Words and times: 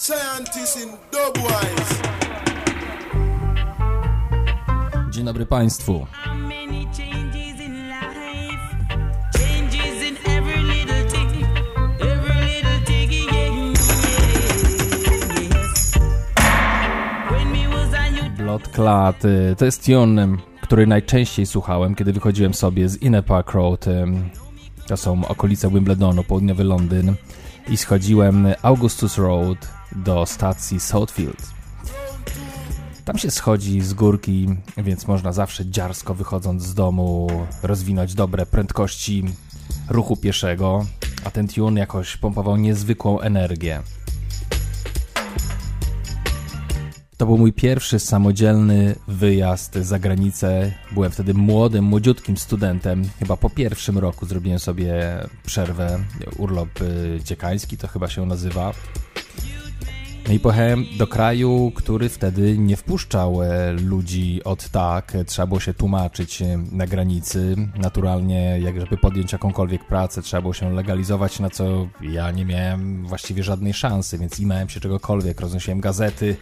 Scientists 0.00 0.76
in 0.82 0.88
Dubwise. 1.12 2.02
Dzień 5.10 5.24
dobry 5.24 5.46
Państwu. 5.46 6.06
Blood 18.36 18.68
Clot 18.68 19.24
y, 19.24 19.54
to 19.58 19.64
jest 19.64 19.84
tune, 19.86 20.28
który 20.62 20.86
najczęściej 20.86 21.46
słuchałem, 21.46 21.94
kiedy 21.94 22.12
wychodziłem 22.12 22.54
sobie 22.54 22.88
z 22.88 23.02
Inner 23.02 23.24
Park 23.24 23.50
Road. 23.52 23.86
y, 23.86 24.06
To 24.88 24.96
są 24.96 25.28
okolice 25.28 25.70
Wimbledonu, 25.70 26.24
południowy 26.24 26.64
Londyn. 26.64 27.14
I 27.68 27.76
schodziłem 27.76 28.46
Augustus 28.62 29.18
Road 29.18 29.79
do 29.96 30.26
stacji 30.26 30.80
Southfield. 30.80 31.60
Tam 33.04 33.18
się 33.18 33.30
schodzi 33.30 33.80
z 33.80 33.94
górki, 33.94 34.48
więc 34.76 35.06
można 35.06 35.32
zawsze 35.32 35.66
dziarsko 35.66 36.14
wychodząc 36.14 36.62
z 36.62 36.74
domu 36.74 37.28
rozwinąć 37.62 38.14
dobre 38.14 38.46
prędkości 38.46 39.24
ruchu 39.88 40.16
pieszego, 40.16 40.86
a 41.24 41.30
ten 41.30 41.48
tune 41.48 41.80
jakoś 41.80 42.16
pompował 42.16 42.56
niezwykłą 42.56 43.20
energię. 43.20 43.82
To 47.20 47.26
był 47.26 47.38
mój 47.38 47.52
pierwszy 47.52 47.98
samodzielny 47.98 48.94
wyjazd 49.08 49.74
za 49.74 49.98
granicę. 49.98 50.72
Byłem 50.92 51.10
wtedy 51.10 51.34
młodym, 51.34 51.84
młodziutkim 51.84 52.36
studentem. 52.36 53.04
Chyba 53.18 53.36
po 53.36 53.50
pierwszym 53.50 53.98
roku 53.98 54.26
zrobiłem 54.26 54.58
sobie 54.58 54.94
przerwę, 55.46 55.98
urlop 56.38 56.80
y, 56.80 57.20
dziekański 57.24 57.76
to 57.76 57.88
chyba 57.88 58.08
się 58.08 58.26
nazywa. 58.26 58.72
No 60.28 60.34
i 60.34 60.40
pojechałem 60.40 60.86
do 60.98 61.06
kraju, 61.06 61.72
który 61.74 62.08
wtedy 62.08 62.58
nie 62.58 62.76
wpuszczał 62.76 63.42
e, 63.42 63.72
ludzi 63.72 64.40
od 64.44 64.68
tak. 64.68 65.12
Trzeba 65.26 65.46
było 65.46 65.60
się 65.60 65.74
tłumaczyć 65.74 66.42
e, 66.42 66.58
na 66.72 66.86
granicy. 66.86 67.56
Naturalnie, 67.76 68.60
jak 68.60 68.80
żeby 68.80 68.96
podjąć 68.96 69.32
jakąkolwiek 69.32 69.86
pracę, 69.86 70.22
trzeba 70.22 70.40
było 70.40 70.54
się 70.54 70.72
legalizować, 70.72 71.40
na 71.40 71.50
co 71.50 71.88
ja 72.00 72.30
nie 72.30 72.44
miałem 72.44 73.06
właściwie 73.06 73.42
żadnej 73.42 73.74
szansy, 73.74 74.18
więc 74.18 74.40
imałem 74.40 74.68
się 74.68 74.80
czegokolwiek. 74.80 75.40
Roznosiłem 75.40 75.80
gazety, 75.80 76.36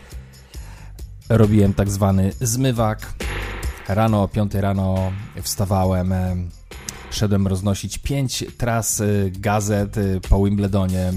robiłem 1.29 1.75
tak 1.75 1.91
zwany 1.91 2.33
zmywak. 2.41 3.15
Rano 3.89 4.23
o 4.23 4.29
5 4.29 4.55
rano 4.55 5.13
wstawałem, 5.43 6.13
e, 6.13 6.37
szedłem 7.11 7.47
roznosić 7.47 7.99
pięć 7.99 8.45
tras 8.59 9.01
e, 9.01 9.05
gazet 9.31 9.99
e, 9.99 10.21
po 10.29 10.45
Wimbledonie. 10.45 11.13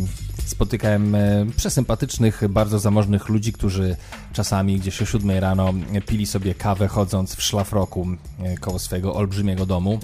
Spotykałem 0.51 1.15
e, 1.15 1.45
przesympatycznych, 1.57 2.41
bardzo 2.49 2.79
zamożnych 2.79 3.29
ludzi, 3.29 3.53
którzy 3.53 3.95
czasami 4.33 4.79
gdzieś 4.79 5.01
o 5.01 5.05
7 5.05 5.31
rano 5.31 5.73
pili 6.07 6.25
sobie 6.25 6.55
kawę 6.55 6.87
chodząc 6.87 7.35
w 7.35 7.41
szlafroku 7.41 8.07
e, 8.39 8.57
koło 8.57 8.79
swojego 8.79 9.15
olbrzymiego 9.15 9.65
domu. 9.65 9.99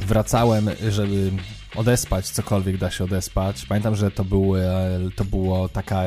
Wracałem, 0.00 0.70
żeby 0.88 1.32
odespać, 1.76 2.30
cokolwiek 2.30 2.78
da 2.78 2.90
się 2.90 3.04
odespać. 3.04 3.66
Pamiętam, 3.66 3.94
że 3.94 4.10
to, 4.10 4.24
były, 4.24 4.62
to 5.16 5.24
było 5.24 5.68
taka 5.68 6.02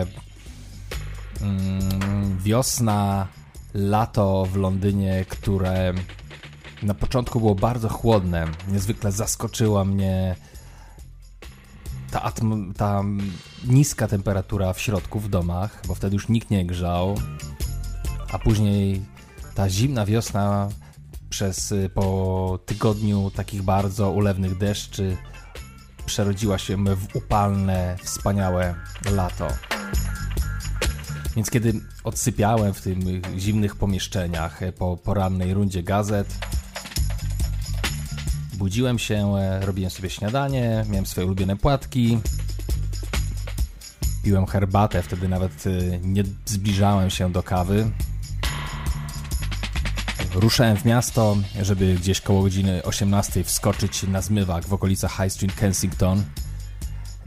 mm, 1.41 2.37
wiosna, 2.39 3.27
lato 3.73 4.45
w 4.45 4.55
Londynie, 4.55 5.25
które 5.29 5.93
na 6.83 6.93
początku 6.93 7.39
było 7.39 7.55
bardzo 7.55 7.89
chłodne. 7.89 8.47
Niezwykle 8.67 9.11
zaskoczyła 9.11 9.85
mnie 9.85 10.35
ta, 12.11 12.19
atm- 12.19 12.73
ta 12.73 13.03
niska 13.67 14.07
temperatura 14.07 14.73
w 14.73 14.81
środku 14.81 15.19
w 15.19 15.29
domach, 15.29 15.81
bo 15.87 15.95
wtedy 15.95 16.15
już 16.15 16.29
nikt 16.29 16.49
nie 16.49 16.65
grzał, 16.65 17.15
a 18.31 18.39
później 18.39 19.05
ta 19.55 19.69
zimna 19.69 20.05
wiosna 20.05 20.69
przez 21.29 21.71
y, 21.71 21.89
po 21.93 22.59
tygodniu 22.65 23.31
takich 23.35 23.61
bardzo 23.61 24.11
ulewnych 24.11 24.57
deszczy 24.57 25.17
przerodziła 26.05 26.57
się 26.57 26.77
w 26.95 27.15
upalne, 27.15 27.95
wspaniałe 28.03 28.75
lato. 29.11 29.47
Więc 31.35 31.49
kiedy 31.49 31.73
odsypiałem 32.03 32.73
w 32.73 32.81
tych 32.81 32.97
zimnych 33.37 33.75
pomieszczeniach 33.75 34.63
e, 34.63 34.71
po 34.71 34.97
porannej 34.97 35.53
rundzie 35.53 35.83
gazet, 35.83 36.37
budziłem 38.61 38.99
się, 38.99 39.35
e, 39.37 39.65
robiłem 39.65 39.91
sobie 39.91 40.09
śniadanie, 40.09 40.85
miałem 40.89 41.05
swoje 41.05 41.27
ulubione 41.27 41.55
płatki, 41.55 42.19
piłem 44.23 44.45
herbatę, 44.45 45.03
wtedy 45.03 45.29
nawet 45.29 45.63
e, 45.67 45.99
nie 46.01 46.23
zbliżałem 46.45 47.09
się 47.09 47.31
do 47.31 47.43
kawy. 47.43 47.91
Ruszałem 50.33 50.77
w 50.77 50.85
miasto, 50.85 51.37
żeby 51.61 51.95
gdzieś 51.95 52.21
koło 52.21 52.41
godziny 52.41 52.83
18 52.83 53.43
wskoczyć 53.43 54.03
na 54.03 54.21
zmywak 54.21 54.65
w 54.65 54.73
okolicach 54.73 55.11
High 55.11 55.33
Street 55.33 55.55
Kensington 55.55 56.23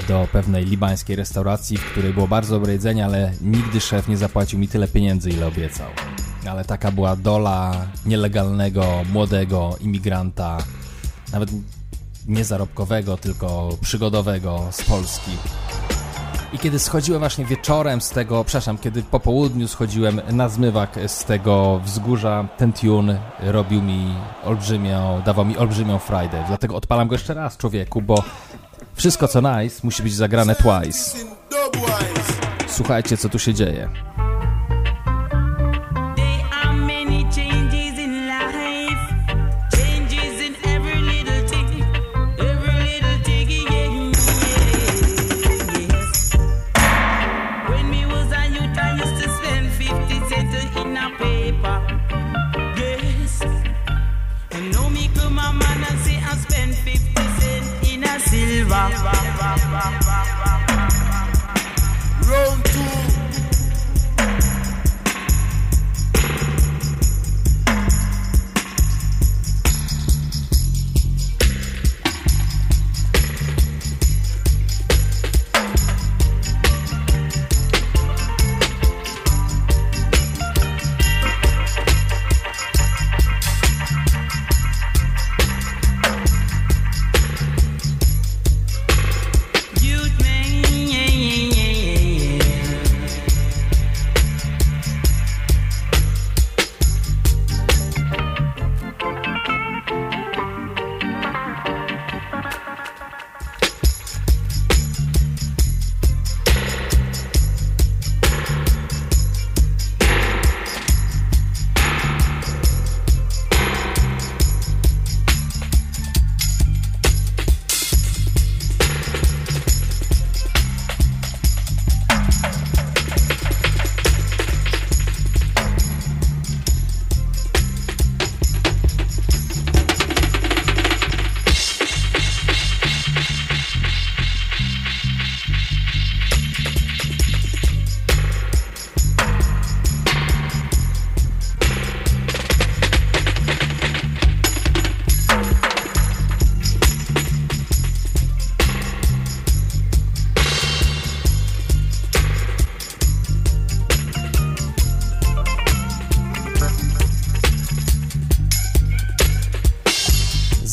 do 0.08 0.28
pewnej 0.32 0.64
libańskiej 0.64 1.16
restauracji, 1.16 1.76
w 1.76 1.84
której 1.84 2.12
było 2.12 2.28
bardzo 2.28 2.54
dobre 2.54 2.72
jedzenie, 2.72 3.04
ale 3.04 3.32
nigdy 3.40 3.80
szef 3.80 4.08
nie 4.08 4.16
zapłacił 4.16 4.58
mi 4.58 4.68
tyle 4.68 4.88
pieniędzy, 4.88 5.30
ile 5.30 5.46
obiecał. 5.46 5.90
Ale 6.50 6.64
taka 6.64 6.92
była 6.92 7.16
dola 7.16 7.86
nielegalnego, 8.06 9.02
młodego 9.12 9.76
imigranta, 9.80 10.58
nawet 11.32 11.50
nie 12.28 12.44
zarobkowego, 12.44 13.16
tylko 13.16 13.68
przygodowego 13.80 14.68
z 14.70 14.82
Polski. 14.82 15.30
I 16.52 16.58
kiedy 16.58 16.78
schodziłem 16.78 17.20
właśnie 17.20 17.44
wieczorem 17.44 18.00
z 18.00 18.10
tego, 18.10 18.44
przepraszam, 18.44 18.78
kiedy 18.78 19.02
po 19.02 19.20
południu 19.20 19.68
schodziłem 19.68 20.20
na 20.30 20.48
zmywak 20.48 20.98
z 21.06 21.24
tego 21.24 21.80
wzgórza, 21.84 22.48
ten 22.56 22.72
tune 22.72 23.20
robił 23.40 23.82
mi 23.82 24.14
olbrzymią, 24.44 25.22
dawał 25.26 25.44
mi 25.44 25.56
olbrzymią 25.58 25.98
frajdę. 25.98 26.44
Dlatego 26.48 26.76
odpalam 26.76 27.08
go 27.08 27.14
jeszcze 27.14 27.34
raz, 27.34 27.56
człowieku, 27.56 28.02
bo 28.02 28.22
wszystko 28.94 29.28
co 29.28 29.40
nice 29.40 29.80
musi 29.82 30.02
być 30.02 30.14
zagrane 30.14 30.54
twice. 30.54 31.18
Słuchajcie, 32.68 33.16
co 33.16 33.28
tu 33.28 33.38
się 33.38 33.54
dzieje. 33.54 34.13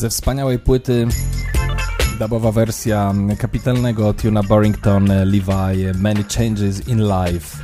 Ze 0.02 0.10
wspaniałej 0.10 0.60
płyty 0.60 1.08
dubowa 2.20 2.52
wersja 2.52 3.14
kapitalnego 3.38 4.14
tuna 4.14 4.44
Barrington 4.44 5.06
Levi 5.06 5.94
Many 5.96 6.24
Changes 6.24 6.88
in 6.88 7.00
Life. 7.00 7.58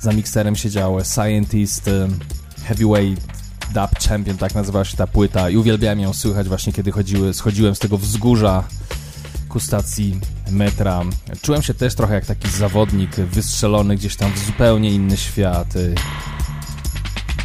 Za 0.00 0.12
mikserem 0.12 0.56
siedział 0.56 0.98
Scientist 1.04 1.90
Heavyweight 2.64 3.26
Dub 3.74 4.08
Champion, 4.08 4.36
tak 4.36 4.54
nazywała 4.54 4.84
się 4.84 4.96
ta 4.96 5.06
płyta 5.06 5.50
i 5.50 5.56
uwielbiałem 5.56 6.00
ją 6.00 6.12
słychać 6.12 6.48
właśnie 6.48 6.72
kiedy 6.72 6.92
chodziły, 6.92 7.34
schodziłem 7.34 7.74
z 7.74 7.78
tego 7.78 7.98
wzgórza 7.98 8.64
ku 9.48 9.60
stacji 9.60 10.20
metra. 10.50 11.02
Czułem 11.42 11.62
się 11.62 11.74
też 11.74 11.94
trochę 11.94 12.14
jak 12.14 12.26
taki 12.26 12.50
zawodnik 12.50 13.16
wystrzelony 13.16 13.96
gdzieś 13.96 14.16
tam 14.16 14.32
w 14.32 14.38
zupełnie 14.38 14.90
inny 14.90 15.16
świat. 15.16 15.74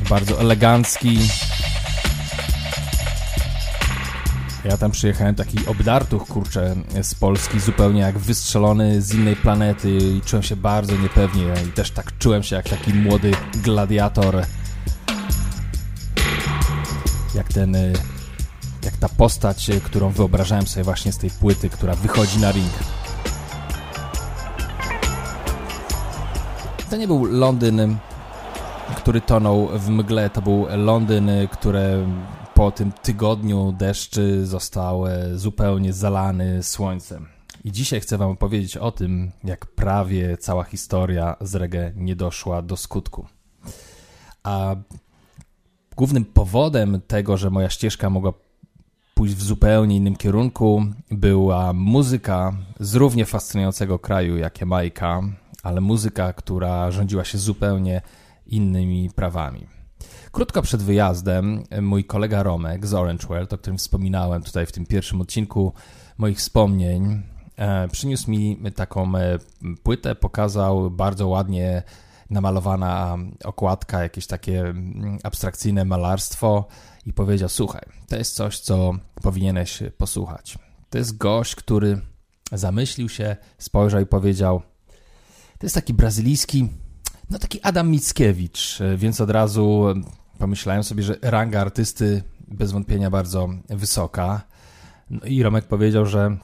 Bardzo 0.10 0.40
elegancki, 0.40 1.20
Ja 4.66 4.78
tam 4.78 4.92
przyjechałem 4.92 5.36
taki 5.36 5.68
obdartuch, 5.68 6.28
kurczę, 6.28 6.76
z 7.02 7.16
Polski, 7.16 7.60
zupełnie 7.60 8.02
jak 8.02 8.20
wystrzelony 8.20 9.02
z 9.02 9.14
innej 9.14 9.36
planety 9.36 9.98
i 9.98 10.22
czułem 10.22 10.44
się 10.44 10.56
bardzo 10.56 10.98
niepewnie 10.98 11.54
i 11.68 11.72
też 11.72 11.92
tak 11.92 12.18
czułem 12.18 12.44
się 12.44 12.56
jak 12.56 12.70
taki 12.70 12.94
młody 12.94 13.32
gladiator. 13.54 14.46
Jak 17.36 17.48
ten, 17.48 17.76
jak 18.84 18.98
ta 18.98 19.10
postać, 19.10 19.72
którą 19.84 20.10
wyobrażałem 20.10 20.68
sobie 20.68 20.84
właśnie 20.84 21.12
z 21.12 21.18
tej 21.18 21.30
płyty, 21.30 21.70
która 21.70 21.96
wychodzi 21.96 22.40
na 22.40 22.52
ring. 22.52 22.74
To 26.90 26.98
nie 26.98 27.08
był 27.08 27.26
Londyn, 27.26 27.98
który 28.96 29.22
tonął 29.22 29.68
w 29.74 29.90
mgle, 29.90 30.30
to 30.30 30.42
był 30.42 30.68
Londyn, 30.70 31.30
który 31.52 32.06
po 32.56 32.72
tym 32.72 32.92
tygodniu 32.92 33.72
deszczy 33.72 34.46
został 34.46 35.08
e, 35.08 35.38
zupełnie 35.38 35.94
zalany 35.94 36.64
słońcem. 36.64 37.28
I 37.64 37.72
dzisiaj 37.72 38.00
chcę 38.00 38.18
Wam 38.18 38.32
opowiedzieć 38.32 38.78
o 38.78 38.92
tym, 38.92 39.32
jak 39.44 39.66
prawie 39.66 40.38
cała 40.38 40.64
historia 40.64 41.36
z 41.42 41.56
reggae 41.56 41.92
nie 41.96 42.16
doszła 42.16 42.62
do 42.62 42.78
skutku. 42.78 43.26
A 44.44 44.76
głównym 45.96 46.26
powodem 46.26 47.02
tego, 47.08 47.38
że 47.38 47.50
moja 47.50 47.70
ścieżka 47.70 48.10
mogła 48.10 48.34
pójść 49.14 49.36
w 49.36 49.44
zupełnie 49.44 49.96
innym 49.96 50.16
kierunku, 50.16 50.86
była 51.12 51.74
muzyka 51.74 52.54
z 52.80 52.96
równie 52.96 53.26
fascynującego 53.26 54.00
kraju 54.00 54.38
jak 54.38 54.62
Jamajka, 54.62 55.22
ale 55.64 55.82
muzyka, 55.82 56.34
która 56.34 56.92
rządziła 56.92 57.24
się 57.24 57.38
zupełnie 57.38 58.02
innymi 58.48 59.10
prawami. 59.16 59.75
Krótko 60.36 60.62
przed 60.62 60.84
wyjazdem 60.84 61.64
mój 61.82 62.06
kolega 62.06 62.44
Romek 62.44 62.88
z 62.88 62.94
Orange 62.94 63.28
World, 63.28 63.54
o 63.54 63.58
którym 63.58 63.78
wspominałem 63.78 64.44
tutaj 64.44 64.66
w 64.66 64.72
tym 64.72 64.86
pierwszym 64.86 65.22
odcinku 65.22 65.74
moich 66.18 66.38
wspomnień, 66.38 67.24
e, 67.58 67.88
przyniósł 67.88 68.32
mi 68.32 68.58
taką 68.76 69.18
e, 69.18 69.40
płytę, 69.84 70.16
pokazał 70.16 70.92
bardzo 70.92 71.28
ładnie 71.28 71.84
namalowana 72.30 73.18
okładka, 73.44 74.04
jakieś 74.04 74.28
takie 74.28 74.60
mm, 74.60 75.18
abstrakcyjne 75.24 75.86
malarstwo 75.86 76.68
i 77.06 77.14
powiedział: 77.14 77.50
Słuchaj, 77.50 77.86
to 78.08 78.18
jest 78.18 78.36
coś, 78.36 78.60
co 78.60 78.94
powinieneś 79.22 79.84
posłuchać. 79.98 80.58
To 80.90 80.98
jest 80.98 81.18
gość, 81.18 81.56
który 81.56 82.02
zamyślił 82.52 83.10
się, 83.10 83.36
spojrzał 83.58 84.02
i 84.02 84.06
powiedział: 84.06 84.62
To 85.60 85.66
jest 85.66 85.76
taki 85.76 85.94
brazylijski, 85.94 86.70
no 87.30 87.40
taki 87.40 87.62
Adam 87.62 87.90
Mickiewicz, 87.90 88.82
e, 88.82 88.98
więc 88.98 89.22
od 89.22 89.30
razu 89.30 89.86
pomyślałem 90.38 90.84
sobie, 90.84 91.04
że 91.04 91.18
ranga 91.22 91.62
artysty 91.62 92.24
bez 92.48 92.72
wątpienia 92.72 93.10
bardzo 93.10 93.50
wysoka. 93.70 94.42
No 95.10 95.20
i 95.26 95.44
Romek 95.44 95.66
powiedział, 95.66 96.06
że 96.06 96.38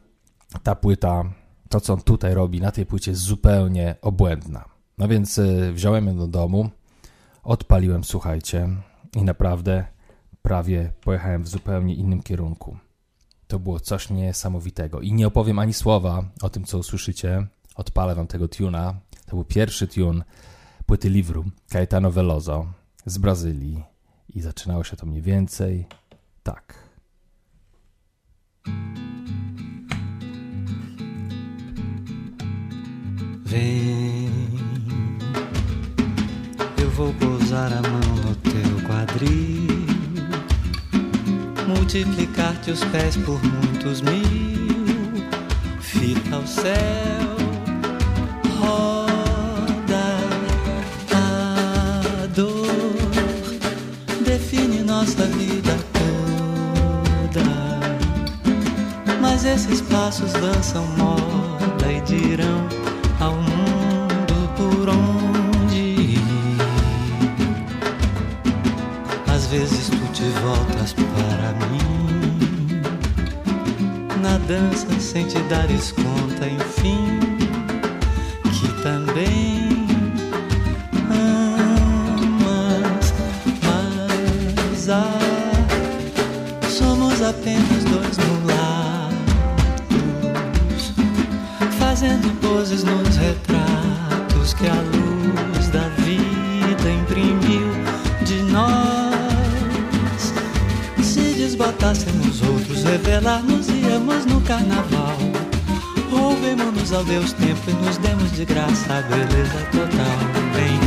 ta 0.63 0.75
płyta, 0.75 1.23
to 1.69 1.81
co 1.81 1.93
on 1.93 2.01
tutaj 2.01 2.33
robi 2.33 2.61
na 2.61 2.71
tej 2.71 2.85
płycie 2.85 3.11
jest 3.11 3.23
zupełnie 3.23 3.95
obłędna. 4.01 4.65
No 4.97 5.07
więc 5.07 5.37
y, 5.37 5.73
wziąłem 5.73 6.07
ją 6.07 6.17
do 6.17 6.27
domu, 6.27 6.69
odpaliłem, 7.43 8.03
słuchajcie, 8.03 8.69
i 9.15 9.23
naprawdę 9.23 9.85
prawie 10.41 10.91
pojechałem 11.03 11.43
w 11.43 11.47
zupełnie 11.47 11.95
innym 11.95 12.23
kierunku. 12.23 12.77
To 13.47 13.59
było 13.59 13.79
coś 13.79 14.09
niesamowitego. 14.09 15.01
I 15.01 15.13
nie 15.13 15.27
opowiem 15.27 15.59
ani 15.59 15.73
słowa 15.73 16.23
o 16.41 16.49
tym, 16.49 16.63
co 16.63 16.77
usłyszycie. 16.77 17.47
Odpalę 17.75 18.15
wam 18.15 18.27
tego 18.27 18.47
tuna. 18.47 18.95
To 19.25 19.35
był 19.35 19.45
pierwszy 19.45 19.87
tune 19.87 20.23
płyty 20.85 21.09
Livru 21.09 21.45
Caetano 21.69 22.11
Veloso 22.11 22.65
z 23.05 23.17
Brazylii 23.17 23.83
i 24.29 24.41
zaczynało 24.41 24.83
się 24.83 24.97
to 24.97 25.05
mniej 25.05 25.21
więcej 25.21 25.87
tak. 26.43 26.91
Vem, 33.45 34.31
eu 36.77 36.89
vou 36.89 37.13
pousar 37.13 37.73
a 37.73 37.81
mão 37.81 38.15
no 38.25 38.35
teu 38.35 38.87
quadril, 38.87 39.85
multiplicar-te 41.67 42.71
os 42.71 42.83
pés 42.85 43.17
por 43.17 43.39
muitos 43.43 44.01
mil, 44.01 45.27
fica 45.81 46.37
o 46.37 46.47
céu 46.47 47.30
nossa 55.01 55.25
vida 55.25 55.75
toda. 55.93 57.43
Mas 59.19 59.43
esses 59.43 59.81
passos 59.81 60.31
dançam 60.33 60.85
moda 60.95 61.91
e 61.91 61.99
dirão 62.01 62.67
ao 63.19 63.33
mundo 63.33 64.49
por 64.55 64.89
onde 64.89 65.77
ir. 65.77 66.21
Às 69.27 69.47
vezes 69.47 69.89
tu 69.89 70.11
te 70.13 70.29
voltas 70.43 70.93
para 70.93 71.51
mim, 71.67 72.81
na 74.21 74.37
dança 74.47 74.87
sem 74.99 75.25
te 75.25 75.39
dares 75.49 75.91
conta, 75.93 76.45
enfim, 76.45 77.10
apenas 87.41 87.83
dois 87.85 88.17
mulatos 88.27 89.21
fazendo 91.79 92.29
poses 92.39 92.83
nos 92.83 93.15
retratos 93.15 94.53
que 94.53 94.67
a 94.67 94.75
luz 94.75 95.69
da 95.69 95.89
vida 96.03 96.91
imprimiu 96.91 97.71
de 98.23 98.43
nós. 98.51 100.33
Se 101.01 101.33
desbotássemos 101.33 102.43
outros, 102.43 102.83
revelar-nos 102.83 103.67
íamos 103.69 104.25
no 104.27 104.39
carnaval. 104.41 105.17
Roubemos-nos 106.11 106.93
ao 106.93 107.03
Deus 107.03 107.33
tempo 107.33 107.69
e 107.69 107.73
nos 107.85 107.97
demos 107.97 108.31
de 108.33 108.45
graça 108.45 108.99
a 108.99 109.01
beleza 109.01 109.59
total. 109.71 110.17
Bem, 110.53 110.79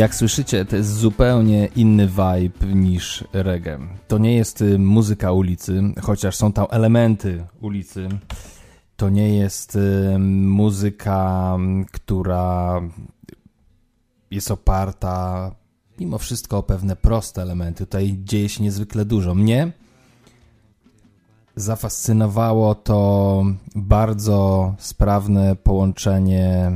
Jak 0.00 0.14
słyszycie, 0.14 0.64
to 0.64 0.76
jest 0.76 0.94
zupełnie 0.94 1.68
inny 1.76 2.06
vibe 2.06 2.66
niż 2.66 3.24
reggae. 3.32 3.78
To 4.08 4.18
nie 4.18 4.36
jest 4.36 4.62
y, 4.62 4.78
muzyka 4.78 5.32
ulicy, 5.32 5.82
chociaż 6.02 6.36
są 6.36 6.52
tam 6.52 6.66
elementy 6.70 7.44
ulicy. 7.60 8.08
To 8.96 9.08
nie 9.10 9.36
jest 9.36 9.76
y, 9.76 10.18
muzyka, 10.44 11.56
która 11.92 12.80
jest 14.30 14.50
oparta 14.50 15.50
mimo 15.98 16.18
wszystko 16.18 16.58
o 16.58 16.62
pewne 16.62 16.96
proste 16.96 17.42
elementy. 17.42 17.86
Tutaj 17.86 18.18
dzieje 18.24 18.48
się 18.48 18.62
niezwykle 18.62 19.04
dużo. 19.04 19.34
Mnie 19.34 19.72
zafascynowało 21.56 22.74
to 22.74 23.44
bardzo 23.74 24.74
sprawne 24.78 25.56
połączenie 25.56 26.72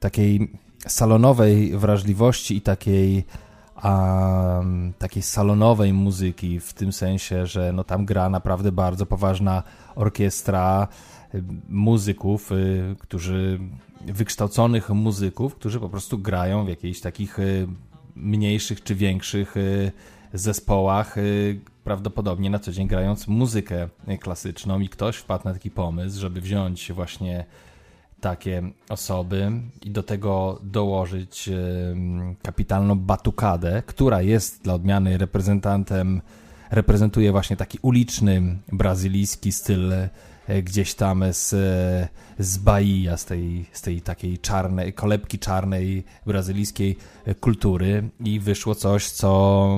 takiej 0.00 0.61
salonowej 0.86 1.78
wrażliwości 1.78 2.56
i 2.56 2.60
takiej, 2.60 3.24
takiej 4.98 5.22
salonowej 5.22 5.92
muzyki, 5.92 6.60
w 6.60 6.72
tym 6.72 6.92
sensie, 6.92 7.46
że 7.46 7.72
no 7.72 7.84
tam 7.84 8.04
gra 8.04 8.28
naprawdę 8.28 8.72
bardzo 8.72 9.06
poważna 9.06 9.62
orkiestra 9.94 10.88
y, 11.34 11.44
muzyków, 11.68 12.52
y, 12.52 12.96
którzy 12.98 13.58
wykształconych 14.06 14.90
muzyków, 14.90 15.54
którzy 15.54 15.80
po 15.80 15.88
prostu 15.88 16.18
grają 16.18 16.64
w 16.64 16.68
jakichś 16.68 17.00
takich 17.00 17.38
y, 17.38 17.68
mniejszych 18.16 18.82
czy 18.82 18.94
większych 18.94 19.54
zespołach, 20.34 21.16
prawdopodobnie 21.84 22.50
na 22.50 22.58
co 22.58 22.72
dzień 22.72 22.88
grając 22.88 23.28
muzykę 23.28 23.88
klasyczną 24.20 24.80
i 24.80 24.88
ktoś 24.88 25.16
wpadł 25.16 25.44
na 25.44 25.52
taki 25.52 25.70
pomysł, 25.70 26.20
żeby 26.20 26.40
wziąć 26.40 26.92
właśnie 26.92 27.44
takie 28.22 28.62
osoby 28.88 29.52
i 29.82 29.90
do 29.90 30.02
tego 30.02 30.60
dołożyć 30.62 31.50
kapitalną 32.42 32.98
batukadę, 32.98 33.82
która 33.86 34.22
jest 34.22 34.62
dla 34.62 34.74
odmiany 34.74 35.18
reprezentantem, 35.18 36.22
reprezentuje 36.70 37.32
właśnie 37.32 37.56
taki 37.56 37.78
uliczny 37.82 38.58
brazylijski 38.72 39.52
styl 39.52 39.92
e, 39.92 40.10
gdzieś 40.62 40.94
tam 40.94 41.24
z, 41.30 41.48
z 42.38 42.58
Bahia, 42.58 43.16
z 43.16 43.24
tej, 43.24 43.66
z 43.72 43.82
tej 43.82 44.00
takiej 44.00 44.38
czarnej, 44.38 44.92
kolebki 44.92 45.38
czarnej 45.38 46.04
brazylijskiej 46.26 46.96
kultury. 47.40 48.08
I 48.24 48.40
wyszło 48.40 48.74
coś, 48.74 49.10
co 49.10 49.68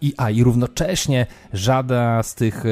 i, 0.00 0.14
a 0.16 0.30
i 0.30 0.42
równocześnie 0.42 1.26
żadna 1.52 2.22
z 2.22 2.34
tych 2.34 2.64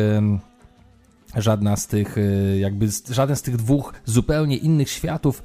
żadna 1.37 1.77
z 1.77 1.87
tych, 1.87 2.19
y, 2.19 2.59
jakby 2.61 2.89
żaden 3.11 3.37
z 3.37 3.43
tych 3.43 3.57
dwóch 3.57 3.95
zupełnie 4.05 4.57
innych 4.57 4.91
światów 4.91 5.43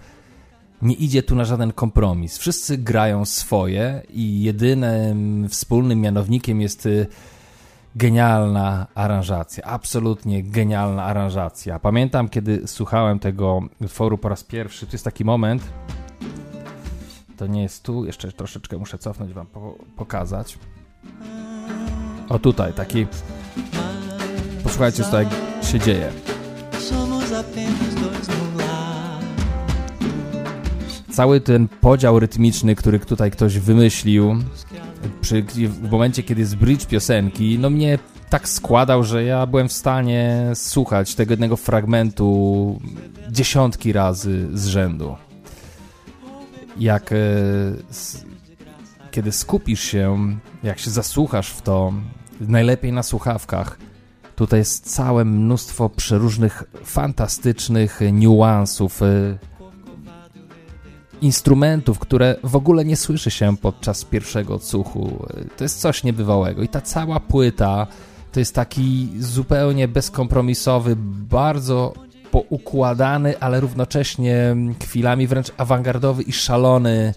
nie 0.82 0.96
idzie 0.96 1.24
tu 1.24 1.36
na 1.36 1.46
żaden 1.46 1.74
kompromis. 1.74 2.38
Wszyscy 2.38 2.78
grają 2.78 3.26
swoje 3.26 4.02
i 4.10 4.44
jedynym 4.44 5.50
wspólnym 5.50 6.02
mianownikiem 6.02 6.62
jest 6.62 6.86
y, 6.86 7.08
genialna 7.96 8.88
aranżacja. 8.96 9.64
Absolutnie 9.64 10.44
genialna 10.44 11.04
aranżacja. 11.04 11.80
Pamiętam, 11.80 12.30
kiedy 12.30 12.68
słuchałem 12.68 13.20
tego 13.20 13.62
utworu 13.82 14.18
po 14.18 14.30
raz 14.30 14.44
pierwszy, 14.44 14.86
to 14.86 14.92
jest 14.92 15.06
taki 15.06 15.26
moment. 15.26 15.64
To 17.38 17.48
nie 17.48 17.62
jest 17.62 17.84
tu, 17.84 18.06
jeszcze 18.06 18.32
troszeczkę 18.32 18.78
muszę 18.78 18.98
cofnąć, 18.98 19.34
wam 19.34 19.48
po 19.48 19.76
pokazać. 19.96 20.58
O 22.30 22.40
tutaj, 22.40 22.74
taki. 22.74 23.08
Posłuchajcie, 24.64 25.04
tak 25.04 25.53
się 25.74 25.80
dzieje. 25.80 26.12
Cały 31.12 31.42
ten 31.42 31.68
podział 31.68 32.20
rytmiczny, 32.20 32.76
który 32.76 33.00
tutaj 33.00 33.32
ktoś 33.32 33.60
wymyślił, 33.60 34.36
przy, 35.22 35.44
w 35.68 35.92
momencie, 35.92 36.24
kiedy 36.24 36.42
jest 36.42 36.56
bridge 36.56 36.86
piosenki, 36.86 37.60
no 37.60 37.70
mnie 37.70 38.00
tak 38.30 38.50
składał, 38.50 39.04
że 39.04 39.24
ja 39.24 39.46
byłem 39.46 39.68
w 39.68 39.74
stanie 39.74 40.52
słuchać 40.54 41.16
tego 41.16 41.34
jednego 41.34 41.58
fragmentu 41.58 42.80
dziesiątki 43.30 43.94
razy 43.94 44.48
z 44.54 44.66
rzędu. 44.66 45.16
Jak 46.80 47.12
e, 47.12 47.16
kiedy 49.12 49.32
skupisz 49.32 49.82
się, 49.82 50.38
jak 50.64 50.80
się 50.80 50.92
zasłuchasz 50.92 51.50
w 51.50 51.62
to, 51.62 51.94
najlepiej 52.42 52.92
na 52.92 53.04
słuchawkach, 53.04 53.78
Tutaj 54.36 54.60
jest 54.60 54.94
całe 54.96 55.26
mnóstwo 55.26 55.90
przeróżnych, 55.90 56.64
fantastycznych 56.84 58.00
niuansów, 58.12 59.02
y, 59.02 59.38
instrumentów, 61.22 62.00
które 62.00 62.36
w 62.44 62.56
ogóle 62.56 62.86
nie 62.86 62.96
słyszy 62.96 63.32
się 63.32 63.58
podczas 63.58 64.06
pierwszego 64.06 64.56
odsłuchu. 64.56 65.26
To 65.58 65.64
jest 65.64 65.82
coś 65.82 66.04
niebywałego. 66.04 66.64
I 66.64 66.68
ta 66.68 66.82
cała 66.82 67.20
płyta 67.20 67.88
to 68.32 68.40
jest 68.40 68.56
taki 68.56 69.10
zupełnie 69.20 69.88
bezkompromisowy, 69.88 70.96
bardzo 71.30 71.94
poukładany, 72.32 73.40
ale 73.40 73.60
równocześnie 73.60 74.56
chwilami 74.84 75.28
wręcz 75.28 75.52
awangardowy 75.58 76.24
i 76.24 76.34
szalony, 76.34 77.14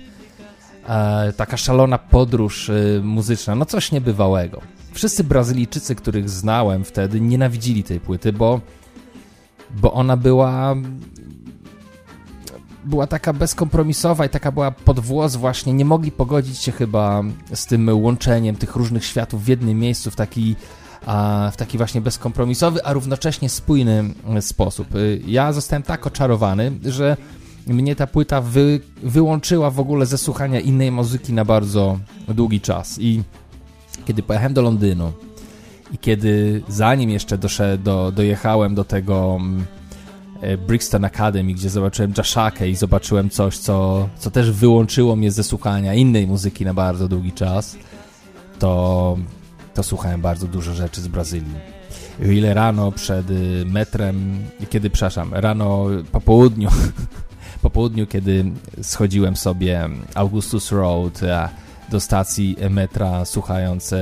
e, 0.88 1.32
taka 1.32 1.56
szalona 1.56 1.98
podróż 1.98 2.68
y, 2.68 3.00
muzyczna. 3.04 3.54
No 3.54 3.64
coś 3.64 3.92
niebywałego. 3.92 4.75
Wszyscy 4.96 5.24
Brazylijczycy, 5.24 5.94
których 5.94 6.30
znałem 6.30 6.84
wtedy, 6.84 7.20
nienawidzili 7.20 7.82
tej 7.82 8.00
płyty, 8.00 8.32
bo, 8.32 8.60
bo 9.80 9.92
ona 9.92 10.16
była 10.16 10.74
była 12.84 13.06
taka 13.06 13.32
bezkompromisowa 13.32 14.26
i 14.26 14.28
taka 14.28 14.52
była 14.52 14.70
pod 14.70 15.00
włos 15.00 15.36
właśnie. 15.36 15.72
Nie 15.72 15.84
mogli 15.84 16.12
pogodzić 16.12 16.58
się 16.58 16.72
chyba 16.72 17.22
z 17.54 17.66
tym 17.66 17.88
łączeniem 18.02 18.56
tych 18.56 18.76
różnych 18.76 19.04
światów 19.04 19.44
w 19.44 19.48
jednym 19.48 19.78
miejscu 19.78 20.10
w 20.10 20.16
taki, 20.16 20.56
w 21.52 21.56
taki 21.56 21.78
właśnie 21.78 22.00
bezkompromisowy, 22.00 22.84
a 22.84 22.92
równocześnie 22.92 23.48
spójny 23.48 24.14
sposób. 24.40 24.88
Ja 25.26 25.52
zostałem 25.52 25.82
tak 25.82 26.06
oczarowany, 26.06 26.72
że 26.84 27.16
mnie 27.66 27.96
ta 27.96 28.06
płyta 28.06 28.40
wy, 28.40 28.80
wyłączyła 29.02 29.70
w 29.70 29.80
ogóle 29.80 30.06
ze 30.06 30.18
słuchania 30.18 30.60
innej 30.60 30.92
muzyki 30.92 31.32
na 31.32 31.44
bardzo 31.44 31.98
długi 32.28 32.60
czas 32.60 32.98
i 33.00 33.22
kiedy 34.04 34.22
pojechałem 34.22 34.54
do 34.54 34.62
Londynu 34.62 35.12
i 35.92 35.98
kiedy 35.98 36.62
zanim 36.68 37.10
jeszcze 37.10 37.38
doszedł, 37.38 37.84
do, 37.84 38.12
dojechałem 38.12 38.74
do 38.74 38.84
tego 38.84 39.36
mm, 39.40 39.64
e, 40.40 40.56
Brixton 40.56 41.04
Academy, 41.04 41.54
gdzie 41.54 41.70
zobaczyłem 41.70 42.12
Jashakę 42.16 42.68
i 42.68 42.76
zobaczyłem 42.76 43.30
coś, 43.30 43.58
co, 43.58 44.08
co 44.18 44.30
też 44.30 44.50
wyłączyło 44.50 45.16
mnie 45.16 45.30
ze 45.30 45.44
słuchania 45.44 45.94
innej 45.94 46.26
muzyki 46.26 46.64
na 46.64 46.74
bardzo 46.74 47.08
długi 47.08 47.32
czas, 47.32 47.76
to, 48.58 49.16
to 49.74 49.82
słuchałem 49.82 50.20
bardzo 50.20 50.46
dużo 50.46 50.74
rzeczy 50.74 51.00
z 51.00 51.08
Brazylii. 51.08 51.76
O 52.22 52.24
ile 52.24 52.54
rano 52.54 52.92
przed 52.92 53.30
y, 53.30 53.64
metrem, 53.66 54.38
kiedy, 54.70 54.90
przepraszam, 54.90 55.34
rano 55.34 55.86
po 56.12 56.20
południu, 56.20 56.68
po 57.62 57.70
południu, 57.70 58.06
kiedy 58.06 58.44
schodziłem 58.82 59.36
sobie 59.36 59.88
Augustus 60.14 60.72
Road, 60.72 61.20
do 61.88 62.00
stacji 62.00 62.56
metra, 62.70 63.24
słuchając 63.24 63.94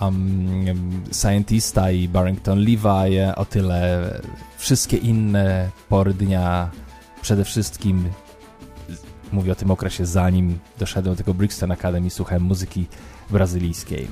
um, 0.00 1.02
Scientista 1.12 1.90
i 1.90 2.08
Barrington 2.08 2.58
Levi, 2.58 3.20
o 3.36 3.44
tyle 3.44 4.10
wszystkie 4.56 4.96
inne 4.96 5.70
pory 5.88 6.14
dnia, 6.14 6.70
przede 7.22 7.44
wszystkim 7.44 8.08
mówię 9.32 9.52
o 9.52 9.54
tym 9.54 9.70
okresie 9.70 10.06
zanim 10.06 10.58
doszedłem 10.78 11.14
do 11.14 11.18
tego 11.18 11.34
Brixton 11.34 11.72
Academy, 11.72 12.10
słuchałem 12.10 12.42
muzyki 12.42 12.86
brazylijskiej. 13.30 14.08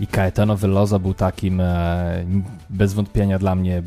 I 0.00 0.06
Caetano 0.06 0.56
Veloso 0.56 0.98
był 0.98 1.14
takim 1.14 1.60
e, 1.60 2.24
bez 2.70 2.94
wątpienia 2.94 3.38
dla 3.38 3.54
mnie 3.54 3.82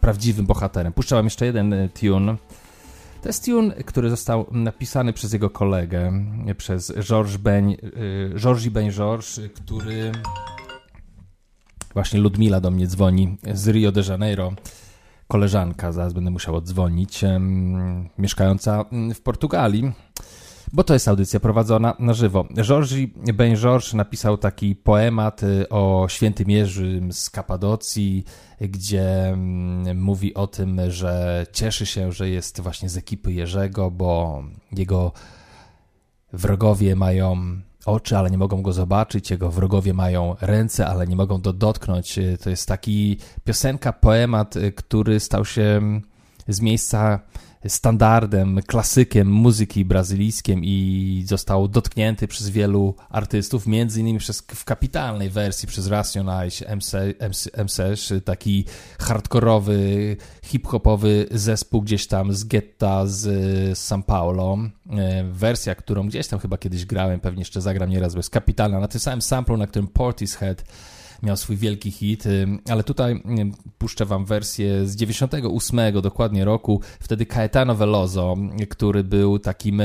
prawdziwym 0.00 0.46
bohaterem. 0.46 0.92
Puszczałem 0.92 1.26
jeszcze 1.26 1.46
jeden 1.46 1.72
e, 1.72 1.88
tune, 1.88 2.36
to 3.22 3.28
jest 3.28 3.44
tune, 3.44 3.74
który 3.74 4.10
został 4.10 4.46
napisany 4.50 5.12
przez 5.12 5.32
jego 5.32 5.50
kolegę, 5.50 6.12
przez 6.56 6.92
Georges 7.00 7.36
Ben, 7.36 7.76
Georges 8.36 8.68
Ben 8.68 8.90
Georges, 8.90 9.40
który 9.54 10.12
właśnie 11.94 12.20
Ludmila 12.20 12.60
do 12.60 12.70
mnie 12.70 12.86
dzwoni 12.86 13.36
z 13.54 13.68
Rio 13.68 13.92
de 13.92 14.02
Janeiro. 14.08 14.52
koleżanka, 15.28 15.92
zaraz 15.92 16.12
będę 16.12 16.30
musiał 16.30 16.56
odzwonić, 16.56 17.20
mieszkająca 18.18 18.84
w 19.14 19.20
Portugalii, 19.20 19.92
bo 20.72 20.84
to 20.84 20.94
jest 20.94 21.08
audycja 21.08 21.40
prowadzona 21.40 21.96
na 21.98 22.14
żywo. 22.14 22.44
Georgi 22.62 23.12
Ben 23.34 23.56
George 23.56 23.94
napisał 23.94 24.38
taki 24.38 24.76
poemat 24.76 25.42
y, 25.42 25.68
o 25.68 26.06
świętym 26.08 26.50
Jerzym 26.50 27.12
z 27.12 27.30
Kapadocji, 27.30 28.24
gdzie 28.60 29.28
mm, 29.28 30.00
mówi 30.00 30.34
o 30.34 30.46
tym, 30.46 30.80
że 30.90 31.46
cieszy 31.52 31.86
się, 31.86 32.12
że 32.12 32.28
jest 32.28 32.60
właśnie 32.60 32.88
z 32.88 32.96
ekipy 32.96 33.32
Jerzego, 33.32 33.90
bo 33.90 34.42
jego 34.72 35.12
wrogowie 36.32 36.96
mają 36.96 37.36
oczy, 37.86 38.18
ale 38.18 38.30
nie 38.30 38.38
mogą 38.38 38.62
go 38.62 38.72
zobaczyć, 38.72 39.30
jego 39.30 39.50
wrogowie 39.50 39.94
mają 39.94 40.36
ręce, 40.40 40.86
ale 40.86 41.06
nie 41.06 41.16
mogą 41.16 41.38
go 41.38 41.52
dotknąć. 41.52 42.18
Y, 42.18 42.38
To 42.42 42.50
jest 42.50 42.68
taki 42.68 43.16
piosenka, 43.44 43.92
poemat, 43.92 44.56
y, 44.56 44.72
który 44.72 45.20
stał 45.20 45.44
się 45.44 45.62
mm, 45.62 46.02
z 46.48 46.60
miejsca 46.60 47.20
standardem, 47.68 48.60
klasykiem 48.66 49.28
muzyki 49.28 49.84
brazylijskiej 49.84 50.58
i 50.62 51.24
został 51.26 51.68
dotknięty 51.68 52.28
przez 52.28 52.50
wielu 52.50 52.94
artystów, 53.10 53.66
między 53.66 54.00
innymi 54.00 54.18
przez, 54.18 54.42
w 54.54 54.64
kapitalnej 54.64 55.30
wersji 55.30 55.68
przez 55.68 55.86
Racionais 55.86 56.64
MCS, 57.64 58.12
taki 58.24 58.64
hardkorowy, 58.98 60.16
hip-hopowy 60.44 61.26
zespół 61.30 61.82
gdzieś 61.82 62.06
tam 62.06 62.32
z 62.32 62.44
getta 62.44 63.06
z 63.06 63.28
São 63.78 64.02
Paulo. 64.02 64.58
E, 64.90 65.24
Wersja, 65.24 65.74
którą 65.74 66.08
gdzieś 66.08 66.28
tam 66.28 66.38
chyba 66.38 66.58
kiedyś 66.58 66.86
grałem, 66.86 67.20
pewnie 67.20 67.40
jeszcze 67.40 67.60
zagram 67.60 67.90
nieraz, 67.90 68.14
bo 68.14 68.18
jest 68.18 68.30
kapitalna, 68.30 68.80
na 68.80 68.88
tym 68.88 69.00
samym 69.00 69.22
samplu, 69.22 69.56
na 69.56 69.66
którym 69.66 69.88
Portishead 69.88 70.64
miał 71.22 71.36
swój 71.36 71.56
wielki 71.56 71.90
hit, 71.90 72.24
ale 72.70 72.84
tutaj 72.84 73.22
puszczę 73.78 74.04
wam 74.04 74.24
wersję 74.24 74.86
z 74.86 74.96
98 74.96 76.00
dokładnie 76.02 76.44
roku, 76.44 76.80
wtedy 77.00 77.26
Caetano 77.26 77.74
Veloso, 77.74 78.36
który 78.68 79.04
był 79.04 79.38
takim 79.38 79.82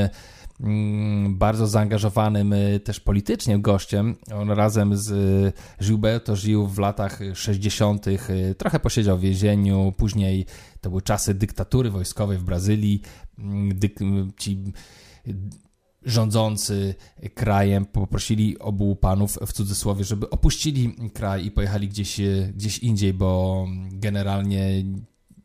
bardzo 1.28 1.66
zaangażowanym 1.66 2.52
y, 2.52 2.80
też 2.80 3.00
politycznie 3.00 3.58
gościem. 3.58 4.16
On 4.34 4.50
razem 4.50 4.96
z 4.96 5.10
y, 5.10 5.84
Gilberto 5.84 6.36
żył 6.36 6.66
w 6.66 6.78
latach 6.78 7.20
60., 7.34 8.06
y, 8.06 8.54
trochę 8.58 8.80
posiedział 8.80 9.18
w 9.18 9.20
więzieniu, 9.20 9.92
później 9.96 10.46
to 10.80 10.90
były 10.90 11.02
czasy 11.02 11.34
dyktatury 11.34 11.90
wojskowej 11.90 12.38
w 12.38 12.44
Brazylii. 12.44 13.02
Dyk- 13.68 14.32
ci 14.36 14.72
rządzący 16.02 16.94
krajem 17.34 17.86
poprosili 17.86 18.58
obu 18.58 18.96
panów 18.96 19.38
w 19.46 19.52
cudzysłowie, 19.52 20.04
żeby 20.04 20.30
opuścili 20.30 20.94
kraj 21.14 21.46
i 21.46 21.50
pojechali 21.50 21.88
gdzieś, 21.88 22.20
e, 22.20 22.52
gdzieś 22.54 22.78
indziej, 22.78 23.14
bo 23.14 23.66
generalnie 23.90 24.84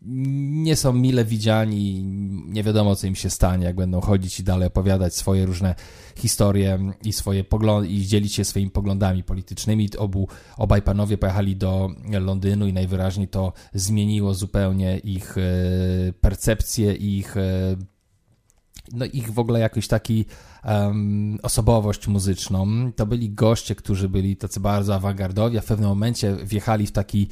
nie 0.06 0.76
są 0.76 0.94
mile 0.94 1.26
widziani, 1.26 2.04
nie 2.48 2.64
wiadomo 2.64 2.96
co 2.96 3.08
im 3.08 3.16
się 3.16 3.30
stanie, 3.30 3.66
jak 3.66 3.76
będą 3.76 4.02
chodzić 4.02 4.40
i 4.40 4.44
dalej 4.44 4.68
opowiadać 4.68 5.16
swoje 5.16 5.46
różne 5.46 5.76
historie 6.18 6.80
i 7.04 7.14
swoje 7.14 7.44
poglądy 7.44 7.88
i 7.88 8.06
dzielić 8.06 8.34
się 8.34 8.46
swoimi 8.46 8.72
poglądami 8.72 9.24
politycznymi. 9.24 9.90
Obu, 9.98 10.28
obaj 10.58 10.82
panowie 10.82 11.18
pojechali 11.18 11.56
do 11.56 11.90
Londynu 12.22 12.68
i 12.68 12.74
najwyraźniej 12.74 13.28
to 13.28 13.54
zmieniło 13.74 14.34
zupełnie 14.34 14.98
ich 14.98 15.38
e, 15.38 15.42
percepcję, 16.22 16.94
ich 16.94 17.38
e, 17.38 17.76
no 18.94 19.06
ich 19.06 19.32
w 19.32 19.40
ogóle 19.40 19.60
jakiś 19.60 19.88
taki 19.88 20.26
um, 20.66 21.40
osobowość 21.44 22.08
muzyczną. 22.08 22.92
To 22.96 23.06
byli 23.06 23.30
goście, 23.30 23.76
którzy 23.76 24.10
byli 24.10 24.38
tacy 24.38 24.60
bardzo 24.60 24.96
awangardowi, 24.96 25.58
a 25.58 25.62
w 25.62 25.66
pewnym 25.66 25.90
momencie 25.90 26.36
wjechali 26.36 26.88
w 26.88 26.92
taki, 26.92 27.28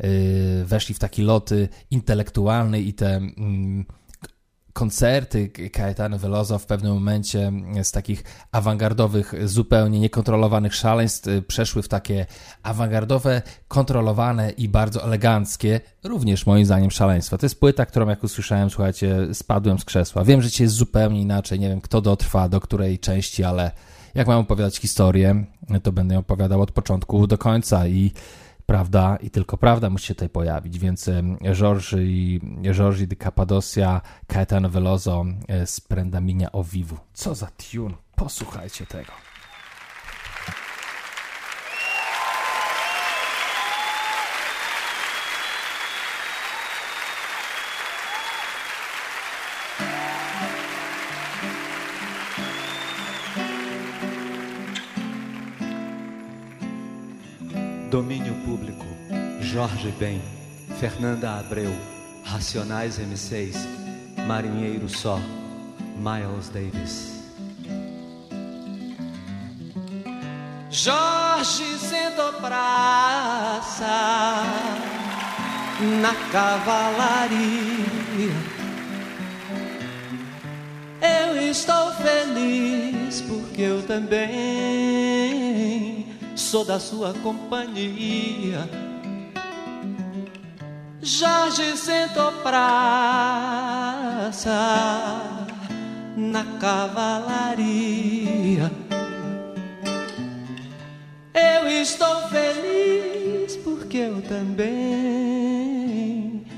yy, 0.00 0.64
weszli 0.64 0.94
w 0.94 0.98
taki 0.98 1.22
loty 1.22 1.68
intelektualny 1.90 2.80
i 2.80 2.92
te 2.92 3.16
mm, 3.16 3.84
koncerty 4.72 5.50
Caetano 5.72 6.18
Veloso 6.18 6.58
w 6.58 6.66
pewnym 6.66 6.94
momencie 6.94 7.52
z 7.82 7.92
takich 7.92 8.24
awangardowych, 8.52 9.34
zupełnie 9.44 10.00
niekontrolowanych 10.00 10.74
szaleństw 10.74 11.28
y, 11.28 11.42
przeszły 11.42 11.82
w 11.82 11.88
takie 11.88 12.26
awangardowe, 12.62 13.42
kontrolowane 13.68 14.50
i 14.50 14.68
bardzo 14.68 15.04
eleganckie, 15.04 15.80
również 16.04 16.46
moim 16.46 16.66
zdaniem 16.66 16.90
szaleństwa. 16.90 17.38
To 17.38 17.46
jest 17.46 17.60
płyta, 17.60 17.86
którą 17.86 18.08
jak 18.08 18.24
usłyszałem, 18.24 18.70
słuchajcie, 18.70 19.34
spadłem 19.34 19.78
z 19.78 19.84
krzesła. 19.84 20.24
Wiem, 20.24 20.42
że 20.42 20.50
dzisiaj 20.50 20.64
jest 20.64 20.76
zupełnie 20.76 21.20
inaczej, 21.20 21.60
nie 21.60 21.68
wiem 21.68 21.80
kto 21.80 22.00
dotrwa, 22.00 22.48
do 22.48 22.60
której 22.60 22.98
części, 22.98 23.44
ale 23.44 23.70
jak 24.14 24.26
mam 24.26 24.38
opowiadać 24.38 24.78
historię, 24.78 25.44
to 25.82 25.92
będę 25.92 26.14
ją 26.14 26.20
opowiadał 26.20 26.60
od 26.60 26.72
początku 26.72 27.26
do 27.26 27.38
końca 27.38 27.86
i 27.86 28.12
prawda 28.70 29.16
i 29.16 29.30
tylko 29.30 29.56
prawda 29.56 29.90
musi 29.90 30.06
się 30.06 30.14
tutaj 30.14 30.28
pojawić, 30.28 30.78
więc 30.78 31.10
Giorgi, 31.42 32.40
Giorgi 32.62 33.06
di 33.06 33.16
Cappadocia, 33.16 34.00
Caetano 34.26 34.68
Veloso 34.68 35.24
e, 35.48 35.66
z 35.66 35.80
Prendaminia 35.80 36.52
o 36.52 36.64
Vivu. 36.64 36.96
Co 37.12 37.34
za 37.34 37.46
tune, 37.46 37.94
posłuchajcie 38.16 38.86
tego. 38.86 39.12
Domínio 57.90 58.39
Jorge 59.52 59.92
Ben, 59.98 60.22
Fernanda 60.78 61.40
Abreu, 61.40 61.74
Racionais 62.22 63.00
M6, 63.00 63.56
Marinheiro 64.24 64.88
Só, 64.88 65.18
Miles 65.96 66.48
Davis. 66.50 67.18
Jorge 70.70 71.64
sentou 71.80 72.32
praça 72.34 73.84
na 76.00 76.14
cavalaria. 76.30 77.40
Eu 81.02 81.50
estou 81.50 81.90
feliz 81.94 83.20
porque 83.22 83.62
eu 83.62 83.82
também 83.82 84.36
sou 86.36 86.64
da 86.64 86.78
sua 86.78 87.12
companhia. 87.14 88.89
Jorge 91.02 91.76
sentou 91.78 92.30
praça 92.42 92.90
na 96.14 96.44
cavalaria. 96.60 97.70
Eu 101.32 101.68
estou 101.68 102.28
feliz 102.28 103.56
porque 103.56 103.96
eu 103.96 104.20
também 104.22 104.70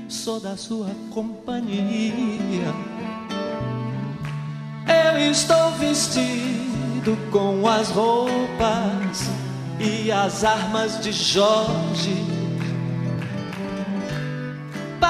sou 0.09 0.41
da 0.41 0.57
sua 0.57 0.89
companhia. 1.11 2.73
Eu 4.85 5.31
estou 5.31 5.71
vestido 5.71 7.17
com 7.31 7.65
as 7.67 7.89
roupas 7.89 9.29
e 9.79 10.11
as 10.11 10.43
armas 10.43 10.99
de 10.99 11.13
Jorge, 11.13 12.32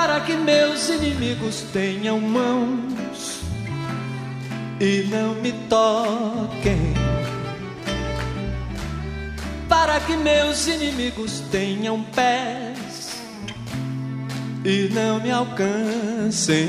para 0.03 0.19
que 0.19 0.35
meus 0.35 0.89
inimigos 0.89 1.61
tenham 1.71 2.19
mãos 2.19 3.39
e 4.77 5.07
não 5.09 5.33
me 5.35 5.53
toquem. 5.69 6.93
Para 9.69 10.01
que 10.01 10.17
meus 10.17 10.67
inimigos 10.67 11.39
tenham 11.49 12.03
pés 12.03 13.15
e 14.65 14.89
não 14.93 15.21
me 15.21 15.31
alcancem 15.31 16.67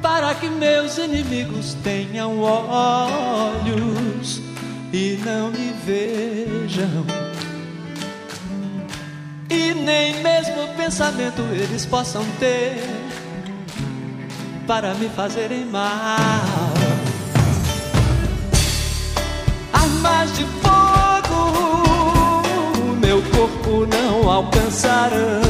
para 0.00 0.36
que 0.36 0.48
meus 0.48 0.98
inimigos 0.98 1.74
tenham 1.82 2.38
olhos 2.38 4.40
e 4.92 5.18
não 5.24 5.50
me 5.50 5.74
vejam. 5.84 7.23
E 9.54 9.72
nem 9.72 10.20
mesmo 10.20 10.66
pensamento 10.76 11.40
eles 11.52 11.86
possam 11.86 12.24
ter 12.40 12.82
para 14.66 14.94
me 14.94 15.08
fazerem 15.10 15.64
mal. 15.66 16.74
Armas 19.72 20.36
de 20.36 20.44
fogo, 20.60 22.42
meu 23.00 23.22
corpo 23.30 23.86
não 23.86 24.28
alcançarão 24.28 25.44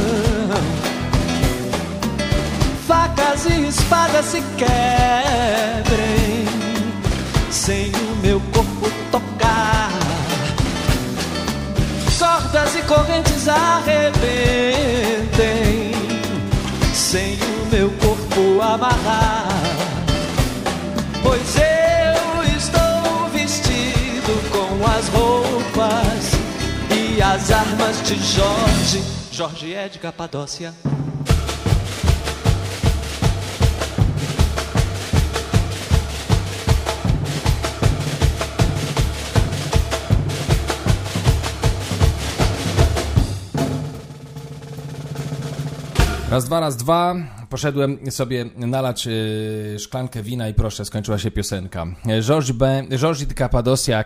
facas 2.87 3.47
e 3.47 3.67
espadas 3.67 4.25
se 4.25 4.41
quebrem 4.57 6.45
sem 7.49 7.91
o 7.91 8.15
meu 8.21 8.39
corpo 8.53 8.87
tocar. 9.11 9.34
Portas 12.55 12.75
e 12.77 12.81
correntes 12.83 13.47
arrebentem 13.49 14.23
sem 16.93 17.33
o 17.33 17.65
meu 17.69 17.91
corpo 17.91 18.61
amarrar. 18.61 19.49
Pois 21.21 21.57
eu 21.57 22.43
estou 22.55 23.27
vestido 23.33 24.39
com 24.53 24.87
as 24.87 25.09
roupas 25.09 26.31
e 26.89 27.21
as 27.21 27.51
armas 27.51 28.01
de 28.03 28.15
Jorge. 28.23 29.03
Jorge 29.33 29.73
é 29.73 29.89
de 29.89 29.99
Capadócia. 29.99 30.73
Raz, 46.35 46.45
dwa, 46.45 46.59
raz, 46.59 46.77
dwa. 46.77 47.15
Poszedłem 47.49 48.11
sobie 48.11 48.45
nalać 48.55 49.07
y, 49.07 49.79
szklankę 49.79 50.23
wina 50.23 50.49
i 50.49 50.53
proszę, 50.53 50.85
skończyła 50.85 51.17
się 51.17 51.31
piosenka. 51.31 51.85
George, 52.21 52.51
B, 52.51 52.83
George 52.97 53.25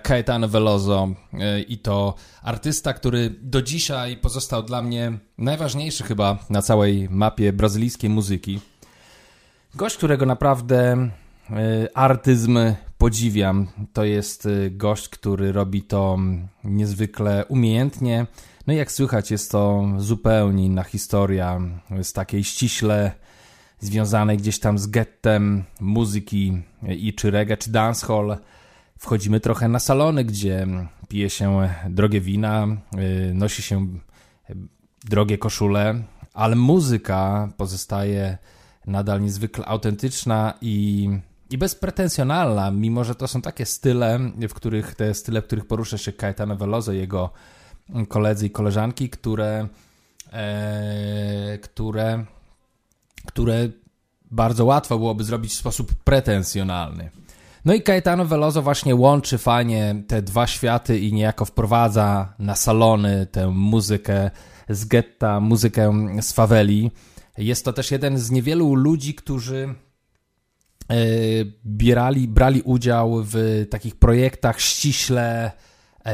Caetano 0.04 0.48
Veloso 0.48 1.10
y, 1.34 1.62
i 1.62 1.78
to 1.78 2.15
artysta, 2.42 2.94
który 2.94 3.36
do 3.42 3.62
dzisiaj 3.62 4.18
pozostał 4.18 4.63
dla 4.63 4.82
mnie 4.82 5.18
najważniejszy 5.38 6.04
chyba 6.04 6.38
na 6.50 6.62
całej 6.62 7.10
mapie 7.10 7.54
brazylijskiej 7.54 8.10
muzyki. 8.10 8.60
Gość, 9.76 9.98
którego 9.98 10.26
naprawdę 10.26 11.10
y, 11.50 11.94
artyzm 11.94 12.60
podziwiam. 12.98 13.68
To 13.94 14.04
jest 14.04 14.48
gość, 14.72 15.10
który 15.10 15.52
robi 15.52 15.82
to 15.82 16.18
niezwykle 16.63 17.46
umiejętnie, 17.46 18.26
no 18.70 18.74
i 18.74 18.78
jak 18.78 18.92
słychać, 18.92 19.32
jest 19.32 19.52
to 19.52 19.84
zupełnie 19.98 20.66
inna 20.66 20.84
historia, 20.84 21.62
z 22.04 22.14
takiej 22.14 22.44
ściśle 22.44 23.12
związanej 23.80 24.38
gdzieś 24.38 24.60
tam 24.60 24.80
z 24.80 24.88
gettem 24.88 25.64
muzyki 25.80 26.62
i 26.88 27.14
czy 27.14 27.32
reggae, 27.32 27.58
czy 27.58 27.72
dancehall. 27.72 28.38
Wchodzimy 28.98 29.40
trochę 29.40 29.68
na 29.68 29.80
salony, 29.80 30.24
gdzie 30.24 30.68
pije 31.08 31.30
się 31.30 31.70
drogie 31.90 32.22
wina, 32.22 32.68
nosi 33.34 33.62
się 33.62 33.88
drogie 35.04 35.38
koszule, 35.38 36.04
ale 36.34 36.56
muzyka 36.56 37.50
pozostaje 37.58 38.38
nadal 38.88 39.22
niezwykle 39.22 39.66
autentyczna 39.66 40.54
i, 40.62 41.10
i 41.50 41.58
bezpretensjonalna, 41.58 42.72
mimo 42.72 43.04
że 43.04 43.16
to 43.16 43.28
są 43.28 43.42
takie 43.42 43.66
style, 43.66 44.20
w 44.50 44.54
których 44.54 44.96
te 44.96 45.14
style, 45.14 45.42
w 45.42 45.46
których 45.46 45.66
porusza 45.66 45.98
się 45.98 46.14
Caetano 46.14 46.56
Veloso, 46.56 46.92
jego 46.92 47.34
koledzy 48.08 48.47
i 48.47 48.49
koleżanki, 48.49 49.10
które, 49.10 49.67
e, 50.34 51.58
które, 51.58 52.25
które 53.25 53.69
bardzo 54.32 54.65
łatwo 54.65 54.97
byłoby 54.97 55.23
zrobić 55.23 55.52
w 55.52 55.58
sposób 55.58 55.93
pretensjonalny. 55.93 57.10
No 57.65 57.73
i 57.73 57.82
Caetano 57.82 58.25
Veloso 58.25 58.62
właśnie 58.62 58.95
łączy 58.95 59.38
fajnie 59.38 60.04
te 60.08 60.21
dwa 60.21 60.47
światy 60.47 60.99
i 60.99 61.13
niejako 61.13 61.45
wprowadza 61.45 62.34
na 62.39 62.56
salony 62.56 63.28
tę 63.32 63.47
muzykę 63.47 64.32
z 64.69 64.86
getta, 64.86 65.39
muzykę 65.39 66.08
z 66.21 66.32
faweli. 66.32 66.91
Jest 67.38 67.65
to 67.65 67.73
też 67.73 67.91
jeden 67.91 68.17
z 68.17 68.32
niewielu 68.32 68.75
ludzi, 68.75 69.13
którzy 69.13 69.75
e, 70.89 70.95
bierali, 71.65 72.28
brali 72.28 72.62
udział 72.62 73.23
w 73.23 73.65
takich 73.69 73.95
projektach 73.95 74.60
ściśle 74.62 75.52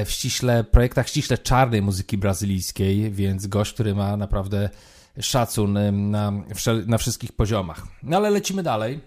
w 0.05 0.12
ściśle 0.12 0.63
projektach 0.63 1.08
ściśle 1.08 1.38
czarnej 1.38 1.81
muzyki 1.81 2.17
brazylijskiej, 2.17 3.12
więc 3.12 3.47
gość, 3.47 3.73
który 3.73 3.95
ma 3.95 4.17
naprawdę 4.17 4.69
szacun 5.21 5.77
na, 6.12 6.34
na 6.86 6.97
wszystkich 6.97 7.31
poziomach. 7.31 7.88
No 8.03 8.17
ale 8.17 8.29
lecimy 8.29 8.63
dalej. 8.63 8.99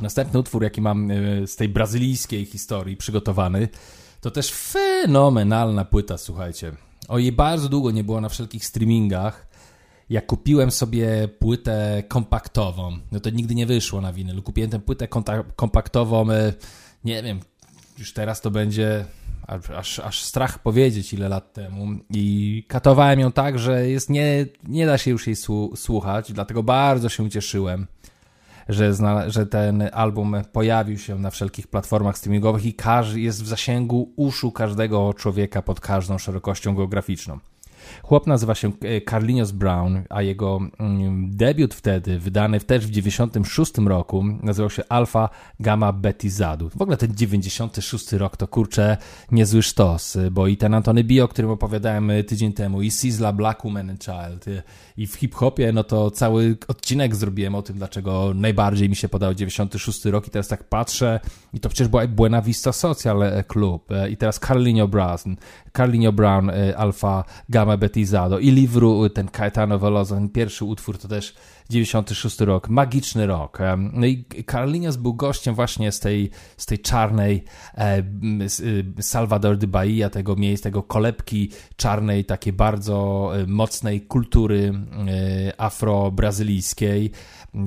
Następny 0.00 0.40
utwór, 0.40 0.62
jaki 0.62 0.80
mam 0.80 1.10
e, 1.10 1.46
z 1.46 1.56
tej 1.56 1.68
brazylijskiej 1.68 2.44
historii 2.44 2.96
przygotowany, 2.96 3.68
to 4.20 4.30
też 4.30 4.52
fenomenalna 4.52 5.84
płyta, 5.84 6.18
słuchajcie. 6.18 6.72
O 7.08 7.18
jej 7.18 7.32
bardzo 7.32 7.68
długo 7.68 7.90
nie 7.90 8.04
było 8.04 8.20
na 8.20 8.28
wszelkich 8.28 8.64
streamingach. 8.64 9.46
Jak 10.10 10.26
kupiłem 10.26 10.70
sobie 10.70 11.28
płytę 11.28 12.02
kompaktową, 12.08 12.98
no 13.12 13.20
to 13.20 13.30
nigdy 13.30 13.54
nie 13.54 13.66
wyszło 13.66 14.00
na 14.00 14.12
winyl. 14.12 14.42
Kupiłem 14.42 14.70
tę 14.70 14.78
płytę 14.78 15.08
kompaktową, 15.56 16.30
e, 16.30 16.52
nie 17.04 17.22
wiem, 17.22 17.40
już 17.98 18.12
teraz 18.12 18.40
to 18.40 18.50
będzie 18.50 19.04
aż, 19.76 19.98
aż 19.98 20.22
strach 20.22 20.58
powiedzieć 20.58 21.12
ile 21.12 21.28
lat 21.28 21.52
temu 21.52 21.86
i 22.10 22.64
katowałem 22.68 23.20
ją 23.20 23.32
tak, 23.32 23.58
że 23.58 23.88
jest 23.88 24.10
nie, 24.10 24.46
nie 24.68 24.86
da 24.86 24.98
się 24.98 25.10
już 25.10 25.26
jej 25.26 25.36
słuchać, 25.76 26.32
dlatego 26.32 26.62
bardzo 26.62 27.08
się 27.08 27.30
cieszyłem, 27.30 27.86
że, 28.68 28.94
zna, 28.94 29.30
że 29.30 29.46
ten 29.46 29.88
album 29.92 30.36
pojawił 30.52 30.98
się 30.98 31.18
na 31.18 31.30
wszelkich 31.30 31.68
platformach 31.68 32.18
streamingowych 32.18 32.66
i 32.66 32.74
każdy 32.74 33.20
jest 33.20 33.42
w 33.42 33.46
zasięgu 33.46 34.12
uszu 34.16 34.52
każdego 34.52 35.14
człowieka 35.14 35.62
pod 35.62 35.80
każdą 35.80 36.18
szerokością 36.18 36.74
geograficzną. 36.74 37.38
Chłop 38.02 38.26
nazywa 38.26 38.54
się 38.54 38.68
e, 38.68 39.00
Carlinhos 39.00 39.50
Brown, 39.50 40.02
a 40.08 40.22
jego 40.22 40.60
mm, 40.78 41.36
debiut 41.36 41.74
wtedy, 41.74 42.18
wydany 42.18 42.60
też 42.60 42.86
w 42.86 42.90
96 42.90 43.72
roku, 43.78 44.24
nazywał 44.42 44.70
się 44.70 44.82
Alpha 44.88 45.28
Gamma 45.60 45.92
Betizadu. 45.92 46.70
W 46.70 46.82
ogóle 46.82 46.96
ten 46.96 47.14
96 47.14 48.12
rok 48.12 48.36
to 48.36 48.48
kurczę 48.48 48.96
niezły 49.32 49.62
sztos, 49.62 50.18
bo 50.30 50.46
i 50.46 50.56
ten 50.56 50.74
Antony 50.74 51.04
Bio, 51.04 51.24
o 51.24 51.28
którym 51.28 51.50
opowiadałem 51.50 52.10
e, 52.10 52.24
tydzień 52.24 52.52
temu, 52.52 52.82
i 52.82 52.90
Sizzla 52.90 53.32
Black 53.32 53.64
Woman 53.64 53.90
and 53.90 54.04
Child, 54.04 54.48
e, 54.48 54.62
i 54.96 55.06
w 55.06 55.14
hip-hopie, 55.14 55.72
no 55.72 55.84
to 55.84 56.10
cały 56.10 56.56
odcinek 56.68 57.16
zrobiłem 57.16 57.54
o 57.54 57.62
tym, 57.62 57.76
dlaczego 57.76 58.32
najbardziej 58.34 58.88
mi 58.88 58.96
się 58.96 59.08
podał 59.08 59.34
96 59.34 60.04
rok 60.04 60.26
i 60.26 60.30
teraz 60.30 60.48
tak 60.48 60.64
patrzę 60.64 61.20
i 61.54 61.60
to 61.60 61.68
przecież 61.68 61.88
była 61.88 62.06
Buena 62.06 62.42
Vista 62.42 62.72
Social 62.72 63.22
Club 63.48 63.88
i 64.10 64.16
teraz 64.16 64.40
Carlinhos 64.40 64.90
Brown, 64.90 65.36
Carlinhos 65.72 66.14
Brown, 66.14 66.50
Alpha 66.76 67.24
Gamma 67.48 67.76
Betizado 67.76 68.38
i 68.38 68.50
Livru, 68.50 69.08
ten 69.08 69.28
Caetano 69.28 69.78
Veloso, 69.78 70.14
ten 70.14 70.28
pierwszy 70.28 70.64
utwór 70.64 70.98
to 70.98 71.08
też 71.08 71.34
96 71.70 72.40
rok, 72.40 72.68
magiczny 72.68 73.26
rok. 73.26 73.58
No 73.92 74.06
i 74.06 74.24
Carlinhos 74.50 74.96
był 74.96 75.14
gościem 75.14 75.54
właśnie 75.54 75.92
z 75.92 76.00
tej, 76.00 76.30
z 76.56 76.66
tej 76.66 76.78
czarnej 76.78 77.44
e, 77.74 77.98
y, 78.98 79.02
Salvador 79.02 79.56
de 79.56 79.66
Bahia, 79.66 80.10
tego 80.10 80.36
miejsca, 80.36 80.64
tego 80.64 80.82
kolebki 80.82 81.50
czarnej, 81.76 82.24
takiej 82.24 82.52
bardzo 82.52 83.30
e, 83.34 83.46
mocnej 83.46 84.00
kultury 84.00 84.72
e, 85.48 85.60
afro-brazylijskiej. 85.60 87.10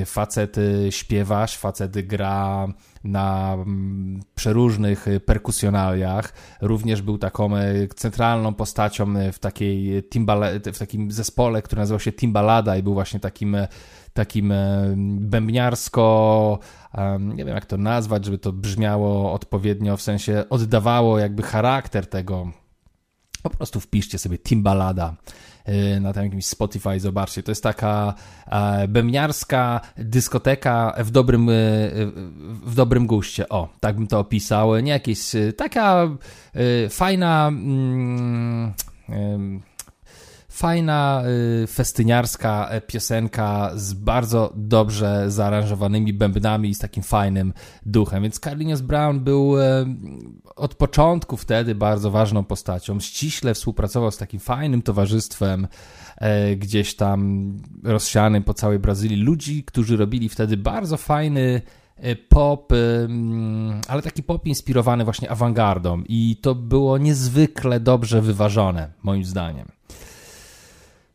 Facet 0.06 0.56
śpiewa, 0.90 1.48
facet 1.48 2.08
gra 2.08 2.68
na 3.04 3.54
mm, 3.54 4.22
przeróżnych 4.36 5.06
perkusjonaliach. 5.26 6.34
Również 6.62 7.02
był 7.02 7.18
taką 7.18 7.50
centralną 7.96 8.54
postacią 8.54 9.14
w, 9.34 9.40
takiej 9.40 10.04
timbale, 10.04 10.60
w 10.60 10.80
takim 10.80 11.12
zespole, 11.12 11.62
który 11.62 11.80
nazywał 11.80 12.00
się 12.00 12.12
Timbalada 12.12 12.78
i 12.78 12.84
był 12.84 12.94
właśnie 12.94 13.20
takim 13.20 13.58
takim 14.14 14.54
bębniarsko, 15.20 16.60
nie 17.20 17.46
wiem 17.46 17.56
jak 17.56 17.66
to 17.66 17.78
nazwać, 17.78 18.26
żeby 18.26 18.38
to 18.38 18.54
brzmiało 18.54 19.34
odpowiednio, 19.34 19.98
w 19.98 20.02
sensie 20.02 20.44
oddawało 20.50 21.20
jakby 21.20 21.44
charakter 21.44 22.08
tego. 22.08 22.52
Po 23.44 23.50
prostu 23.50 23.80
wpiszcie 23.80 24.18
sobie 24.18 24.38
Timbalada 24.38 25.16
na 26.02 26.14
tym 26.14 26.24
jakimś 26.24 26.46
Spotify, 26.46 27.00
zobaczcie. 27.00 27.44
To 27.44 27.52
jest 27.52 27.64
taka 27.64 28.14
e, 28.48 28.88
bębniarska 28.88 29.82
dyskoteka 29.98 30.96
w 30.98 31.12
dobrym, 31.12 31.50
y, 31.50 32.12
w 32.66 32.76
dobrym 32.76 33.08
guście. 33.08 33.50
O, 33.50 33.70
tak 33.80 33.96
bym 33.96 34.08
to 34.08 34.20
opisał. 34.20 34.80
Nie 34.80 34.92
jakieś, 34.92 35.20
taka 35.58 36.08
fajna... 36.90 37.48
Mm, 37.48 38.74
fajna, 40.54 41.24
y, 41.64 41.68
festyniarska 41.68 42.68
e, 42.70 42.82
piosenka 42.82 43.72
z 43.76 43.94
bardzo 43.94 44.54
dobrze 44.56 45.32
zaaranżowanymi 45.32 46.14
bębnami 46.14 46.70
i 46.70 46.76
z 46.76 46.80
takim 46.80 47.04
fajnym 47.04 47.54
duchem. 47.86 48.24
Więc 48.24 48.40
Carlinhos 48.40 48.82
Brown 48.82 49.20
był 49.20 49.62
e, 49.62 49.86
od 50.56 50.76
początku 50.76 51.38
wtedy 51.38 51.76
bardzo 51.76 52.12
ważną 52.12 52.44
postacią. 52.44 53.00
Ściśle 53.00 53.54
współpracował 53.54 54.12
z 54.12 54.18
takim 54.18 54.40
fajnym 54.40 54.82
towarzystwem 54.82 55.68
e, 56.18 56.56
gdzieś 56.56 56.96
tam 56.96 57.52
rozsianym 57.84 58.44
po 58.44 58.54
całej 58.54 58.80
Brazylii. 58.80 59.24
Ludzi, 59.24 59.64
którzy 59.64 59.98
robili 59.98 60.30
wtedy 60.30 60.58
bardzo 60.58 60.98
fajny 60.98 61.62
pop, 62.30 62.74
ale 63.88 64.02
taki 64.02 64.24
pop 64.24 64.48
inspirowany 64.48 65.04
właśnie 65.04 65.32
awangardą 65.32 66.04
i 66.10 66.38
to 66.42 66.56
było 66.56 66.98
niezwykle 66.98 67.80
dobrze 67.80 68.22
wyważone, 68.22 68.92
moim 69.04 69.26
zdaniem. 69.26 69.68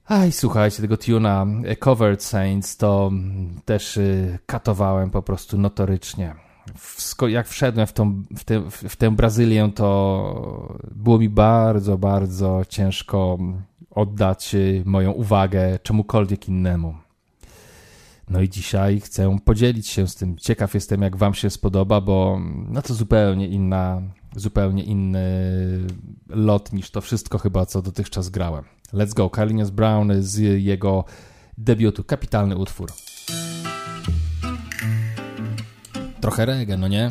Aj, 0.09 0.33
słuchajcie, 0.33 0.83
tego 0.83 0.97
tuna 0.97 1.47
e, 1.65 1.77
Covered 1.77 2.23
Saints 2.23 2.77
to 2.77 3.09
mm, 3.13 3.61
też 3.65 3.97
y, 3.97 4.39
katowałem 4.47 5.11
po 5.11 5.23
prostu 5.23 5.59
notorycznie. 5.59 6.35
W, 6.77 7.17
jak 7.29 7.49
wszedłem 7.49 7.87
w, 7.87 7.93
tą, 7.93 8.23
w, 8.37 8.45
te, 8.45 8.71
w, 8.71 8.97
tę 8.97 9.11
Brazylię, 9.11 9.71
to 9.75 10.79
było 10.95 11.19
mi 11.19 11.29
bardzo, 11.29 11.99
bardzo 11.99 12.63
ciężko 12.69 13.39
oddać 13.91 14.55
y, 14.55 14.83
moją 14.87 15.13
uwagę 15.13 15.79
czemukolwiek 15.79 16.49
innemu. 16.49 16.95
No 18.29 18.41
i 18.41 18.49
dzisiaj 18.49 19.01
chcę 19.01 19.39
podzielić 19.45 19.89
się 19.89 20.09
z 20.09 20.15
tym. 20.15 20.37
Ciekaw 20.37 20.75
jestem, 20.75 21.03
jak 21.03 21.17
Wam 21.17 21.35
się 21.35 21.51
spodoba, 21.51 22.01
bo 22.01 22.35
mm, 22.37 22.67
no 22.71 22.83
to 22.83 22.95
zupełnie 22.95 23.49
inna 23.49 24.03
zupełnie 24.39 24.85
inny 24.85 25.27
lot 26.29 26.73
niż 26.73 26.91
to 26.91 27.01
wszystko 27.01 27.39
chyba, 27.39 27.67
co 27.67 27.83
dotychczas 27.83 28.29
grałem. 28.29 28.65
Let's 28.95 29.15
go, 29.15 29.31
Carlinhos 29.35 29.71
Brown 29.71 30.13
z 30.19 30.39
jego 30.63 31.05
debiutu, 31.59 32.05
kapitalny 32.05 32.57
utwór. 32.57 32.93
Trochę 36.21 36.47
reggae, 36.47 36.77
no 36.77 36.89
nie? 36.89 37.11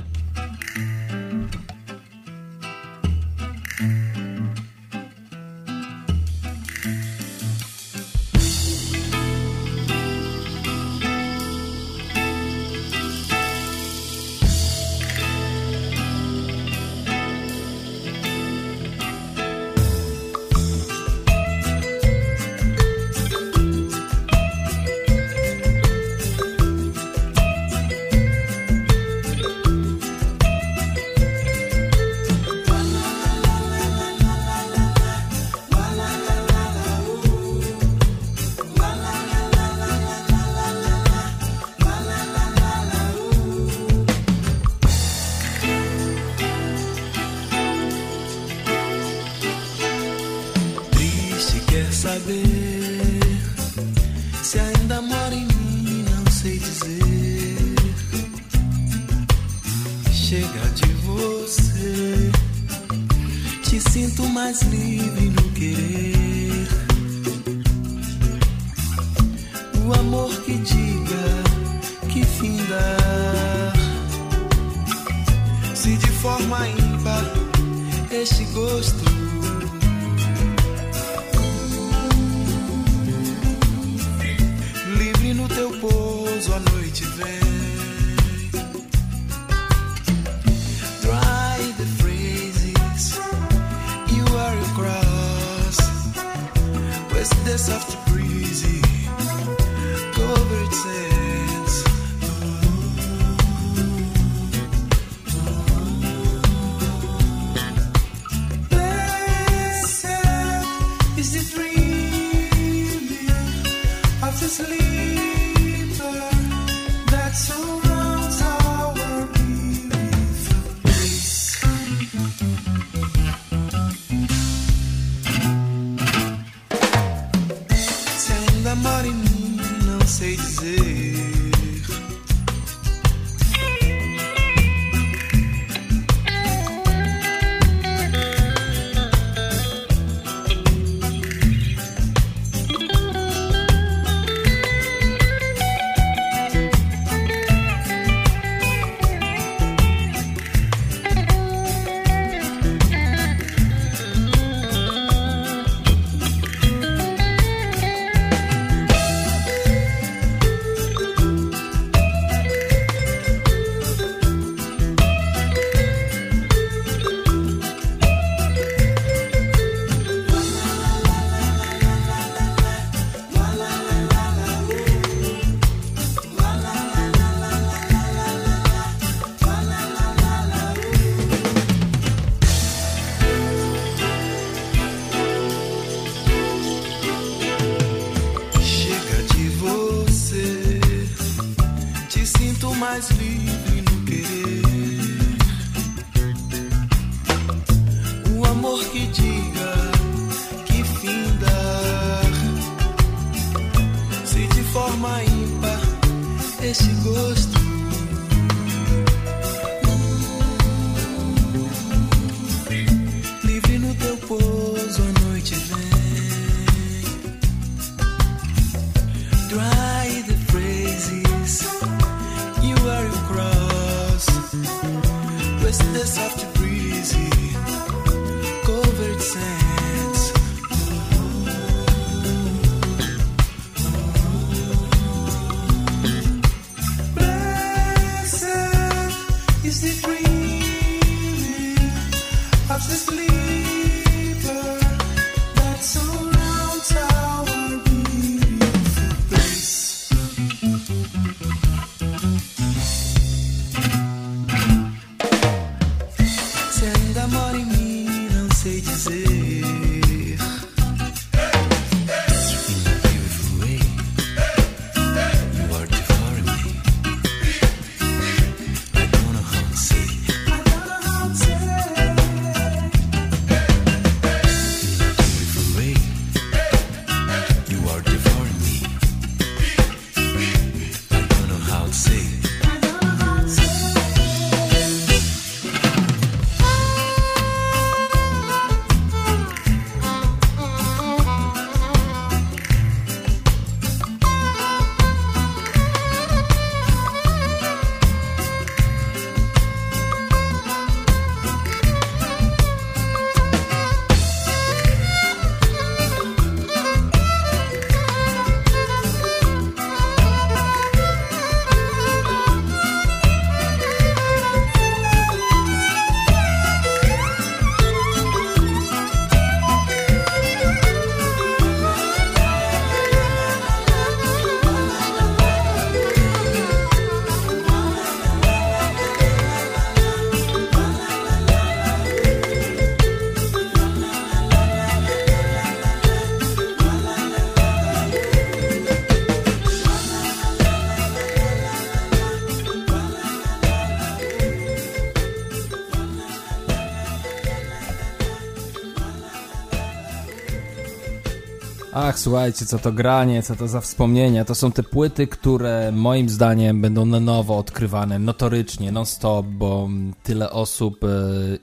Słuchajcie, 352.18 352.66
co 352.66 352.80
to 352.80 352.92
granie, 352.92 353.44
co 353.44 353.56
to 353.56 353.68
za 353.68 353.82
wspomnienia. 353.82 354.46
To 354.46 354.56
są 354.56 354.72
te 354.72 354.84
płyty, 354.84 355.28
które 355.28 355.92
moim 355.92 356.30
zdaniem 356.30 356.82
będą 356.82 357.06
na 357.06 357.20
nowo 357.20 357.58
odkrywane, 357.58 358.20
notorycznie, 358.20 358.92
non-stop, 358.92 359.46
bo 359.46 359.90
tyle 360.24 360.52
osób 360.52 361.04
e, 361.04 361.08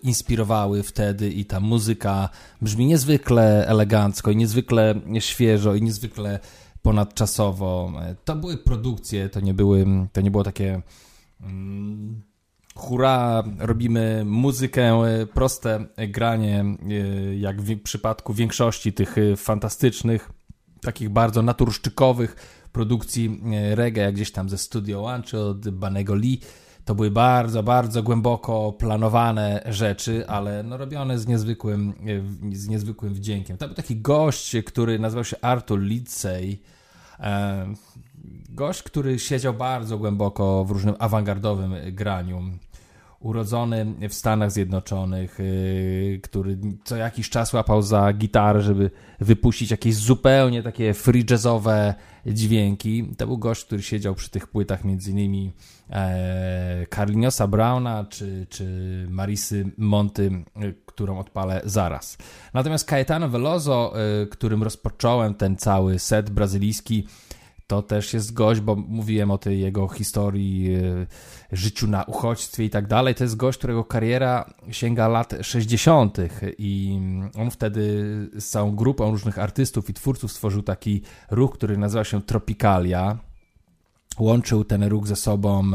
inspirowały 0.02 0.82
wtedy 0.82 1.30
i 1.30 1.44
ta 1.44 1.60
muzyka 1.60 2.28
brzmi 2.62 2.86
niezwykle 2.86 3.66
elegancko 3.66 4.30
i 4.30 4.36
niezwykle 4.36 4.94
świeżo 5.18 5.74
i 5.74 5.82
niezwykle 5.82 6.40
ponadczasowo. 6.82 7.92
E, 8.02 8.14
To 8.24 8.36
były 8.36 8.56
produkcje, 8.56 9.28
to 9.28 9.40
nie 9.40 9.54
były, 9.54 9.86
to 10.12 10.20
nie 10.20 10.30
było 10.30 10.44
takie 10.44 10.82
mm, 11.40 12.22
hurra, 12.74 13.44
robimy 13.58 14.22
muzykę, 14.26 14.82
e, 14.82 15.26
proste 15.26 15.86
granie, 16.08 16.64
jak 17.38 17.62
w 17.62 17.82
przypadku 17.82 18.34
większości 18.34 18.92
tych 18.92 19.16
fantastycznych, 19.36 20.30
takich 20.84 21.08
bardzo 21.08 21.42
naturszczykowych 21.42 22.36
produkcji 22.72 23.40
e, 23.52 23.74
reggae, 23.74 24.12
gdzieś 24.12 24.32
tam 24.32 24.48
ze 24.48 24.58
Studio 24.58 25.04
One 25.04 25.22
czy 25.22 25.38
od 25.38 25.70
Banego 25.70 26.14
Lee. 26.14 26.40
To 26.84 26.94
były 26.94 27.10
bardzo, 27.10 27.62
bardzo 27.62 28.02
głęboko 28.02 28.72
planowane 28.72 29.62
rzeczy, 29.66 30.28
ale 30.28 30.62
no 30.62 30.76
robione 30.76 31.18
z 31.18 31.26
niezwykłym, 31.26 31.92
e, 32.52 32.56
z 32.56 32.68
niezwykłym 32.68 33.14
wdziękiem. 33.14 33.56
To 33.56 33.66
był 33.66 33.74
taki 33.74 33.96
gość, 33.96 34.56
który 34.66 34.98
nazywał 34.98 35.24
się 35.24 35.36
Arthur 35.40 35.80
Lindsay. 35.80 36.58
E, 37.20 37.74
Gość, 38.48 38.82
który 38.82 39.18
siedział 39.18 39.54
bardzo 39.54 39.98
głęboko 39.98 40.64
w 40.64 40.70
różnym 40.70 40.94
awangardowym 40.98 41.74
graniu. 41.92 42.42
Urodzony 43.24 43.94
w 44.08 44.14
Stanach 44.14 44.52
Zjednoczonych, 44.52 45.38
yy, 45.38 46.20
który 46.22 46.58
co 46.84 46.96
jakiś 46.96 47.30
czas 47.30 47.52
łapał 47.52 47.82
za 47.82 48.12
gitarę, 48.12 48.60
żeby 48.60 48.90
wypuścić 49.20 49.70
jakieś 49.70 49.94
zupełnie 49.94 50.62
takie 50.62 50.94
free 50.94 51.24
jazzowe 51.30 51.94
dźwięki. 52.26 53.08
To 53.18 53.26
był 53.26 53.38
gość, 53.38 53.64
który 53.64 53.82
siedział 53.82 54.14
przy 54.14 54.30
tych 54.30 54.46
płytach 54.46 54.84
między 54.84 55.10
innymi 55.10 55.52
e, 55.90 56.86
Carliniosa 56.94 57.46
Browna 57.46 58.06
czy, 58.08 58.46
czy 58.50 59.06
Marisy 59.10 59.70
Monty, 59.76 60.44
y, 60.62 60.74
którą 60.86 61.18
odpalę 61.18 61.60
zaraz. 61.64 62.18
Natomiast 62.54 62.88
Caetano 62.88 63.28
Veloso, 63.28 63.94
y, 64.22 64.26
którym 64.26 64.62
rozpocząłem 64.62 65.34
ten 65.34 65.56
cały 65.56 65.98
set 65.98 66.30
brazylijski, 66.30 67.06
to 67.66 67.82
też 67.82 68.14
jest 68.14 68.32
gość, 68.32 68.60
bo 68.60 68.76
mówiłem 68.76 69.30
o 69.30 69.38
tej 69.38 69.60
jego 69.60 69.88
historii, 69.88 70.74
e, 70.74 71.06
życiu 71.52 71.86
na 71.86 72.02
uchodźstwie 72.02 72.64
i 72.64 72.70
tak 72.70 72.86
dalej. 72.86 73.14
To 73.14 73.24
jest 73.24 73.36
gość, 73.36 73.58
którego 73.58 73.84
kariera 73.84 74.54
sięga 74.70 75.08
lat 75.08 75.34
60. 75.42 76.18
i 76.58 77.00
on 77.38 77.50
wtedy 77.50 77.80
z 78.38 78.48
całą 78.48 78.76
grupą 78.76 79.10
różnych 79.10 79.38
artystów 79.38 79.90
i 79.90 79.94
twórców 79.94 80.32
stworzył 80.32 80.62
taki 80.62 81.02
ruch, 81.30 81.52
który 81.52 81.78
nazywa 81.78 82.04
się 82.04 82.22
Tropicalia. 82.22 83.18
Łączył 84.18 84.64
ten 84.64 84.84
ruch 84.84 85.06
ze 85.06 85.16
sobą 85.16 85.70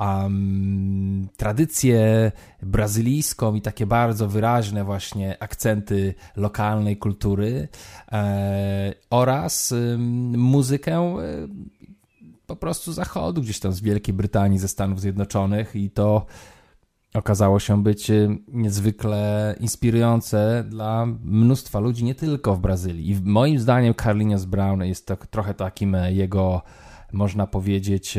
um, 0.00 1.28
tradycję 1.36 2.32
brazylijską 2.62 3.54
i 3.54 3.60
takie 3.60 3.86
bardzo 3.86 4.28
wyraźne 4.28 4.84
właśnie 4.84 5.42
akcenty 5.42 6.14
lokalnej 6.36 6.96
kultury 6.96 7.68
e, 8.12 8.94
oraz 9.10 9.72
ym, 9.72 10.38
muzykę 10.38 10.96
e, 10.98 11.48
po 12.46 12.56
prostu 12.56 12.92
zachodu, 12.92 13.42
gdzieś 13.42 13.60
tam 13.60 13.72
z 13.72 13.80
Wielkiej 13.80 14.14
Brytanii, 14.14 14.58
ze 14.58 14.68
Stanów 14.68 15.00
Zjednoczonych 15.00 15.76
i 15.76 15.90
to 15.90 16.26
okazało 17.14 17.60
się 17.60 17.82
być 17.82 18.10
y, 18.10 18.38
niezwykle 18.48 19.54
inspirujące 19.60 20.64
dla 20.68 21.06
mnóstwa 21.24 21.80
ludzi, 21.80 22.04
nie 22.04 22.14
tylko 22.14 22.54
w 22.54 22.60
Brazylii. 22.60 23.10
I 23.10 23.20
moim 23.24 23.58
zdaniem 23.58 23.94
Carlinhos 23.94 24.44
Brown 24.44 24.82
jest 24.82 25.06
tak, 25.06 25.26
trochę 25.26 25.54
takim 25.54 25.94
e, 25.94 26.12
jego 26.12 26.62
można 27.16 27.46
powiedzieć, 27.46 28.18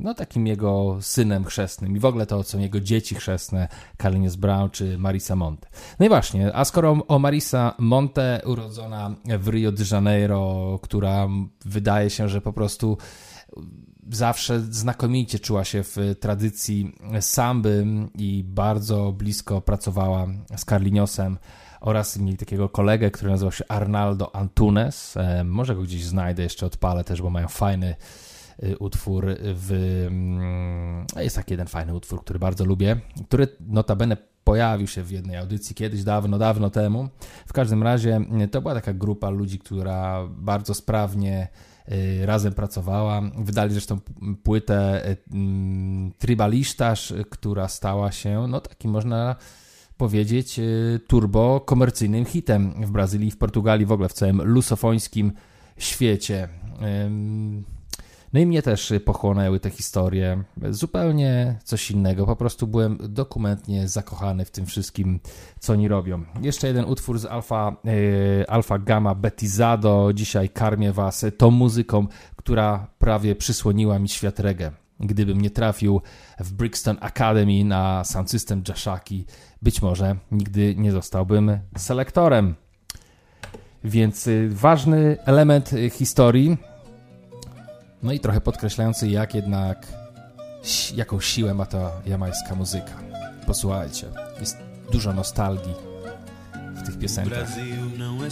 no 0.00 0.14
takim 0.14 0.46
jego 0.46 0.98
synem 1.00 1.44
chrzestnym 1.44 1.96
i 1.96 2.00
w 2.00 2.04
ogóle 2.04 2.26
to 2.26 2.42
są 2.42 2.58
jego 2.58 2.80
dzieci 2.80 3.14
chrzestne, 3.14 3.68
Carlinhos 4.02 4.36
Brown 4.36 4.70
czy 4.70 4.98
Marisa 4.98 5.36
Monte. 5.36 5.68
No 6.00 6.06
i 6.06 6.08
właśnie, 6.08 6.56
a 6.56 6.64
skoro 6.64 6.98
o 7.08 7.18
Marisa 7.18 7.74
Monte, 7.78 8.40
urodzona 8.46 9.14
w 9.38 9.48
Rio 9.48 9.72
de 9.72 9.84
Janeiro, 9.90 10.78
która 10.82 11.28
wydaje 11.64 12.10
się, 12.10 12.28
że 12.28 12.40
po 12.40 12.52
prostu 12.52 12.98
zawsze 14.10 14.60
znakomicie 14.60 15.38
czuła 15.38 15.64
się 15.64 15.82
w 15.82 15.96
tradycji 16.20 16.92
samby 17.20 17.86
i 18.18 18.44
bardzo 18.46 19.12
blisko 19.12 19.60
pracowała 19.60 20.26
z 20.56 20.64
Carlinhosem 20.64 21.38
oraz 21.82 22.18
mieli 22.18 22.36
takiego 22.36 22.68
kolegę, 22.68 23.10
który 23.10 23.30
nazywał 23.30 23.52
się 23.52 23.64
Arnaldo 23.68 24.36
Antunes. 24.36 25.16
E, 25.16 25.44
może 25.44 25.74
go 25.74 25.82
gdzieś 25.82 26.04
znajdę, 26.04 26.42
jeszcze 26.42 26.66
odpalę 26.66 27.04
też, 27.04 27.22
bo 27.22 27.30
mają 27.30 27.48
fajny 27.48 27.94
y, 28.62 28.78
utwór 28.78 29.26
w... 29.40 29.72
mm, 30.06 31.06
Jest 31.16 31.36
taki 31.36 31.52
jeden 31.52 31.66
fajny 31.66 31.94
utwór, 31.94 32.20
który 32.20 32.38
bardzo 32.38 32.64
lubię, 32.64 32.96
który 33.28 33.48
notabene 33.60 34.16
pojawił 34.44 34.86
się 34.86 35.02
w 35.02 35.10
jednej 35.10 35.36
audycji 35.36 35.74
kiedyś, 35.74 36.04
dawno, 36.04 36.38
dawno 36.38 36.70
temu. 36.70 37.08
W 37.46 37.52
każdym 37.52 37.82
razie 37.82 38.20
y, 38.44 38.48
to 38.48 38.60
była 38.62 38.74
taka 38.74 38.92
grupa 38.92 39.30
ludzi, 39.30 39.58
która 39.58 40.26
bardzo 40.30 40.74
sprawnie 40.74 41.48
y, 41.92 42.26
razem 42.26 42.52
pracowała. 42.52 43.22
Wydali 43.38 43.72
zresztą 43.72 43.98
płytę 44.44 45.02
mm, 45.32 46.12
Tribalisztaż, 46.18 47.10
y, 47.10 47.24
która 47.30 47.68
stała 47.68 48.12
się, 48.12 48.46
no 48.48 48.60
takim 48.60 48.90
można 48.90 49.36
powiedzieć, 50.02 50.58
y, 50.58 51.00
turbo 51.06 51.60
komercyjnym 51.60 52.24
hitem 52.24 52.72
w 52.86 52.90
Brazylii, 52.90 53.30
w 53.30 53.36
Portugalii, 53.36 53.86
w 53.86 53.92
ogóle 53.92 54.08
w 54.08 54.12
całym 54.12 54.42
lusofońskim 54.42 55.32
świecie. 55.78 56.48
No 58.32 58.40
i 58.40 58.46
mnie 58.46 58.62
też 58.62 58.92
pochłonęły 59.04 59.60
te 59.60 59.70
historie. 59.70 60.42
Zupełnie 60.70 61.58
coś 61.64 61.90
innego. 61.90 62.26
Po 62.26 62.36
prostu 62.36 62.66
byłem 62.66 62.98
dokumentnie 63.08 63.88
zakochany 63.88 64.44
w 64.44 64.50
tym 64.50 64.66
wszystkim, 64.66 65.20
co 65.60 65.72
oni 65.72 65.88
robią. 65.88 66.24
Jeszcze 66.40 66.66
jeden 66.66 66.84
utwór 66.84 67.18
z 67.18 67.24
Alfa, 67.24 67.76
yy, 67.84 68.44
Alfa 68.48 68.78
Gamma 68.78 69.14
Betizado. 69.14 70.10
Dzisiaj 70.14 70.48
karmię 70.48 70.92
was 70.92 71.24
tą 71.38 71.50
muzyką, 71.50 72.06
która 72.36 72.86
prawie 72.98 73.36
przysłoniła 73.36 73.98
mi 73.98 74.08
świat 74.08 74.40
reggae. 74.40 74.81
Gdybym 75.02 75.40
nie 75.40 75.50
trafił 75.50 76.00
w 76.40 76.52
Brixton 76.52 76.96
Academy 77.00 77.64
na 77.64 78.04
Sound 78.04 78.30
System 78.30 78.62
Jashaki, 78.68 79.26
być 79.62 79.82
może 79.82 80.16
nigdy 80.30 80.74
nie 80.76 80.92
zostałbym 80.92 81.58
selektorem. 81.76 82.54
Więc 83.84 84.26
y, 84.26 84.48
ważny 84.52 85.16
element 85.24 85.72
y, 85.72 85.90
historii, 85.90 86.56
no 88.02 88.12
i 88.12 88.20
trochę 88.20 88.40
podkreślający, 88.40 89.08
jak 89.08 89.34
jednak, 89.34 89.86
jaką 90.94 91.20
siłę 91.20 91.54
ma 91.54 91.66
ta 91.66 91.90
jamańska 92.06 92.54
muzyka. 92.54 92.92
Posłuchajcie, 93.46 94.06
jest 94.40 94.56
dużo 94.92 95.12
nostalgii 95.12 95.74
w 96.74 96.86
tych 96.86 96.98
piosenkach. 96.98 97.48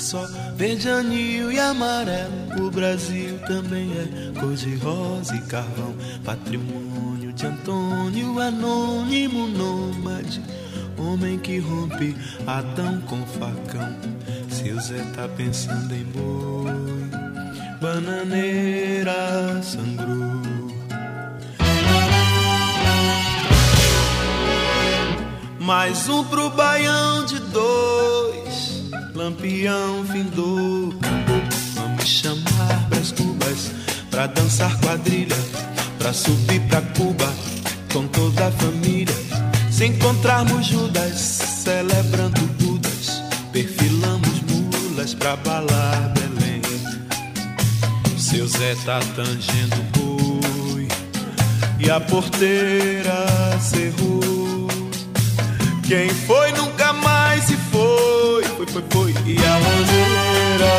Só 0.01 0.27
verde, 0.57 0.89
anil 0.89 1.53
e 1.53 1.61
amarelo. 1.61 2.67
O 2.67 2.71
Brasil 2.71 3.39
também 3.47 3.91
é 3.93 4.41
cor 4.41 4.55
de 4.55 4.75
rosa 4.77 5.37
e 5.37 5.41
carvão. 5.43 5.95
Patrimônio 6.25 7.33
de 7.33 7.47
Antônio, 7.47 8.41
anônimo 8.41 9.47
nômade. 9.47 10.43
Homem 10.97 11.39
que 11.39 11.59
rompe 11.59 12.17
Adão 12.47 13.01
com 13.03 13.25
facão. 13.27 13.95
Seu 14.49 14.81
Zé 14.81 15.05
tá 15.15 15.29
pensando 15.29 15.95
em 15.95 16.05
boi. 16.05 16.71
Bananeira 17.81 19.63
sangrou. 19.63 20.41
Mais 25.59 26.09
um 26.09 26.25
pro 26.25 26.51
baião 26.51 27.25
de 27.27 27.39
dois, 27.39 28.80
lampião 29.21 30.03
findou. 30.07 30.95
Vamos 31.75 32.07
chamar 32.07 32.89
pras 32.89 33.13
cubas, 33.13 33.71
pra 34.11 34.27
dançar 34.27 34.75
quadrilha, 34.81 35.37
pra 35.99 36.13
subir 36.13 36.61
pra 36.63 36.81
Cuba 36.97 37.31
com 37.93 38.07
toda 38.09 38.47
a 38.47 38.53
família. 38.53 39.15
Se 39.71 39.87
encontrarmos 39.87 40.67
Judas, 40.67 41.19
celebrando 41.19 42.41
Budas, 42.59 43.23
perfilamos 43.53 44.41
mulas 44.49 45.13
pra 45.13 45.37
balar 45.37 46.15
Belém. 46.15 46.63
Seu 48.17 48.47
Zé 48.49 48.75
tá 48.87 49.01
tangendo 49.15 49.77
boi 49.99 50.89
e 51.79 51.91
a 51.91 52.01
porteira 52.01 53.27
cerrou. 53.61 54.50
Quem 55.91 56.09
foi 56.09 56.53
nunca 56.53 56.93
mais 56.93 57.43
se 57.47 57.57
foi. 57.57 58.45
Foi, 58.45 58.65
foi, 58.65 58.85
foi. 58.91 59.11
E 59.27 59.37
a 59.45 59.55
roseira 59.57 60.71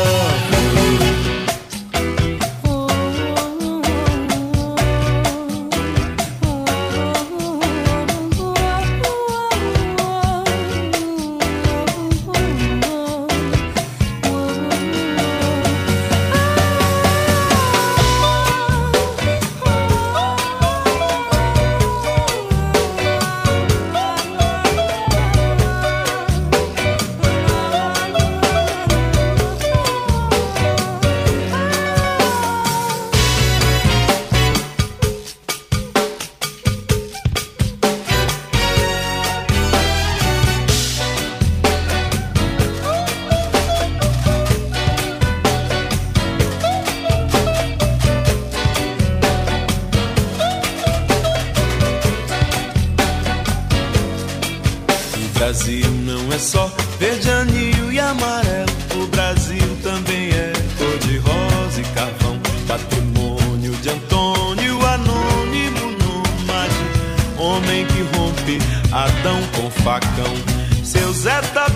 Adão 68.92 69.40
com 69.56 69.70
facão. 69.70 70.34
Seu 70.84 71.12
Zé 71.14 71.40
tá 71.54 71.66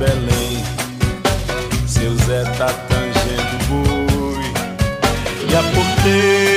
Belém. 0.00 0.64
Seu 1.86 2.16
Zé 2.24 2.42
tá 2.56 2.72
tangendo 2.88 3.66
boi, 3.68 4.42
e 5.46 5.54
a 5.54 5.62
porteira 5.74 6.49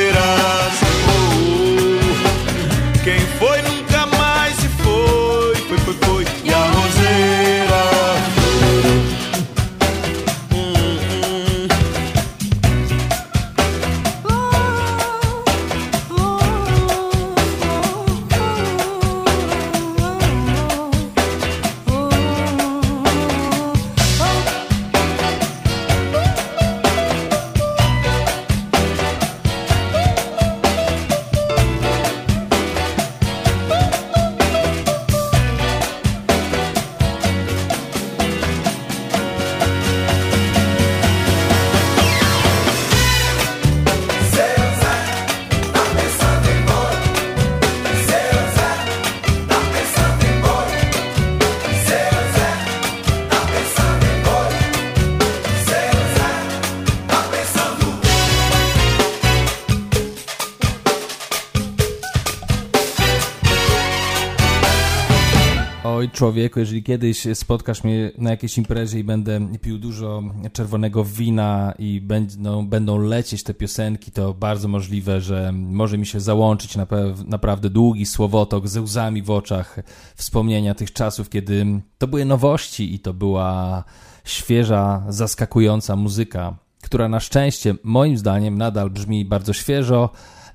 człowieku, 66.23 66.59
jeżeli 66.59 66.83
kiedyś 66.83 67.27
spotkasz 67.33 67.83
mnie 67.83 68.11
na 68.17 68.29
jakiejś 68.29 68.57
imprezie 68.57 68.99
i 68.99 69.03
będę 69.03 69.47
pił 69.61 69.77
dużo 69.77 70.23
czerwonego 70.53 71.03
wina 71.03 71.73
i 71.79 72.01
będą, 72.01 72.67
będą 72.67 72.97
lecieć 72.97 73.43
te 73.43 73.53
piosenki, 73.53 74.11
to 74.11 74.33
bardzo 74.33 74.67
możliwe, 74.67 75.21
że 75.21 75.51
może 75.53 75.97
mi 75.97 76.05
się 76.05 76.19
załączyć 76.19 76.77
nape- 76.77 77.27
naprawdę 77.27 77.69
długi 77.69 78.05
słowotok 78.05 78.67
ze 78.67 78.81
łzami 78.81 79.21
w 79.21 79.31
oczach 79.31 79.79
wspomnienia 80.15 80.75
tych 80.75 80.93
czasów, 80.93 81.29
kiedy 81.29 81.65
to 81.97 82.07
były 82.07 82.25
nowości 82.25 82.95
i 82.95 82.99
to 82.99 83.13
była 83.13 83.83
świeża, 84.23 85.03
zaskakująca 85.09 85.95
muzyka, 85.95 86.57
która 86.83 87.09
na 87.09 87.19
szczęście, 87.19 87.75
moim 87.83 88.17
zdaniem, 88.17 88.57
nadal 88.57 88.89
brzmi 88.89 89.25
bardzo 89.25 89.53
świeżo 89.53 90.09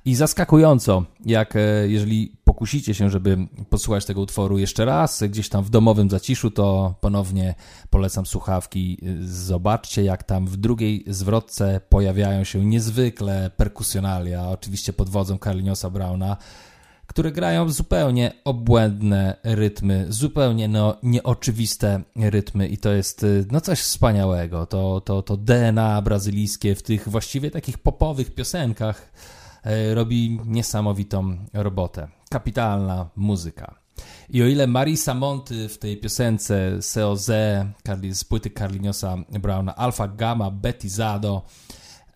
i 0.05 0.15
zaskakująco, 0.15 1.03
jak 1.25 1.55
e, 1.55 1.59
jeżeli 1.87 2.39
pokusicie 2.43 2.93
się, 2.93 3.09
żeby 3.09 3.37
posłuchać 3.69 4.05
tego 4.05 4.21
utworu 4.21 4.57
jeszcze 4.57 4.85
raz, 4.85 5.23
gdzieś 5.23 5.49
tam 5.49 5.63
w 5.63 5.69
domowym 5.69 6.09
zaciszu, 6.09 6.51
to 6.51 6.95
ponownie 7.01 7.55
polecam 7.89 8.25
słuchawki. 8.25 8.97
Zobaczcie, 9.21 10.03
jak 10.03 10.23
tam 10.23 10.47
w 10.47 10.57
drugiej 10.57 11.03
zwrotce 11.07 11.81
pojawiają 11.89 12.43
się 12.43 12.65
niezwykle 12.65 13.51
perkusjonalia, 13.57 14.49
oczywiście 14.49 14.93
pod 14.93 15.09
wodzą 15.09 15.37
Carliniosa 15.37 15.89
Browna, 15.89 16.37
które 17.07 17.31
grają 17.31 17.69
zupełnie 17.69 18.31
obłędne 18.45 19.35
rytmy, 19.43 20.05
zupełnie 20.09 20.67
no, 20.67 20.97
nieoczywiste 21.03 22.01
rytmy 22.15 22.67
i 22.67 22.77
to 22.77 22.91
jest 22.91 23.23
y, 23.23 23.45
no 23.51 23.61
coś 23.61 23.79
wspaniałego. 23.79 24.65
To, 24.65 25.01
to, 25.01 25.21
to 25.21 25.37
DNA 25.37 26.01
brazylijskie 26.01 26.75
w 26.75 26.83
tych 26.83 27.09
właściwie 27.09 27.51
takich 27.51 27.77
popowych 27.77 28.35
piosenkach 28.35 29.11
e, 29.35 29.38
robi 29.93 30.39
niesamowitą 30.45 31.37
robotę. 31.53 32.07
Kapitalna 32.29 33.09
muzyka. 33.15 33.75
I 34.29 34.43
o 34.43 34.45
ile 34.45 34.67
Marisa 34.67 35.13
Monty 35.13 35.69
w 35.69 35.77
tej 35.77 35.97
piosence 35.97 36.79
COZ 36.93 37.31
z 38.11 38.23
płyty 38.23 38.49
Carliniosa 38.49 39.17
Browna 39.29 39.75
Alpha 39.75 40.07
Gamma 40.07 40.51
Betizado 40.51 41.41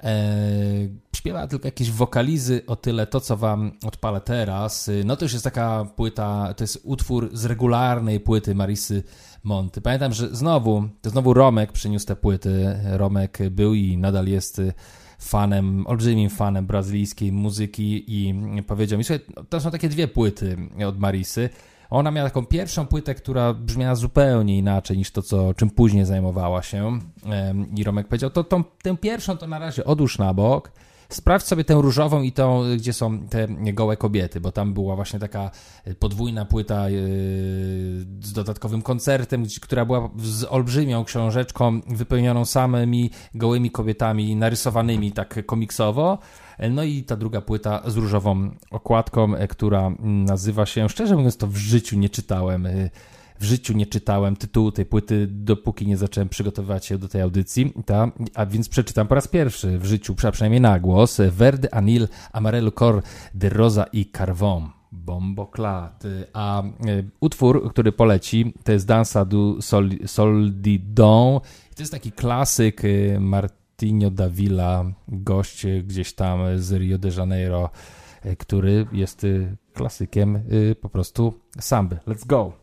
e, 0.04 0.14
śpiewa 1.16 1.48
tylko 1.48 1.68
jakieś 1.68 1.92
wokalizy, 1.92 2.62
o 2.68 2.76
tyle 2.76 3.08
to, 3.08 3.20
co 3.20 3.38
wam 3.38 3.72
odpalę 3.86 4.22
teraz, 4.22 4.90
no 5.06 5.16
to 5.16 5.26
już 5.26 5.34
jest 5.34 5.44
taka 5.44 5.86
płyta, 5.96 6.54
to 6.54 6.64
jest 6.64 6.82
utwór 6.84 7.30
z 7.34 7.46
regularnej 7.46 8.20
płyty 8.20 8.56
Marisy 8.56 9.04
Monty. 9.44 9.82
Pamiętam, 9.82 10.14
że 10.14 10.36
znowu, 10.36 10.84
to 11.02 11.10
znowu 11.10 11.34
Romek 11.34 11.72
przyniósł 11.72 12.06
te 12.06 12.16
płyty. 12.16 12.80
Romek 12.86 13.38
był 13.52 13.74
i 13.74 13.98
nadal 13.98 14.28
jest 14.28 14.62
fanem, 15.24 15.88
olbrzymim 15.88 16.30
fanem 16.30 16.66
brazylijskiej 16.66 17.32
muzyki 17.32 18.04
i 18.08 18.34
powiedział 18.68 18.98
mi, 18.98 19.04
słuchaj, 19.04 19.26
to 19.50 19.60
są 19.60 19.72
takie 19.72 19.90
dwie 19.90 20.08
płyty 20.08 20.58
od 20.88 21.00
Marisy. 21.00 21.50
Ona 21.90 22.12
miała 22.12 22.30
taką 22.30 22.46
pierwszą 22.46 22.86
płytę, 22.86 23.16
która 23.16 23.54
brzmiała 23.54 23.96
zupełnie 23.96 24.58
inaczej 24.58 24.98
niż 24.98 25.12
to, 25.12 25.22
co, 25.22 25.54
czym 25.54 25.70
później 25.70 26.06
zajmowała 26.06 26.62
się. 26.62 27.00
I 27.76 27.84
Romek 27.84 28.08
powiedział, 28.08 28.30
to 28.30 28.44
tą, 28.44 28.64
tę 28.64 28.98
pierwszą 28.98 29.38
to 29.38 29.48
na 29.48 29.60
razie 29.60 29.86
odłóż 29.86 30.18
na 30.18 30.34
bok, 30.34 30.72
sprawdź 31.16 31.46
sobie 31.46 31.64
tę 31.64 31.74
różową 31.74 32.22
i 32.22 32.32
tą, 32.32 32.64
gdzie 32.78 32.94
są 32.94 33.20
te 33.20 33.48
gołe 33.74 33.98
kobiety, 33.98 34.42
bo 34.42 34.52
tam 34.52 34.74
była 34.74 34.96
właśnie 34.96 35.20
taka 35.20 35.52
podwójna 36.00 36.46
płyta 36.46 36.90
yy, 36.90 37.00
z 38.22 38.34
dodatkowym 38.34 38.82
koncertem, 38.82 39.46
która 39.62 39.86
była 39.86 40.10
z 40.18 40.44
olbrzymią 40.44 41.04
książeczką 41.04 41.82
wypełnioną 41.88 42.46
samymi 42.46 43.10
gołymi 43.36 43.72
kobietami 43.72 44.36
narysowanymi 44.36 45.12
tak 45.12 45.46
komiksowo. 45.46 46.18
No 46.72 46.84
i 46.84 47.04
ta 47.04 47.16
druga 47.16 47.42
płyta 47.42 47.82
z 47.86 47.98
różową 47.98 48.52
okładką, 48.72 49.36
e, 49.36 49.48
która 49.48 49.92
nazywa 50.00 50.66
się, 50.66 50.90
szczerze 50.90 51.16
mówiąc 51.16 51.38
to 51.38 51.48
w 51.48 51.56
życiu 51.56 52.00
nie 52.00 52.10
czytałem, 52.10 52.66
e, 52.66 52.90
w 53.44 53.46
życiu 53.46 53.74
nie 53.74 53.86
czytałem 53.86 54.36
tytułu 54.36 54.72
tej 54.72 54.86
płyty, 54.86 55.28
dopóki 55.28 55.88
nie 55.88 55.98
zacząłem 55.98 56.30
przygotowywać 56.30 56.86
się 56.86 56.98
do 56.98 57.08
tej 57.08 57.22
audycji, 57.22 57.74
ta, 57.86 58.12
a 58.34 58.46
więc 58.46 58.70
przeczytam 58.70 59.08
po 59.08 59.16
raz 59.16 59.28
pierwszy 59.28 59.80
w 59.80 59.86
życiu, 59.86 60.16
przynajmniej 60.16 60.62
na 60.62 60.80
głos, 60.80 61.22
Verde 61.32 61.74
Anil 61.74 62.08
Amarelo 62.32 62.72
Cor 62.72 63.04
de 63.34 63.50
Rosa 63.50 63.84
i 63.84 64.12
Carvon. 64.18 64.70
Bomboclat. 64.92 66.04
A 66.34 66.64
e, 66.64 66.66
utwór, 67.20 67.70
który 67.70 67.92
poleci, 67.92 68.54
to 68.64 68.72
jest 68.72 68.88
Dansa 68.88 69.26
du 69.26 69.62
Sol, 69.62 69.90
Sol 70.06 70.52
di 70.54 70.80
Don. 70.80 71.40
To 71.76 71.82
jest 71.82 71.92
taki 71.92 72.12
klasyk 72.12 72.82
e, 72.86 73.20
Martinho 73.20 74.12
Davila, 74.12 74.86
gość 75.08 75.66
gdzieś 75.84 76.14
tam 76.14 76.40
z 76.58 76.72
Rio 76.72 76.98
de 76.98 77.10
Janeiro, 77.18 77.70
e, 78.22 78.36
który 78.36 78.88
jest 78.92 79.26
klasykiem 79.74 80.40
po 80.82 80.90
prostu 80.90 81.34
samby. 81.60 81.96
Let's 82.08 82.26
go! 82.26 82.63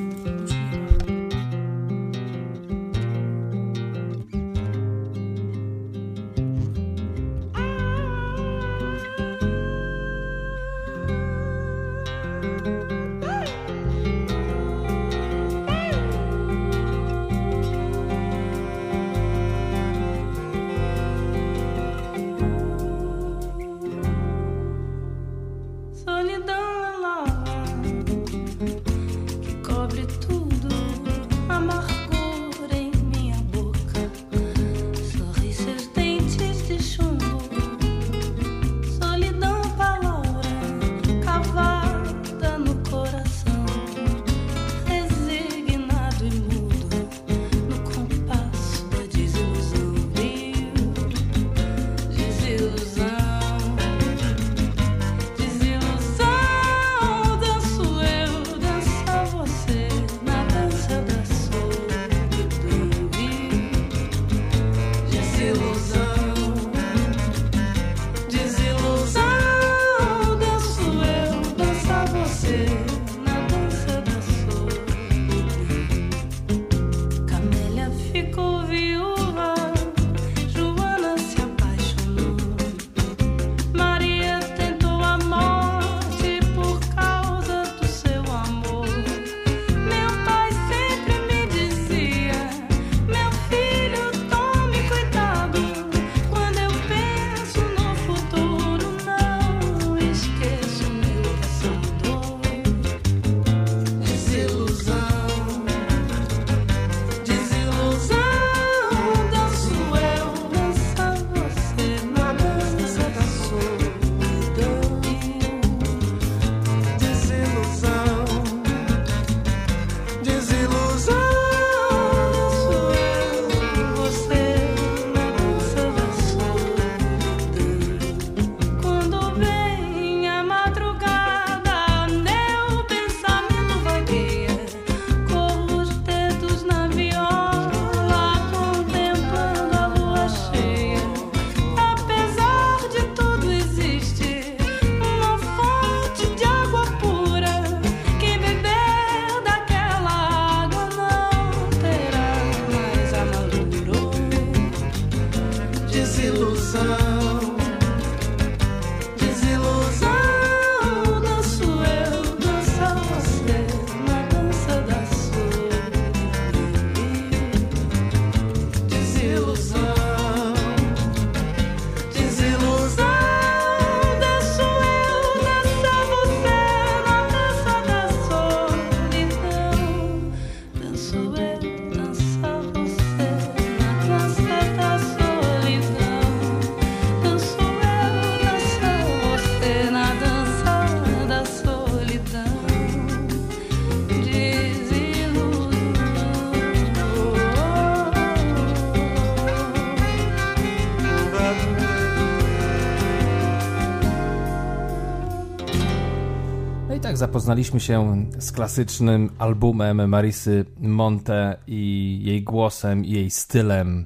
zapoznaliśmy 207.31 207.79
się 207.79 208.25
z 208.39 208.51
klasycznym 208.51 209.29
albumem 209.37 210.09
Marisy 210.09 210.65
Monte 210.79 211.57
i 211.67 212.19
jej 212.23 212.43
głosem, 212.43 213.05
i 213.05 213.11
jej 213.11 213.29
stylem, 213.29 214.05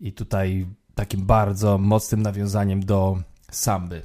i 0.00 0.12
tutaj 0.12 0.66
takim 0.94 1.26
bardzo 1.26 1.78
mocnym 1.78 2.22
nawiązaniem 2.22 2.84
do 2.84 3.18
samby. 3.50 4.02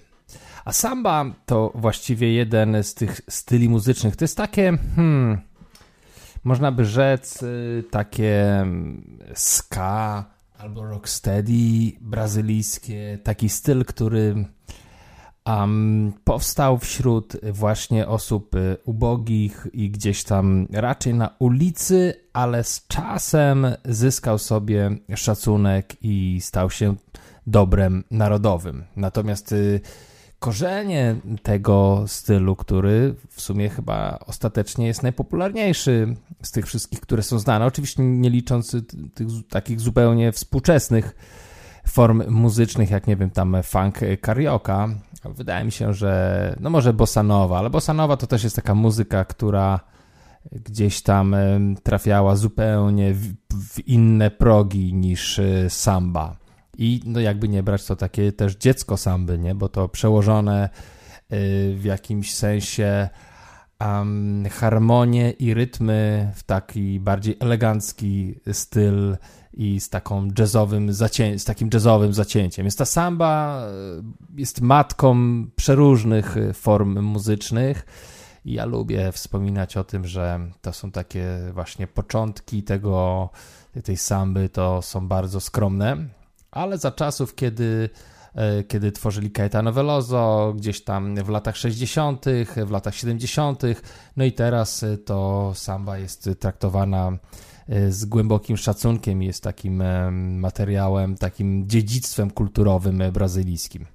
A 0.65 0.73
samba 0.73 1.25
to 1.45 1.71
właściwie 1.75 2.33
jeden 2.33 2.83
z 2.83 2.93
tych 2.93 3.21
styli 3.29 3.69
muzycznych. 3.69 4.15
To 4.15 4.23
jest 4.23 4.37
takie, 4.37 4.77
hmm, 4.95 5.41
można 6.43 6.71
by 6.71 6.85
rzec, 6.85 7.43
y, 7.43 7.83
takie 7.91 8.59
mm, 8.59 9.17
ska 9.33 10.25
albo 10.57 10.85
rocksteady 10.85 11.91
brazylijskie, 12.01 13.19
taki 13.23 13.49
styl, 13.49 13.85
który 13.85 14.45
um, 15.45 16.13
powstał 16.23 16.77
wśród 16.77 17.37
właśnie 17.51 18.07
osób 18.07 18.55
y, 18.55 18.77
ubogich 18.85 19.67
i 19.73 19.89
gdzieś 19.89 20.23
tam 20.23 20.67
raczej 20.71 21.13
na 21.13 21.29
ulicy, 21.39 22.13
ale 22.33 22.63
z 22.63 22.87
czasem 22.87 23.67
zyskał 23.85 24.37
sobie 24.37 24.97
szacunek 25.15 25.95
i 26.01 26.41
stał 26.41 26.69
się 26.69 26.95
dobrem 27.47 28.03
narodowym. 28.11 28.83
Natomiast 28.95 29.51
y, 29.51 29.81
korzenie 30.39 31.15
tego 31.43 32.03
stylu, 32.07 32.55
który 32.55 33.15
w 33.29 33.41
sumie 33.41 33.69
chyba 33.69 34.19
ostatecznie 34.27 34.87
jest 34.87 35.03
najpopularniejszy 35.03 36.15
z 36.41 36.51
tych 36.51 36.65
wszystkich, 36.65 36.99
które 36.99 37.23
są 37.23 37.39
znane, 37.39 37.65
oczywiście 37.65 38.03
nie 38.03 38.29
licząc 38.29 38.75
tych 39.13 39.27
takich 39.49 39.79
zupełnie 39.79 40.31
współczesnych 40.31 41.15
form 41.87 42.23
muzycznych, 42.29 42.91
jak 42.91 43.07
nie 43.07 43.15
wiem, 43.15 43.29
tam 43.29 43.57
funk 43.63 43.99
karaoke. 44.21 44.87
Wydaje 45.35 45.65
mi 45.65 45.71
się, 45.71 45.93
że 45.93 46.55
no 46.59 46.69
może 46.69 46.93
bossanowa, 46.93 47.59
ale 47.59 47.69
bossanowa 47.69 48.17
to 48.17 48.27
też 48.27 48.43
jest 48.43 48.55
taka 48.55 48.75
muzyka, 48.75 49.25
która 49.25 49.79
gdzieś 50.51 51.01
tam 51.01 51.35
trafiała 51.83 52.35
zupełnie 52.35 53.13
w, 53.13 53.33
w 53.73 53.87
inne 53.87 54.31
progi 54.31 54.93
niż 54.93 55.39
e, 55.39 55.69
samba. 55.69 56.35
I 56.77 57.01
no 57.05 57.19
jakby 57.19 57.49
nie 57.49 57.63
brać 57.63 57.85
to 57.85 57.95
takie 57.95 58.31
też 58.31 58.55
dziecko 58.55 58.97
samby, 58.97 59.39
nie? 59.39 59.55
Bo 59.55 59.69
to 59.69 59.89
przełożone 59.89 60.69
y, 61.33 61.75
w 61.77 61.83
jakimś 61.83 62.33
sensie 62.33 63.09
um, 63.81 64.45
harmonie 64.51 65.31
i 65.31 65.53
rytmy 65.53 66.31
w 66.35 66.43
taki 66.43 66.99
bardziej 66.99 67.37
elegancki 67.39 68.35
styl 68.51 69.17
i 69.53 69.79
z 69.79 69.89
taką 69.89 70.27
jazzowym 70.39 70.91
zacię- 70.91 71.39
z 71.39 71.45
takim 71.45 71.69
jazzowym 71.73 72.13
zacięciem. 72.13 72.65
Jest 72.65 72.77
ta 72.77 72.85
samba 72.85 73.63
y, 74.37 74.41
jest 74.41 74.61
matką 74.61 75.15
przeróżnych 75.55 76.37
y, 76.37 76.53
form 76.53 77.01
muzycznych. 77.01 77.85
Ja 78.45 78.65
lubię 78.65 79.11
wspominać 79.11 79.77
o 79.77 79.83
tym, 79.83 80.07
że 80.07 80.39
to 80.61 80.73
są 80.73 80.91
takie 80.91 81.27
właśnie 81.53 81.87
początki 81.87 82.63
tego, 82.63 83.29
tej 83.83 83.97
samby, 83.97 84.49
to 84.49 84.81
są 84.81 85.07
bardzo 85.07 85.39
skromne, 85.39 85.97
ale 86.51 86.77
za 86.77 86.91
czasów, 86.91 87.35
kiedy, 87.35 87.89
e, 88.35 88.63
kiedy 88.63 88.91
tworzyli 88.91 89.31
Caetano 89.31 89.71
Veloso, 89.71 90.53
gdzieś 90.57 90.83
tam 90.83 91.15
w 91.15 91.29
latach 91.29 91.57
60., 91.57 92.25
w 92.65 92.71
latach 92.71 92.95
70., 92.95 93.61
no 94.17 94.23
i 94.23 94.31
teraz 94.31 94.83
e, 94.83 94.97
to 94.97 95.51
samba 95.55 95.97
jest 95.97 96.29
traktowana 96.39 97.07
e, 97.07 97.17
z 97.89 98.05
głębokim 98.05 98.57
szacunkiem, 98.57 99.21
jest 99.21 99.43
takim 99.43 99.83
materiałem, 100.39 101.17
takim 101.17 101.69
dziedzictwem 101.69 102.31
kulturowym 102.31 103.03
brazylijskim. 103.13 103.85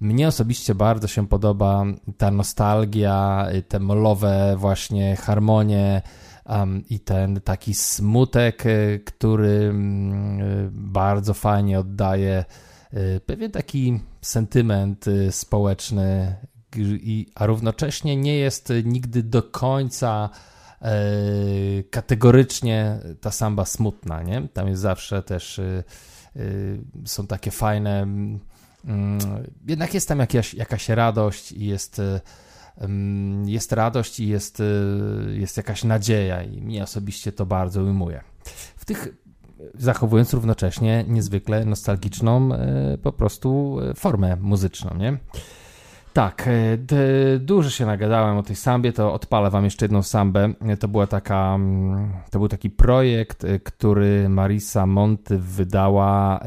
Mnie 0.00 0.28
osobiście 0.28 0.74
bardzo 0.74 1.08
się 1.08 1.28
podoba 1.28 1.84
ta 2.18 2.30
nostalgia, 2.30 3.46
te 3.68 3.80
molowe 3.80 4.54
właśnie 4.58 5.16
harmonie, 5.16 6.02
um, 6.46 6.84
i 6.90 7.00
ten 7.00 7.40
taki 7.40 7.74
smutek, 7.74 8.64
który 9.04 9.48
mm, 9.48 10.70
bardzo 10.72 11.34
fajnie 11.34 11.78
oddaje 11.78 12.44
pewien 13.26 13.50
taki 13.50 14.00
sentyment 14.20 15.04
społeczny, 15.30 16.36
a 17.34 17.46
równocześnie 17.46 18.16
nie 18.16 18.36
jest 18.36 18.72
nigdy 18.84 19.22
do 19.22 19.42
końca 19.42 20.30
kategorycznie 21.90 22.98
ta 23.20 23.30
samba 23.30 23.64
smutna, 23.64 24.22
nie? 24.22 24.48
Tam 24.48 24.68
jest 24.68 24.82
zawsze 24.82 25.22
też 25.22 25.60
są 27.04 27.26
takie 27.26 27.50
fajne 27.50 28.02
mm, 28.84 29.18
jednak 29.66 29.94
jest 29.94 30.08
tam 30.08 30.18
jakaś, 30.18 30.54
jakaś 30.54 30.88
radość 30.88 31.52
i 31.52 31.66
jest 31.66 32.00
jest 33.46 33.72
radość 33.72 34.20
i 34.20 34.28
jest, 34.28 34.60
y, 34.60 34.64
jest 35.32 35.56
jakaś 35.56 35.84
nadzieja, 35.84 36.42
i 36.42 36.62
mnie 36.62 36.82
osobiście 36.82 37.32
to 37.32 37.46
bardzo 37.46 37.82
ujmuje. 37.82 38.20
W 38.76 38.84
tych 38.84 39.08
zachowując 39.74 40.34
równocześnie 40.34 41.04
niezwykle 41.08 41.64
nostalgiczną 41.64 42.50
y, 42.54 42.98
po 42.98 43.12
prostu 43.12 43.78
y, 43.90 43.94
formę 43.94 44.36
muzyczną, 44.36 44.96
nie? 44.96 45.18
Tak, 46.14 46.48
dużo 47.38 47.70
się 47.70 47.86
nagadałem 47.86 48.36
o 48.36 48.42
tej 48.42 48.56
sambie, 48.56 48.92
to 48.92 49.12
odpalę 49.12 49.50
wam 49.50 49.64
jeszcze 49.64 49.84
jedną 49.84 50.02
sambę. 50.02 50.52
To 50.80 50.88
była 50.88 51.06
taka, 51.06 51.54
mm, 51.54 52.12
to 52.30 52.38
był 52.38 52.48
taki 52.48 52.70
projekt, 52.70 53.46
który 53.64 54.28
Marisa 54.28 54.86
Monty 54.86 55.38
wydała 55.38 56.40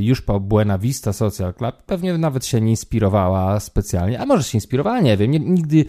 już 0.00 0.20
po 0.20 0.40
Buena 0.40 0.78
Vista 0.78 1.12
Social 1.12 1.54
Club. 1.54 1.74
Pewnie 1.86 2.18
nawet 2.18 2.46
się 2.46 2.60
nie 2.60 2.70
inspirowała 2.70 3.60
specjalnie, 3.60 4.20
a 4.20 4.26
może 4.26 4.42
się 4.42 4.58
inspirowała, 4.58 5.00
nie 5.00 5.16
wiem. 5.16 5.30
Nigdy, 5.30 5.84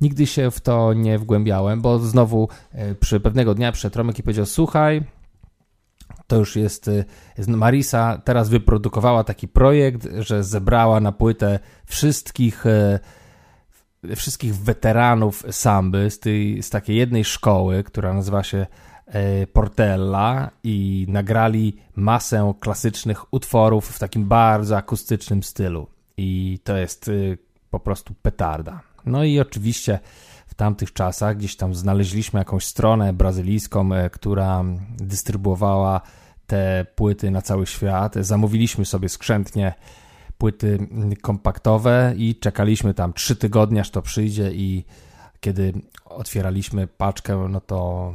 nigdy 0.00 0.26
się 0.26 0.50
w 0.50 0.60
to 0.60 0.92
nie 0.92 1.18
wgłębiałem, 1.18 1.80
bo 1.80 1.98
znowu 1.98 2.48
przy 3.00 3.20
pewnego 3.20 3.54
dnia 3.54 3.72
przyszedł 3.72 3.98
Romek 3.98 4.18
i 4.18 4.22
powiedział, 4.22 4.46
słuchaj, 4.46 5.02
to 6.32 6.38
już 6.38 6.56
jest, 6.56 6.88
y, 6.88 7.04
Marisa 7.48 8.18
teraz 8.24 8.48
wyprodukowała 8.48 9.24
taki 9.24 9.48
projekt, 9.48 10.08
że 10.18 10.44
zebrała 10.44 11.00
na 11.00 11.12
płytę 11.12 11.58
wszystkich 11.86 12.66
y, 12.66 12.98
wszystkich 14.16 14.56
weteranów 14.56 15.44
samby 15.50 16.10
z, 16.10 16.18
tej, 16.18 16.62
z 16.62 16.70
takiej 16.70 16.96
jednej 16.96 17.24
szkoły, 17.24 17.84
która 17.84 18.14
nazywa 18.14 18.42
się 18.42 18.66
y, 19.42 19.46
Portella 19.46 20.50
i 20.64 21.06
nagrali 21.08 21.76
masę 21.96 22.54
klasycznych 22.60 23.34
utworów 23.34 23.88
w 23.88 23.98
takim 23.98 24.24
bardzo 24.28 24.76
akustycznym 24.76 25.42
stylu. 25.42 25.86
I 26.16 26.58
to 26.64 26.76
jest 26.76 27.10
po 27.70 27.80
prostu 27.80 28.14
petarda. 28.22 28.80
No 29.06 29.24
i 29.24 29.40
oczywiście 29.40 29.98
w 30.46 30.54
tamtych 30.54 30.92
czasach 30.92 31.36
gdzieś 31.36 31.56
tam 31.56 31.74
znaleźliśmy 31.74 32.38
jakąś 32.38 32.64
stronę 32.64 33.12
brazylijską, 33.12 33.90
która 34.12 34.64
dystrybuowała 34.98 36.00
te 36.46 36.86
płyty 36.94 37.30
na 37.30 37.42
cały 37.42 37.66
świat. 37.66 38.14
Zamówiliśmy 38.14 38.84
sobie 38.84 39.08
skrzętnie 39.08 39.74
płyty 40.38 40.78
kompaktowe 41.22 42.14
i 42.16 42.36
czekaliśmy 42.36 42.94
tam 42.94 43.12
trzy 43.12 43.36
tygodnie, 43.36 43.80
aż 43.80 43.90
to 43.90 44.02
przyjdzie 44.02 44.52
i 44.52 44.84
kiedy 45.40 45.72
otwieraliśmy 46.04 46.86
paczkę, 46.86 47.46
no 47.48 47.60
to 47.60 48.12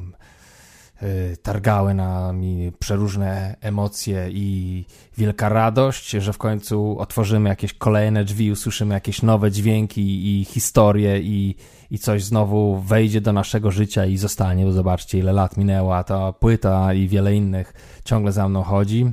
targały 1.41 1.93
nami 1.93 2.71
przeróżne 2.79 3.55
emocje 3.61 4.29
i 4.31 4.85
wielka 5.17 5.49
radość, 5.49 6.09
że 6.09 6.33
w 6.33 6.37
końcu 6.37 6.99
otworzymy 6.99 7.49
jakieś 7.49 7.73
kolejne 7.73 8.23
drzwi, 8.23 8.51
usłyszymy 8.51 8.93
jakieś 8.93 9.21
nowe 9.21 9.51
dźwięki 9.51 10.39
i 10.39 10.45
historie 10.45 11.19
i, 11.19 11.55
i 11.91 11.99
coś 11.99 12.23
znowu 12.23 12.79
wejdzie 12.79 13.21
do 13.21 13.33
naszego 13.33 13.71
życia 13.71 14.05
i 14.05 14.17
zostanie, 14.17 14.65
bo 14.65 14.71
zobaczcie 14.71 15.19
ile 15.19 15.33
lat 15.33 15.57
minęła 15.57 16.03
ta 16.03 16.33
płyta 16.33 16.93
i 16.93 17.07
wiele 17.07 17.35
innych 17.35 17.73
ciągle 18.05 18.31
za 18.31 18.49
mną 18.49 18.63
chodzi. 18.63 19.11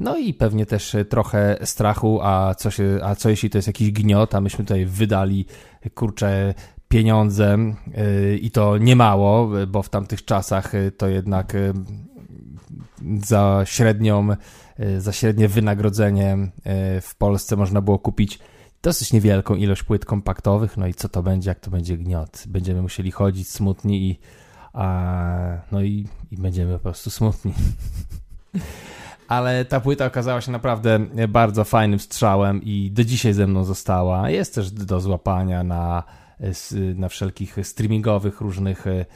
No 0.00 0.16
i 0.16 0.34
pewnie 0.34 0.66
też 0.66 0.96
trochę 1.08 1.58
strachu, 1.64 2.20
a 2.22 2.54
co, 2.54 2.70
się, 2.70 2.98
a 3.02 3.14
co 3.14 3.30
jeśli 3.30 3.50
to 3.50 3.58
jest 3.58 3.68
jakiś 3.68 3.90
gniot, 3.90 4.34
a 4.34 4.40
myśmy 4.40 4.64
tutaj 4.64 4.86
wydali, 4.86 5.46
kurczę, 5.94 6.54
pieniądze 6.92 7.58
yy, 7.86 8.38
i 8.38 8.50
to 8.50 8.78
niemało, 8.78 9.50
bo 9.68 9.82
w 9.82 9.88
tamtych 9.88 10.24
czasach 10.24 10.72
to 10.96 11.08
jednak 11.08 11.54
yy, 11.54 11.72
za 13.24 13.62
średnią, 13.64 14.28
za 14.98 15.12
średnie 15.12 15.48
wynagrodzenie 15.48 16.38
w 17.02 17.14
Polsce 17.18 17.56
można 17.56 17.80
było 17.80 17.98
kupić 17.98 18.38
dosyć 18.82 19.12
niewielką 19.12 19.54
ilość 19.54 19.82
płyt 19.82 20.04
kompaktowych, 20.04 20.76
no 20.76 20.86
i 20.86 20.94
co 20.94 21.08
to 21.08 21.22
będzie, 21.22 21.50
jak 21.50 21.60
to 21.60 21.70
będzie 21.70 21.96
gniot. 21.96 22.44
Będziemy 22.46 22.82
musieli 22.82 23.10
chodzić 23.10 23.48
smutni 23.50 24.10
i 24.10 24.18
a, 24.72 25.58
no 25.72 25.82
i, 25.82 26.06
i 26.30 26.36
będziemy 26.36 26.72
po 26.72 26.78
prostu 26.78 27.10
smutni. 27.10 27.54
Ale 29.28 29.64
ta 29.64 29.80
płyta 29.80 30.06
okazała 30.06 30.40
się 30.40 30.52
naprawdę 30.52 30.98
bardzo 31.28 31.64
fajnym 31.64 31.98
strzałem 31.98 32.62
i 32.62 32.90
do 32.90 33.04
dzisiaj 33.04 33.32
ze 33.32 33.46
mną 33.46 33.64
została. 33.64 34.30
Jest 34.30 34.54
też 34.54 34.70
do 34.70 35.00
złapania 35.00 35.62
na, 35.62 36.02
na 36.94 37.08
wszelkich 37.08 37.56
streamingowych 37.62 38.40
różnych 38.40 38.86
e, 38.86 39.06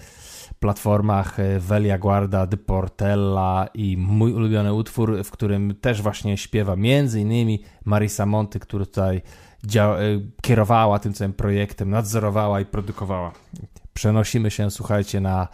platformach 0.61 1.41
e, 1.41 1.61
Velia 1.61 1.99
Guarda, 1.99 2.47
The 2.47 2.57
Portella 2.57 3.69
i 3.75 3.97
mój 3.97 4.33
ulubiony 4.33 4.75
utwór, 4.75 5.25
w 5.25 5.31
którym 5.31 5.75
też 5.81 6.03
właśnie 6.03 6.37
śpiewa 6.37 6.77
między 6.77 7.21
innymi 7.21 7.63
Marisa 7.85 8.27
Monty, 8.27 8.61
który 8.61 8.87
tutaj 8.87 9.17
y, 9.17 9.21
kierowała 10.43 10.99
tym 10.99 11.13
całym 11.13 11.33
projektem, 11.33 11.91
nadzorowała 11.91 12.61
i 12.61 12.65
produkowała. 12.65 13.33
Przenosimy 13.95 14.51
się, 14.51 14.71
słuchajcie, 14.71 15.21
na 15.21 15.49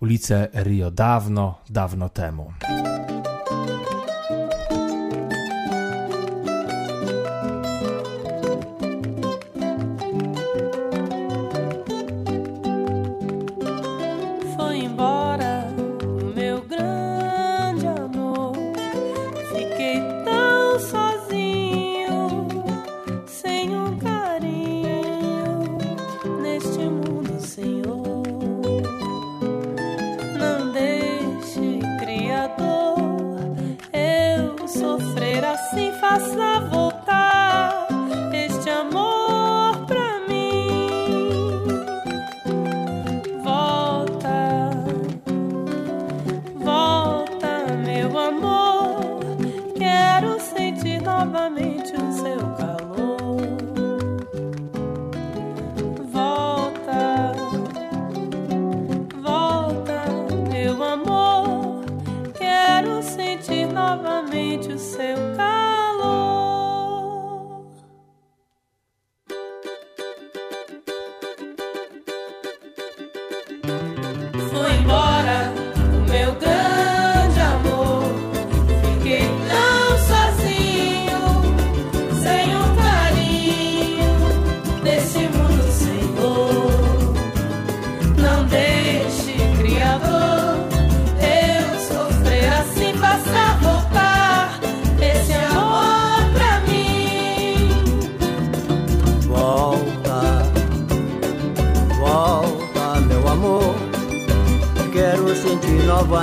ulicę 0.00 0.48
Rio 0.54 0.90
dawno, 0.90 1.58
dawno 1.70 2.08
temu. 2.08 2.52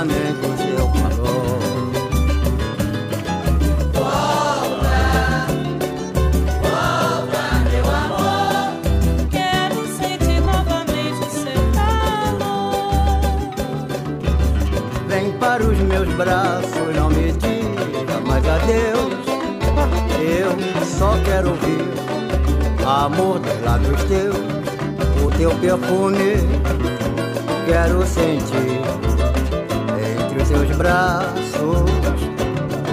Novamente 0.04 0.46
o 0.46 0.56
seu 0.56 0.88
calor. 0.88 1.58
Quero 9.30 9.86
sentir 9.96 10.40
novamente 10.40 11.20
o 11.20 11.30
seu 11.30 11.62
calor. 11.74 13.20
Vem 15.08 15.32
para 15.38 15.62
os 15.62 15.78
meus 15.78 16.08
braços, 16.14 16.96
não 16.96 17.08
me 17.08 17.32
diga 17.32 18.20
mais 18.26 18.46
adeus. 18.46 19.14
Eu 20.20 20.56
só 20.84 21.16
quero 21.24 21.50
ouvir 21.50 21.84
amor 22.86 23.38
dos 23.38 23.62
lábios 23.62 24.04
teus, 24.04 24.36
o 25.24 25.30
teu 25.38 25.50
perfume. 25.58 26.34
Quero 27.66 28.06
sentir 28.06 28.82
teus 30.54 30.76
braços 30.76 31.90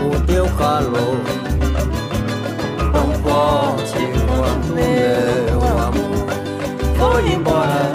o 0.03 0.22
teu 0.26 0.47
calor. 0.57 1.22
Tão 2.91 3.12
forte 3.22 3.99
quanto 4.36 4.74
meu 4.74 5.78
amor. 5.78 6.28
Foi 6.97 7.34
embora, 7.34 7.91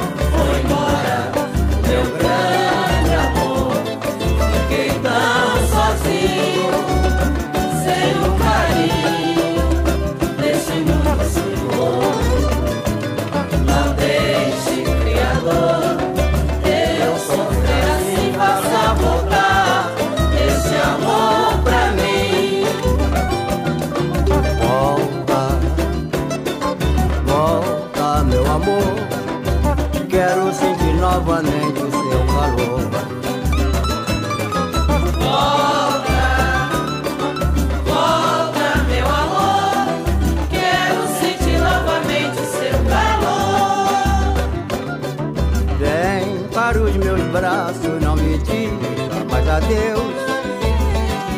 adeus. 49.67 50.15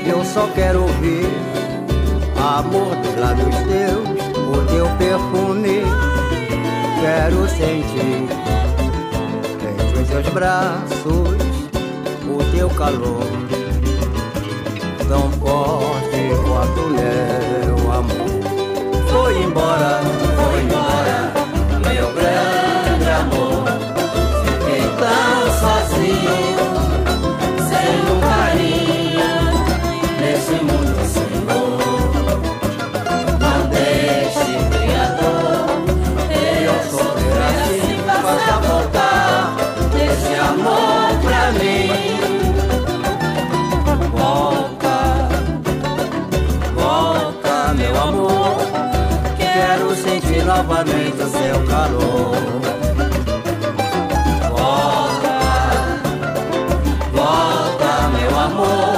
Eu 0.06 0.24
só 0.24 0.46
quero 0.54 0.82
ouvir 0.82 1.26
amor 2.36 2.94
dos 2.96 3.16
lábios 3.16 3.56
teus, 3.56 4.18
o 4.36 4.66
teu 4.66 4.86
perfume. 4.96 5.82
Quero 7.00 7.48
sentir 7.48 8.28
entre 9.62 10.02
os 10.02 10.08
teus 10.08 10.28
braços 10.28 11.38
o 12.28 12.38
teu 12.54 12.68
calor. 12.70 13.26
Tão 15.08 15.30
forte 15.32 16.20
quanto 16.46 16.80
meu 16.90 17.17
seu 51.48 51.66
calor. 51.66 52.36
Volta, 54.56 55.38
volta, 57.18 57.92
meu 58.16 58.32
amor. 58.46 58.96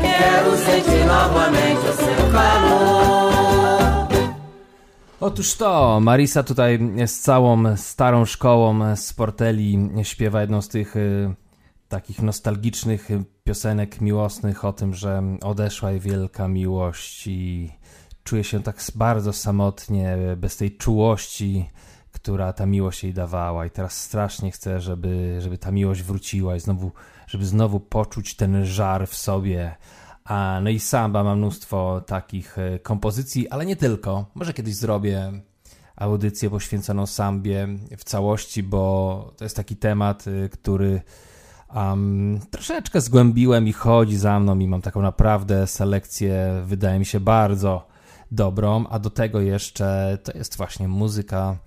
Quero 0.00 0.52
sentir 0.66 1.04
novamente 1.04 1.84
o 1.92 1.94
seu 2.04 2.22
calor. 2.32 4.06
Otóż 5.20 5.54
to, 5.54 6.00
Marisa 6.00 6.42
tutaj 6.42 6.78
z 7.06 7.20
całą 7.20 7.76
starą 7.76 8.24
szkołą 8.24 8.96
z 8.96 9.12
Porteli 9.12 9.78
śpiewa 10.02 10.40
jedną 10.40 10.62
z 10.62 10.68
tych 10.68 10.96
y, 10.96 11.34
takich 11.88 12.22
nostalgicznych 12.22 13.08
piosenek 13.44 14.00
miłosnych 14.00 14.64
o 14.64 14.72
tym, 14.72 14.94
że 14.94 15.22
odeszła 15.42 15.90
jej 15.90 16.00
wielka 16.00 16.48
miłość 16.48 17.26
i 17.26 17.70
czuje 18.26 18.44
się 18.44 18.62
tak 18.62 18.82
bardzo 18.94 19.32
samotnie, 19.32 20.16
bez 20.36 20.56
tej 20.56 20.76
czułości, 20.76 21.70
która 22.12 22.52
ta 22.52 22.66
miłość 22.66 23.04
jej 23.04 23.14
dawała. 23.14 23.66
I 23.66 23.70
teraz 23.70 24.02
strasznie 24.02 24.50
chce, 24.50 24.80
żeby, 24.80 25.38
żeby 25.40 25.58
ta 25.58 25.70
miłość 25.70 26.02
wróciła 26.02 26.56
i 26.56 26.60
znowu, 26.60 26.92
żeby 27.26 27.46
znowu 27.46 27.80
poczuć 27.80 28.36
ten 28.36 28.64
żar 28.64 29.08
w 29.08 29.16
sobie, 29.16 29.76
A, 30.24 30.60
no 30.62 30.70
i 30.70 30.78
samba 30.78 31.24
ma 31.24 31.36
mnóstwo 31.36 32.00
takich 32.06 32.58
e, 32.58 32.78
kompozycji, 32.78 33.48
ale 33.48 33.66
nie 33.66 33.76
tylko. 33.76 34.26
Może 34.34 34.52
kiedyś 34.52 34.76
zrobię 34.76 35.32
audycję 35.96 36.50
poświęconą 36.50 37.06
sambie 37.06 37.68
w 37.98 38.04
całości, 38.04 38.62
bo 38.62 39.32
to 39.36 39.44
jest 39.44 39.56
taki 39.56 39.76
temat, 39.76 40.24
e, 40.28 40.48
który 40.48 41.02
um, 41.74 42.40
troszeczkę 42.50 43.00
zgłębiłem 43.00 43.68
i 43.68 43.72
chodzi 43.72 44.16
za 44.16 44.40
mną 44.40 44.58
i 44.58 44.68
mam 44.68 44.82
taką 44.82 45.02
naprawdę 45.02 45.66
selekcję, 45.66 46.62
wydaje 46.64 46.98
mi 46.98 47.06
się 47.06 47.20
bardzo 47.20 47.95
dobrą, 48.30 48.84
a 48.90 48.98
do 48.98 49.10
tego 49.10 49.40
jeszcze 49.40 50.18
to 50.24 50.38
jest 50.38 50.56
właśnie 50.56 50.88
muzyka 50.88 51.58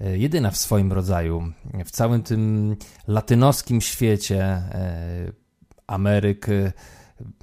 e, 0.00 0.18
jedyna 0.18 0.50
w 0.50 0.56
swoim 0.56 0.92
rodzaju. 0.92 1.52
W 1.84 1.90
całym 1.90 2.22
tym 2.22 2.76
latynoskim 3.06 3.80
świecie 3.80 4.42
e, 4.44 5.32
Ameryk 5.86 6.46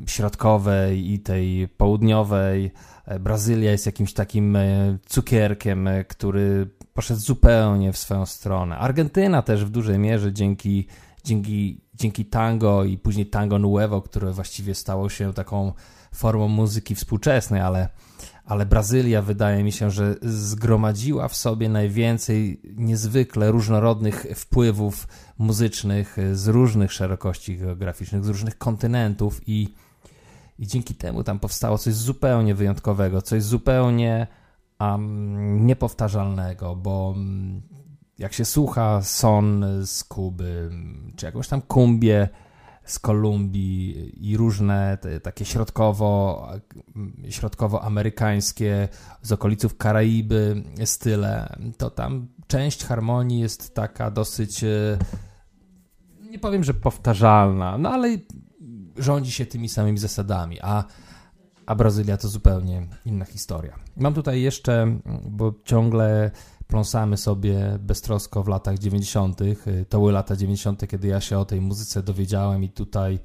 Środkowej 0.07 1.11
i 1.11 1.19
tej 1.19 1.67
Południowej, 1.67 2.71
e, 3.05 3.19
Brazylia 3.19 3.71
jest 3.71 3.85
jakimś 3.85 4.13
takim 4.13 4.57
cukierkiem, 5.05 5.89
który 6.07 6.69
poszedł 6.93 7.19
zupełnie 7.19 7.93
w 7.93 7.97
swoją 7.97 8.25
stronę. 8.25 8.77
Argentyna 8.77 9.41
też 9.41 9.65
w 9.65 9.69
dużej 9.69 9.99
mierze 9.99 10.33
dzięki, 10.33 10.87
dzięki, 11.23 11.81
dzięki 11.93 12.25
tango 12.25 12.83
i 12.83 12.97
później 12.97 13.25
tango 13.25 13.59
nuevo, 13.59 14.01
które 14.01 14.31
właściwie 14.31 14.75
stało 14.75 15.09
się 15.09 15.33
taką 15.33 15.73
formą 16.13 16.47
muzyki 16.47 16.95
współczesnej, 16.95 17.61
ale 17.61 17.89
ale 18.45 18.65
Brazylia 18.65 19.21
wydaje 19.21 19.63
mi 19.63 19.71
się, 19.71 19.91
że 19.91 20.15
zgromadziła 20.21 21.27
w 21.27 21.35
sobie 21.35 21.69
najwięcej 21.69 22.61
niezwykle 22.63 23.51
różnorodnych 23.51 24.25
wpływów 24.35 25.07
muzycznych 25.37 26.17
z 26.33 26.47
różnych 26.47 26.93
szerokości 26.93 27.57
geograficznych, 27.57 28.25
z 28.25 28.27
różnych 28.27 28.57
kontynentów 28.57 29.41
i, 29.47 29.73
i 30.59 30.67
dzięki 30.67 30.95
temu 30.95 31.23
tam 31.23 31.39
powstało 31.39 31.77
coś 31.77 31.93
zupełnie 31.93 32.55
wyjątkowego, 32.55 33.21
coś 33.21 33.43
zupełnie 33.43 34.27
um, 34.79 35.65
niepowtarzalnego, 35.65 36.75
bo 36.75 37.13
mm, 37.15 37.61
jak 38.17 38.33
się 38.33 38.45
słucha 38.45 39.01
son 39.01 39.65
z 39.85 40.03
Kuby, 40.03 40.71
czy 41.15 41.25
jakąś 41.25 41.47
tam 41.47 41.61
kumbię, 41.61 42.29
z 42.85 42.99
Kolumbii 42.99 44.11
i 44.31 44.37
różne 44.37 44.97
te, 45.01 45.19
takie 45.19 45.45
środkowo, 45.45 46.47
środkowoamerykańskie 47.29 48.87
z 49.21 49.31
okoliców 49.31 49.77
Karaiby 49.77 50.63
style, 50.85 51.55
to 51.77 51.89
tam 51.89 52.27
część 52.47 52.85
harmonii 52.85 53.39
jest 53.39 53.75
taka 53.75 54.11
dosyć 54.11 54.63
e, 54.63 54.97
nie 56.31 56.39
powiem, 56.39 56.63
że 56.63 56.73
powtarzalna, 56.73 57.77
no 57.77 57.89
ale 57.89 58.17
rządzi 58.97 59.31
się 59.31 59.45
tymi 59.45 59.69
samymi 59.69 59.97
zasadami, 59.97 60.57
a, 60.61 60.83
a 61.65 61.75
Brazylia 61.75 62.17
to 62.17 62.27
zupełnie 62.27 62.87
inna 63.05 63.25
historia. 63.25 63.79
Mam 63.97 64.13
tutaj 64.13 64.41
jeszcze, 64.41 64.99
bo 65.29 65.53
ciągle 65.63 66.31
pląsamy 66.71 67.17
sobie 67.17 67.79
beztrosko 67.79 68.43
w 68.43 68.47
latach 68.47 68.77
90. 68.77 69.39
To 69.89 69.97
były 69.97 70.11
lata 70.11 70.35
90., 70.35 70.87
kiedy 70.87 71.07
ja 71.07 71.21
się 71.21 71.39
o 71.39 71.45
tej 71.45 71.61
muzyce 71.61 72.03
dowiedziałem 72.03 72.63
i 72.63 72.69
tutaj 72.69 73.19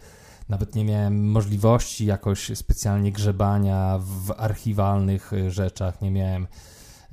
nawet 0.48 0.74
nie 0.74 0.84
miałem 0.84 1.30
możliwości 1.30 2.06
jakoś 2.06 2.50
specjalnie 2.54 3.12
grzebania 3.12 3.98
w 3.98 4.34
archiwalnych 4.36 5.32
rzeczach, 5.48 6.02
nie 6.02 6.10
miałem 6.10 6.46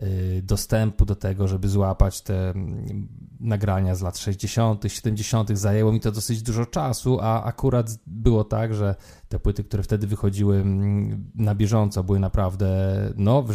y, 0.04 0.42
dostępu 0.44 1.06
do 1.06 1.16
tego, 1.16 1.48
żeby 1.48 1.70
złapać 1.70 2.22
te 2.22 2.50
mm, 2.50 3.08
nagrania 3.40 3.96
z 3.96 4.02
lat 4.02 4.18
60., 4.18 4.84
70., 4.88 5.58
zajęło 5.58 5.92
mi 5.92 6.00
to 6.00 6.12
dosyć 6.12 6.42
dużo 6.42 6.66
czasu, 6.66 7.20
a 7.22 7.44
akurat 7.44 7.98
było 8.08 8.44
tak, 8.44 8.74
że 8.74 8.96
te 9.30 9.40
płyty, 9.40 9.64
które 9.64 9.84
wtedy 9.84 10.08
wychodziły 10.08 10.56
mm, 10.56 11.32
na 11.36 11.56
bieżąco, 11.56 12.04
były 12.04 12.20
naprawdę, 12.20 12.68
no, 13.16 13.46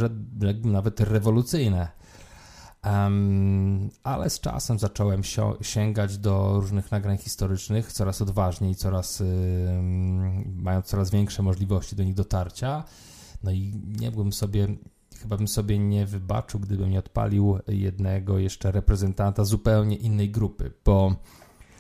nawet 0.65 1.01
rewolucyjne. 1.01 1.99
Um, 2.89 3.91
ale 4.03 4.31
z 4.31 4.41
czasem 4.41 4.79
zacząłem 4.79 5.23
sięgać 5.61 6.19
do 6.19 6.61
różnych 6.61 6.91
nagrań 6.91 7.19
historycznych 7.19 7.93
coraz 7.93 8.23
odważniej, 8.23 8.75
coraz, 8.75 9.23
mając 10.57 10.87
coraz 10.87 11.11
większe 11.11 11.43
możliwości 11.43 11.97
do 11.97 12.05
nich 12.05 12.15
dotarcia. 12.15 12.85
No 13.43 13.51
i 13.51 13.81
nie 14.01 14.11
byłbym 14.11 14.33
sobie, 14.33 14.67
chyba 15.23 15.37
bym 15.37 15.49
sobie 15.49 15.79
nie 15.79 16.07
wybaczył, 16.07 16.61
gdybym 16.61 16.91
nie 16.91 16.99
odpalił 16.99 17.59
jednego 17.69 18.39
jeszcze 18.39 18.73
reprezentanta 18.73 19.45
zupełnie 19.45 19.97
innej 19.97 20.31
grupy, 20.31 20.73
bo 20.85 21.17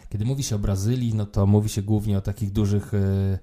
kiedy 0.08 0.24
mówi 0.24 0.42
się 0.42 0.56
o 0.56 0.58
Brazylii, 0.58 1.14
no 1.14 1.26
to 1.26 1.46
mówi 1.46 1.68
się 1.68 1.82
głównie 1.82 2.18
o 2.18 2.20
takich 2.20 2.52
dużych, 2.52 2.94
y, 2.94 3.38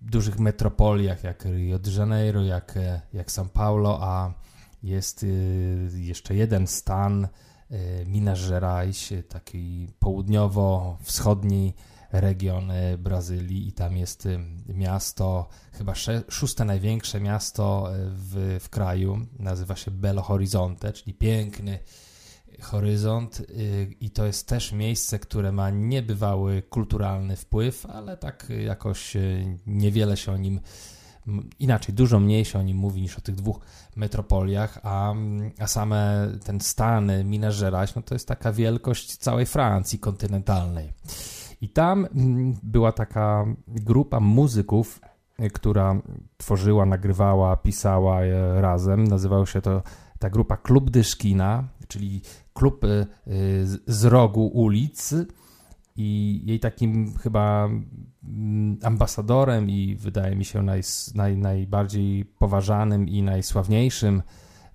dużych 0.00 0.38
metropoliach 0.38 1.24
jak 1.24 1.44
Rio 1.44 1.78
de 1.78 1.90
Janeiro, 1.90 2.42
jak, 2.42 2.78
jak 3.12 3.30
São 3.30 3.48
Paulo, 3.48 3.98
a 4.02 4.34
jest 4.82 5.22
y, 5.22 5.90
jeszcze 5.94 6.34
jeden 6.34 6.66
stan, 6.66 7.28
y, 7.70 8.06
Minas 8.06 8.48
Gerais, 8.48 9.12
taki 9.28 9.88
południowo-wschodni 9.98 11.74
region 12.12 12.70
y, 12.70 12.98
Brazylii 12.98 13.68
i 13.68 13.72
tam 13.72 13.96
jest 13.96 14.28
miasto, 14.68 15.48
chyba 15.72 15.94
szóste 16.28 16.64
największe 16.64 17.20
miasto 17.20 17.88
w, 18.08 18.58
w 18.60 18.68
kraju, 18.68 19.26
nazywa 19.38 19.76
się 19.76 19.90
Belo 19.90 20.22
Horizonte, 20.22 20.92
czyli 20.92 21.14
piękny 21.14 21.78
horyzont 22.60 23.42
i 24.00 24.10
to 24.10 24.26
jest 24.26 24.48
też 24.48 24.72
miejsce, 24.72 25.18
które 25.18 25.52
ma 25.52 25.70
niebywały 25.70 26.62
kulturalny 26.62 27.36
wpływ, 27.36 27.86
ale 27.86 28.16
tak 28.16 28.46
jakoś 28.64 29.16
niewiele 29.66 30.16
się 30.16 30.32
o 30.32 30.36
nim 30.36 30.60
inaczej, 31.58 31.94
dużo 31.94 32.20
mniej 32.20 32.44
się 32.44 32.58
o 32.58 32.62
nim 32.62 32.76
mówi 32.76 33.02
niż 33.02 33.18
o 33.18 33.20
tych 33.20 33.34
dwóch 33.34 33.60
metropoliach, 33.96 34.78
a, 34.82 35.14
a 35.58 35.66
same 35.66 36.28
ten 36.44 36.60
stan 36.60 37.24
Minas 37.24 37.60
Gerais, 37.60 37.96
no 37.96 38.02
to 38.02 38.14
jest 38.14 38.28
taka 38.28 38.52
wielkość 38.52 39.16
całej 39.16 39.46
Francji 39.46 39.98
kontynentalnej. 39.98 40.92
I 41.60 41.68
tam 41.68 42.06
była 42.62 42.92
taka 42.92 43.44
grupa 43.68 44.20
muzyków, 44.20 45.00
y, 45.40 45.50
która 45.50 46.02
tworzyła, 46.36 46.86
nagrywała, 46.86 47.56
pisała 47.56 48.20
razem. 48.54 49.04
Nazywało 49.04 49.46
się 49.46 49.60
to 49.60 49.82
ta 50.18 50.30
grupa 50.30 50.56
Klub 50.56 50.90
Dyszkina, 50.90 51.64
czyli 51.88 52.20
klub 52.54 52.84
y, 52.84 53.06
z 53.86 54.04
rogu 54.04 54.46
ulic 54.46 55.14
i 55.96 56.40
jej 56.44 56.60
takim 56.60 57.18
chyba 57.18 57.68
mm, 58.24 58.78
ambasadorem 58.82 59.70
i 59.70 59.96
wydaje 59.96 60.36
mi 60.36 60.44
się 60.44 60.62
naj, 60.62 60.80
naj, 61.14 61.36
najbardziej 61.36 62.24
poważanym 62.24 63.08
i 63.08 63.22
najsławniejszym 63.22 64.22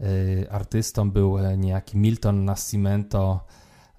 y, 0.01 0.47
artystą 0.51 1.11
był 1.11 1.37
niejaki 1.57 1.97
Milton 1.97 2.45
Nascimento, 2.45 3.45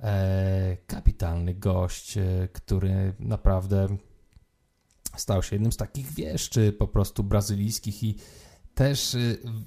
e, 0.00 0.76
kapitalny 0.86 1.54
gość, 1.54 2.18
e, 2.18 2.48
który 2.52 3.14
naprawdę 3.18 3.86
stał 5.16 5.42
się 5.42 5.56
jednym 5.56 5.72
z 5.72 5.76
takich 5.76 6.12
wieszczy 6.12 6.72
po 6.72 6.88
prostu 6.88 7.24
brazylijskich 7.24 8.02
i 8.02 8.16
też 8.74 9.16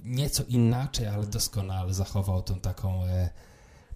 nieco 0.03 0.43
inaczej, 0.47 1.07
ale 1.07 1.27
doskonale 1.27 1.93
zachował 1.93 2.41
tą 2.41 2.59
taką 2.59 3.03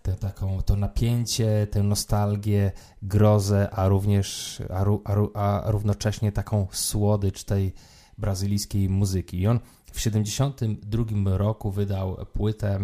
tę 0.05 0.13
taką, 0.13 0.61
to 0.61 0.75
napięcie, 0.75 1.67
tę 1.71 1.83
nostalgię, 1.83 2.71
grozę, 3.01 3.69
a 3.69 3.87
również, 3.87 4.61
a, 4.69 4.85
a, 5.33 5.61
a 5.63 5.71
równocześnie 5.71 6.31
taką 6.31 6.67
słodycz 6.71 7.43
tej 7.43 7.73
brazylijskiej 8.17 8.89
muzyki. 8.89 9.39
I 9.39 9.47
on 9.47 9.59
w 9.85 9.97
1972 9.97 11.37
roku 11.37 11.71
wydał 11.71 12.17
płytę 12.33 12.79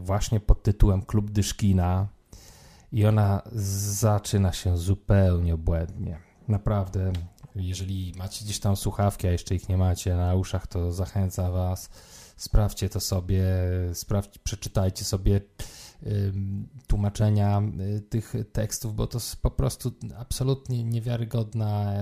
właśnie 0.00 0.40
pod 0.40 0.62
tytułem 0.62 1.02
Klub 1.02 1.30
Dyszkina 1.30 2.08
i 2.92 3.06
ona 3.06 3.42
zaczyna 3.52 4.52
się 4.52 4.76
zupełnie 4.76 5.54
obłędnie. 5.54 6.18
Naprawdę, 6.48 7.12
jeżeli 7.54 8.12
macie 8.16 8.44
gdzieś 8.44 8.60
tam 8.60 8.76
słuchawki, 8.76 9.28
a 9.28 9.30
jeszcze 9.30 9.54
ich 9.54 9.68
nie 9.68 9.76
macie 9.76 10.16
na 10.16 10.34
uszach, 10.34 10.66
to 10.66 10.92
zachęcam 10.92 11.52
was, 11.52 11.90
sprawdźcie 12.36 12.88
to 12.88 13.00
sobie, 13.00 13.44
sprawdź, 13.92 14.38
przeczytajcie 14.38 15.04
sobie 15.04 15.40
tłumaczenia 16.86 17.62
y, 17.96 18.00
tych 18.00 18.34
tekstów, 18.52 18.94
bo 18.94 19.06
to 19.06 19.18
jest 19.18 19.42
po 19.42 19.50
prostu 19.50 19.92
absolutnie 20.18 20.84
niewiarygodna, 20.84 21.94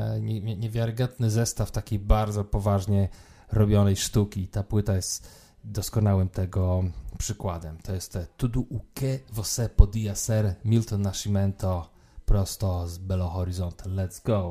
niewiarygodny 0.56 1.30
zestaw 1.30 1.70
takiej 1.70 1.98
bardzo 1.98 2.44
poważnie 2.44 3.08
robionej 3.52 3.96
sztuki. 3.96 4.48
Ta 4.48 4.62
płyta 4.62 4.96
jest 4.96 5.28
doskonałym 5.64 6.28
tego 6.28 6.84
przykładem. 7.18 7.78
To 7.78 7.94
jest 7.94 8.12
te 8.12 8.26
Tudo 8.36 8.60
o 8.60 8.80
que 8.94 9.18
você 9.32 9.68
podia 9.68 10.14
ser 10.14 10.54
Milton 10.64 11.02
Nascimento 11.02 11.90
prosto 12.24 12.88
z 12.88 12.98
Belo 12.98 13.28
Horizonte. 13.28 13.88
Let's 13.88 14.22
go! 14.24 14.48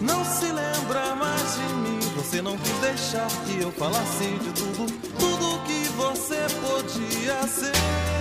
Não 0.00 0.24
se 0.24 0.46
lembra 0.46 1.14
mais 1.14 1.54
de 1.54 1.74
mim. 1.74 2.00
Você 2.16 2.42
não 2.42 2.56
quis 2.58 2.78
deixar 2.80 3.28
que 3.46 3.62
eu 3.62 3.72
falasse 3.72 4.24
de 4.24 4.52
tudo, 4.52 4.86
tudo 5.18 5.62
que 5.64 5.88
você 5.96 6.46
podia 6.60 7.46
ser. 7.46 8.15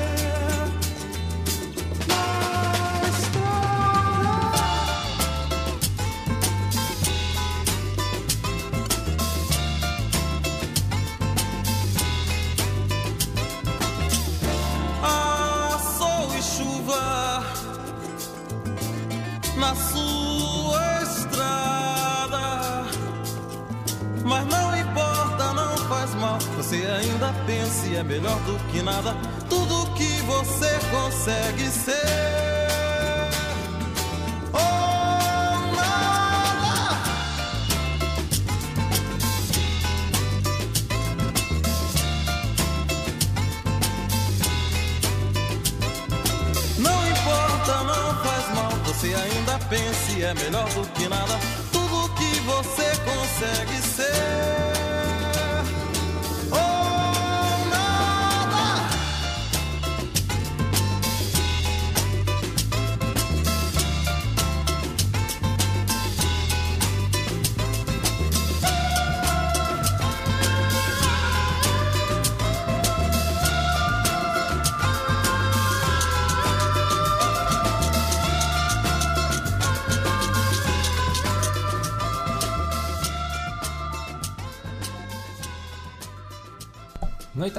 me 50.35 50.49
love 50.49 50.77
looking 50.77 51.14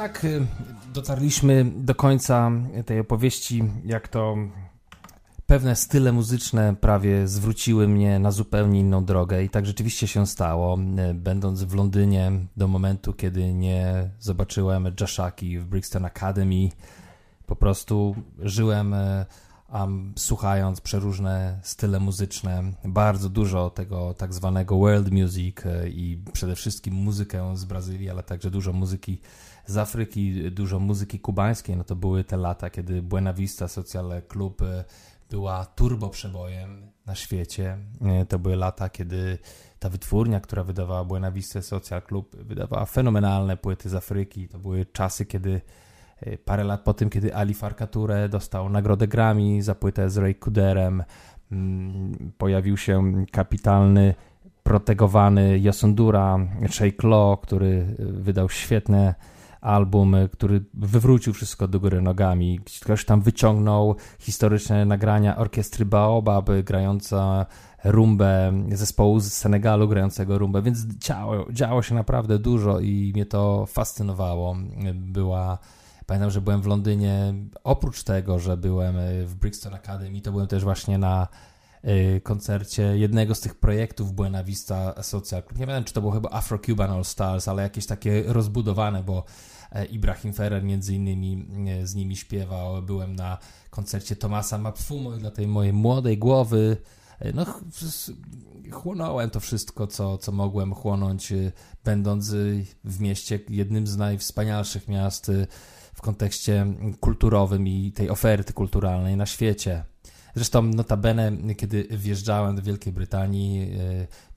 tak 0.06 0.24
y, 0.24 0.46
dotarliśmy 0.94 1.64
do 1.76 1.94
końca 1.94 2.50
tej 2.86 3.00
opowieści, 3.00 3.64
jak 3.84 4.08
to 4.08 4.36
pewne 5.46 5.76
style 5.76 6.12
muzyczne 6.12 6.76
prawie 6.80 7.28
zwróciły 7.28 7.88
mnie 7.88 8.18
na 8.18 8.30
zupełnie 8.30 8.80
inną 8.80 9.04
drogę 9.04 9.44
i 9.44 9.50
tak 9.50 9.66
rzeczywiście 9.66 10.06
się 10.06 10.26
stało. 10.26 10.78
Y, 11.10 11.14
Będąc 11.14 11.62
w 11.62 11.74
Londynie 11.74 12.32
do 12.56 12.68
momentu, 12.68 13.12
kiedy 13.12 13.52
nie 13.52 14.10
zobaczyłem 14.20 14.94
Jaszaki 15.00 15.58
w 15.58 15.66
Brixton 15.66 16.04
Academy, 16.04 16.68
po 17.46 17.56
prostu 17.56 18.16
żyłem 18.38 18.94
am, 19.68 20.12
słuchając 20.16 20.80
przeróżne 20.80 21.58
style 21.62 22.00
muzyczne, 22.00 22.62
bardzo 22.84 23.28
dużo 23.28 23.70
tego 23.70 24.14
tak 24.14 24.34
zwanego 24.34 24.78
world 24.78 25.12
music 25.12 25.56
i 25.88 26.18
przede 26.32 26.56
wszystkim 26.56 26.94
muzykę 26.94 27.56
z 27.56 27.64
Brazylii, 27.64 28.10
ale 28.10 28.22
także 28.22 28.50
dużo 28.50 28.72
muzyki 28.72 29.20
z 29.66 29.76
Afryki, 29.76 30.50
dużo 30.50 30.78
muzyki 30.78 31.20
kubańskiej. 31.20 31.76
No 31.76 31.84
to 31.84 31.96
były 31.96 32.24
te 32.24 32.36
lata, 32.36 32.70
kiedy 32.70 33.02
Buena 33.02 33.32
Vista 33.32 33.68
Social 33.68 34.22
Club 34.28 34.62
y, 34.62 34.84
była 35.30 35.64
turbo 35.64 36.08
przebojem 36.08 36.90
na 37.06 37.14
świecie. 37.14 37.78
Y, 38.22 38.26
To 38.26 38.38
były 38.38 38.56
lata, 38.56 38.88
kiedy 38.88 39.38
ta 39.78 39.88
wytwórnia, 39.88 40.40
która 40.40 40.64
wydawała 40.64 41.04
Buena 41.04 41.30
Vista 41.30 41.62
Social 41.62 42.02
Club, 42.02 42.36
wydawała 42.36 42.84
fenomenalne 42.84 43.56
płyty 43.56 43.88
z 43.88 43.94
Afryki. 43.94 44.48
To 44.48 44.58
były 44.58 44.86
czasy, 44.86 45.26
kiedy 45.26 45.60
y, 46.26 46.38
parę 46.44 46.64
lat 46.64 46.80
po 46.80 46.94
tym, 46.94 47.10
kiedy 47.10 47.34
Ali 47.34 47.54
Farkature 47.54 48.28
dostał 48.28 48.68
nagrodę 48.68 49.08
Grammy 49.08 49.62
za 49.62 49.74
płytę 49.74 50.10
z 50.10 50.16
Ray 50.16 50.34
Kuderem, 50.34 51.04
mm, 51.52 52.32
pojawił 52.38 52.76
się 52.76 53.24
kapitalny, 53.32 54.14
protegowany 54.62 55.58
Yasundura, 55.58 56.38
Shake 56.70 57.08
Law, 57.08 57.40
który 57.40 57.96
wydał 57.98 58.48
świetne 58.48 59.14
album, 59.66 60.14
y, 60.14 60.28
który 60.28 60.64
wywrócił 60.74 61.32
wszystko 61.32 61.68
do 61.68 61.80
góry 61.80 62.00
nogami. 62.00 62.60
Ktoś 62.82 63.04
tam 63.04 63.20
wyciągnął 63.20 63.96
historyczne 64.18 64.84
nagrania 64.84 65.36
orkiestry 65.36 65.84
Baobab 65.84 66.50
grająca 66.64 67.46
rumbę, 67.84 68.52
zespołu 68.72 69.20
z 69.20 69.32
Senegalu 69.32 69.88
grającego 69.88 70.38
rumbę, 70.38 70.62
więc 70.62 70.86
działo, 70.86 71.46
działo 71.52 71.82
się 71.82 71.94
naprawdę 71.94 72.38
dużo 72.38 72.80
i 72.80 73.12
mnie 73.14 73.26
to 73.26 73.66
fascynowało. 73.66 74.56
Była 74.94 75.58
Pamiętam, 76.06 76.30
że 76.30 76.40
byłem 76.40 76.62
w 76.62 76.66
Londynie. 76.66 77.34
Oprócz 77.64 78.02
tego, 78.02 78.38
że 78.38 78.56
byłem 78.56 78.96
y, 78.98 79.26
w 79.26 79.34
Brixton 79.34 79.74
Academy, 79.74 80.20
to 80.20 80.32
byłem 80.32 80.46
też 80.46 80.64
właśnie 80.64 80.98
na 80.98 81.28
y, 81.84 82.20
koncercie 82.20 82.82
jednego 82.82 83.34
z 83.34 83.40
tych 83.40 83.54
projektów 83.54 84.12
Buena 84.12 84.44
Vista 84.44 85.02
Social 85.02 85.42
Club. 85.42 85.58
Nie 85.58 85.66
wiem, 85.66 85.84
czy 85.84 85.94
to 85.94 86.00
było 86.00 86.12
chyba 86.12 86.30
Afro-Cuban 86.30 86.90
All 86.90 87.04
Stars, 87.04 87.48
ale 87.48 87.62
jakieś 87.62 87.86
takie 87.86 88.22
rozbudowane, 88.26 89.02
bo 89.02 89.18
e, 89.18 89.24
Ibrahim 89.90 90.32
Ferrer 90.32 90.64
między 90.64 90.94
innymi 90.94 91.46
e, 91.68 91.86
z 91.86 91.94
nimi 91.94 92.16
śpiewał. 92.16 92.82
Byłem 92.82 93.16
na 93.16 93.38
koncercie 93.70 94.16
Tomasa 94.16 94.58
Mapfumo 94.58 95.14
i 95.14 95.18
dla 95.18 95.30
tej 95.30 95.46
mojej 95.46 95.72
młodej 95.72 96.18
głowy 96.18 96.76
e, 97.18 97.32
no, 97.32 97.46
chłonąłem 98.72 99.30
to 99.30 99.40
wszystko, 99.40 99.86
co, 99.86 100.18
co 100.18 100.32
mogłem 100.32 100.74
chłonąć, 100.74 101.32
będąc 101.84 102.34
w 102.84 103.00
mieście, 103.00 103.40
jednym 103.48 103.86
z 103.86 103.96
najwspanialszych 103.96 104.88
miast 104.88 105.30
w 105.94 106.02
kontekście 106.02 106.66
kulturowym 107.00 107.68
i 107.68 107.92
tej 107.92 108.10
oferty 108.10 108.52
kulturalnej 108.52 109.16
na 109.16 109.26
świecie. 109.26 109.84
Zresztą 110.34 110.62
notabene, 110.62 111.54
kiedy 111.56 111.88
wjeżdżałem 111.90 112.56
do 112.56 112.62
Wielkiej 112.62 112.92
Brytanii, 112.92 113.70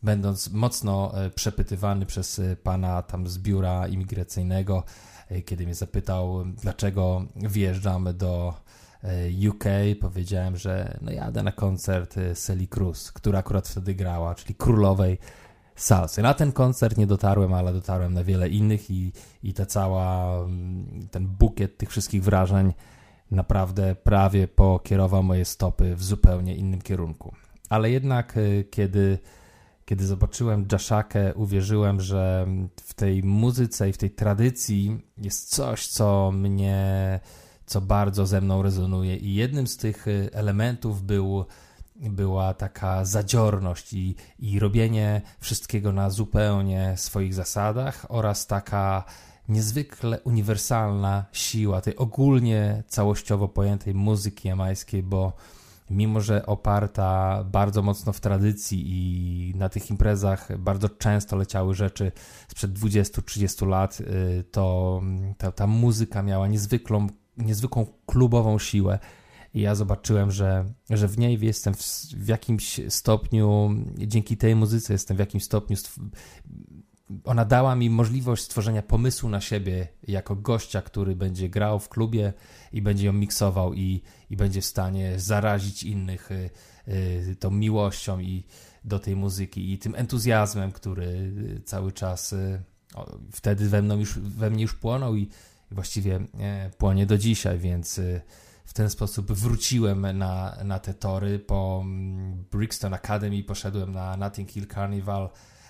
będąc 0.03 0.51
mocno 0.51 1.11
przepytywany 1.36 2.05
przez 2.05 2.41
pana 2.63 3.01
tam 3.01 3.27
z 3.27 3.38
biura 3.38 3.88
imigracyjnego, 3.88 4.84
kiedy 5.45 5.65
mnie 5.65 5.75
zapytał, 5.75 6.45
dlaczego 6.45 7.25
wjeżdżam 7.36 8.07
do 8.17 8.53
y, 9.03 9.49
UK, 9.49 9.63
powiedziałem, 10.01 10.57
że 10.57 10.97
no 11.01 11.11
jadę 11.11 11.43
na 11.43 11.51
koncert 11.51 12.17
y, 12.17 12.36
Sally 12.36 12.67
Cruz, 12.67 13.11
która 13.11 13.39
akurat 13.39 13.67
wtedy 13.67 13.95
grała, 13.95 14.36
czyli 14.36 14.55
królowej 14.55 15.17
salsy. 15.75 16.21
Na 16.21 16.34
ten 16.34 16.51
koncert 16.51 16.97
nie 16.97 17.07
dotarłem, 17.07 17.53
ale 17.53 17.73
dotarłem 17.73 18.13
na 18.13 18.23
wiele 18.23 18.49
innych 18.49 18.91
i, 18.91 19.11
i 19.43 19.53
ta 19.53 19.65
cała, 19.65 20.38
mm, 20.39 21.07
ten 21.11 21.27
bukiet 21.27 21.77
tych 21.77 21.89
wszystkich 21.89 22.23
wrażeń 22.23 22.73
naprawdę 23.32 23.95
prawie 23.95 24.47
pokierował 24.47 25.23
moje 25.23 25.45
stopy 25.45 25.95
w 25.95 26.03
zupełnie 26.03 26.55
innym 26.55 26.82
kierunku. 26.82 27.34
Ale 27.69 27.91
jednak 27.91 28.36
kiedy, 28.71 29.19
kiedy 29.90 30.08
zobaczyłem 30.08 30.66
Jaszakę, 30.72 31.34
uwierzyłem, 31.34 32.02
że 32.02 32.48
w 32.76 32.94
tej 32.94 33.24
muzyce 33.24 33.90
i 33.90 33.94
w 33.94 33.98
tej 33.98 34.12
tradycji 34.12 35.02
jest 35.18 35.56
coś, 35.56 35.88
co 35.88 36.32
mnie, 36.32 37.20
co 37.66 37.82
bardzo 37.82 38.26
ze 38.26 38.42
mną 38.42 38.62
rezonuje. 38.62 39.18
I 39.18 39.34
jednym 39.34 39.68
z 39.68 39.78
tych 39.78 40.08
y, 40.08 40.30
elementów 40.34 41.04
był, 41.04 41.46
była 41.96 42.54
taka 42.54 43.06
zadziorność 43.06 43.94
i, 43.94 44.16
i 44.40 44.60
robienie 44.60 45.22
wszystkiego 45.40 45.92
na 45.92 46.10
zupełnie 46.10 46.94
swoich 46.98 47.34
zasadach 47.34 48.06
oraz 48.10 48.48
taka 48.48 49.04
niezwykle 49.48 50.20
uniwersalna 50.20 51.26
siła 51.32 51.82
tej 51.82 51.96
ogólnie 51.96 52.84
całościowo 52.88 53.48
pojętej 53.48 53.94
muzyki 53.94 54.48
jamańskiej, 54.48 55.04
bo 55.04 55.34
mimo 55.90 56.22
że 56.22 56.46
oparta 56.46 57.44
bardzo 57.44 57.82
mocno 57.82 58.14
w 58.14 58.20
tradycji 58.20 58.84
i 58.88 59.56
na 59.56 59.70
tych 59.70 59.90
imprezach 59.90 60.58
bardzo 60.58 60.90
często 60.90 61.36
leciały 61.36 61.74
rzeczy 61.74 62.12
sprzed 62.48 62.72
20-30 62.80 63.68
lat, 63.68 64.00
y, 64.02 64.44
to 64.52 65.02
ta, 65.38 65.52
ta 65.52 65.68
muzyka 65.68 66.24
miała 66.24 66.48
niezwykłą, 66.48 67.08
niezwykłą 67.38 67.86
klubową 68.06 68.60
siłę. 68.60 69.00
I 69.54 69.62
ja 69.62 69.76
zobaczyłem, 69.76 70.32
że, 70.32 70.66
że 70.90 71.08
w 71.08 71.18
niej 71.18 71.40
jestem 71.42 71.74
w, 71.74 71.82
w 72.16 72.28
jakimś 72.28 72.80
stopniu, 72.90 73.70
dzięki 73.98 74.38
tej 74.38 74.56
muzyce 74.56 74.94
jestem 74.94 75.18
w 75.18 75.20
jakimś 75.20 75.44
stopniu 75.44 75.78
ona 77.24 77.45
dała 77.45 77.76
mi 77.76 77.89
możliwość 77.89 78.43
stworzenia 78.43 78.82
pomysłu 78.82 79.30
na 79.30 79.41
siebie 79.41 79.88
jako 80.07 80.36
gościa, 80.36 80.82
który 80.82 81.16
będzie 81.16 81.49
grał 81.49 81.80
w 81.80 81.89
klubie 81.89 82.34
i 82.74 82.82
będzie 82.82 83.05
ją 83.05 83.14
miksował 83.14 83.74
i, 83.74 84.01
i 84.30 84.38
będzie 84.38 84.62
w 84.62 84.66
stanie 84.66 85.20
zarazić 85.20 85.84
innych 85.84 86.32
y, 86.32 86.49
y, 86.88 87.36
tą 87.39 87.51
miłością 87.51 88.20
i 88.20 88.43
do 88.84 88.99
tej 88.99 89.16
muzyki 89.16 89.74
i 89.74 89.78
tym 89.78 89.95
entuzjazmem, 89.95 90.72
który 90.72 91.03
y, 91.03 91.62
cały 91.66 91.91
czas 91.91 92.36
wtedy 93.32 93.70
we, 93.70 93.82
mną 93.82 93.97
już, 93.97 94.20
we 94.20 94.49
mnie 94.49 94.62
już 94.62 94.74
płonął 94.74 95.16
i, 95.16 95.22
i 95.72 95.76
właściwie 95.76 96.20
e, 96.39 96.70
płonie 96.78 97.05
do 97.05 97.18
dzisiaj, 97.18 97.60
więc 97.60 98.01
w 98.66 98.74
ten 98.74 98.89
sposób 98.89 99.32
wróciłem 99.32 100.18
na, 100.18 100.57
na 100.64 100.80
te 100.80 100.93
tory. 100.93 101.39
Po 101.39 101.82
mm, 101.84 102.45
Brixton 102.51 102.93
Academy 102.93 103.43
poszedłem 103.43 103.91
na 103.91 104.18
Notting 104.18 104.49
Hill 104.49 104.68
Carnival 104.68 105.30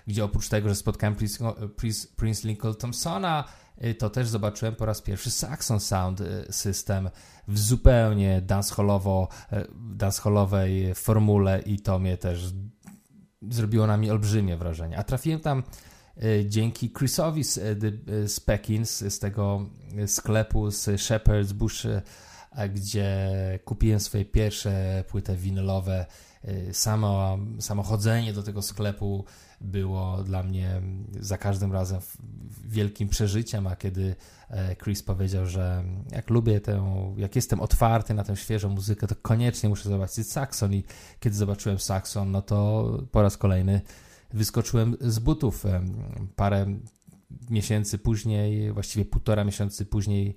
gdzie 0.10 0.26
oprócz 0.26 0.50
tego, 0.50 0.70
że 0.70 0.76
spotkałem 0.76 1.16
Prince, 2.16 2.44
Lincoln 2.44 2.76
Thompsona, 2.76 3.44
y, 3.84 3.96
to 3.96 4.10
też 4.10 4.28
zobaczyłem 4.28 4.76
po 4.76 4.86
raz 4.86 5.02
pierwszy 5.02 5.32
Saxon 5.32 5.80
Sound 5.80 6.22
y, 6.22 6.46
System 6.50 7.10
w 7.48 7.60
zupełnie 7.60 8.42
dancehallowo, 8.42 9.28
y, 9.54 9.68
dancehallowej 9.96 10.96
formule 10.96 11.62
i 11.62 11.80
to 11.80 12.00
mnie 12.00 12.18
też 12.18 12.54
zrobiło 13.50 13.88
na 13.88 13.98
mnie 13.98 14.12
olbrzymie 14.12 14.58
wrażenie. 14.58 14.98
A 14.98 15.04
trafiłem 15.04 15.40
tam 15.40 15.64
dzięki 16.46 16.94
Chrisowi 16.94 17.44
z, 17.44 17.60
z 18.26 18.40
Pekins, 18.40 18.98
z 18.98 19.20
tego 19.20 19.66
sklepu 20.08 20.72
z 20.72 20.86
Shepherd's 20.86 21.54
Bush, 21.54 21.88
gdzie 22.74 23.30
kupiłem 23.66 24.00
swoje 24.00 24.26
pierwsze 24.26 25.04
płyty 25.08 25.36
winylowe. 25.36 26.06
Samo, 26.72 27.38
samo 27.60 27.84
chodzenie 27.84 28.34
do 28.34 28.44
tego 28.44 28.62
sklepu 28.62 29.26
było 29.62 30.24
dla 30.24 30.44
mnie 30.44 30.82
za 31.20 31.38
każdym 31.38 31.74
razem 31.74 32.00
wielkim 32.68 33.10
przeżyciem, 33.10 33.68
a 33.68 33.76
kiedy 33.76 34.16
e, 34.50 34.76
Chris 34.76 35.04
powiedział, 35.04 35.46
że 35.46 35.84
jak 36.12 36.30
lubię 36.30 36.62
tę, 36.62 37.14
jak 37.18 37.36
jestem 37.36 37.60
otwarty 37.60 38.14
na 38.14 38.24
tę 38.24 38.36
świeżą 38.36 38.70
muzykę, 38.70 39.08
to 39.08 39.16
koniecznie 39.22 39.70
muszę 39.70 39.90
zobaczyć 39.90 40.32
Saxon 40.32 40.74
i 40.74 40.84
kiedy 41.20 41.36
zobaczyłem 41.36 41.80
Saxon, 41.80 42.32
no 42.32 42.42
to 42.42 42.90
po 43.12 43.22
raz 43.22 43.38
kolejny 43.38 43.82
wyskoczyłem 44.34 44.98
z 45.02 45.20
butów. 45.20 45.66
Parę 46.36 46.66
miesięcy 47.50 47.98
później, 47.98 48.72
właściwie 48.72 49.06
półtora 49.06 49.44
miesiąca 49.44 49.86
później, 49.86 50.36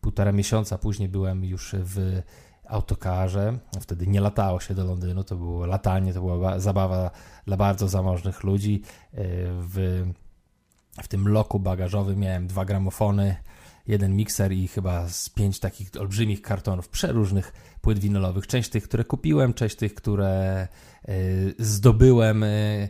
półtora 0.00 0.32
miesiąca 0.32 0.78
później 0.78 1.08
byłem 1.08 1.44
już 1.44 1.74
w 1.78 2.22
autokarze. 2.70 3.58
Wtedy 3.80 4.06
nie 4.06 4.20
latało 4.20 4.60
się 4.60 4.74
do 4.74 4.84
Londynu, 4.84 5.24
to 5.24 5.36
było 5.36 5.66
latanie, 5.66 6.14
to 6.14 6.20
była 6.20 6.58
zabawa 6.58 7.10
dla 7.46 7.56
bardzo 7.56 7.88
zamożnych 7.88 8.44
ludzi. 8.44 8.82
E, 8.84 9.16
w, 9.46 10.04
w 11.02 11.08
tym 11.08 11.28
loku 11.28 11.60
bagażowym 11.60 12.18
miałem 12.18 12.46
dwa 12.46 12.64
gramofony, 12.64 13.36
jeden 13.86 14.16
mikser 14.16 14.52
i 14.52 14.68
chyba 14.68 15.08
z 15.08 15.28
pięć 15.28 15.60
takich 15.60 15.90
olbrzymich 15.98 16.42
kartonów 16.42 16.88
przeróżnych 16.88 17.52
płyt 17.80 17.98
winylowych. 17.98 18.46
Część 18.46 18.70
tych, 18.70 18.84
które 18.84 19.04
kupiłem, 19.04 19.54
część 19.54 19.76
tych, 19.76 19.94
które 19.94 20.28
e, 20.28 20.68
zdobyłem, 21.58 22.44
e, 22.44 22.88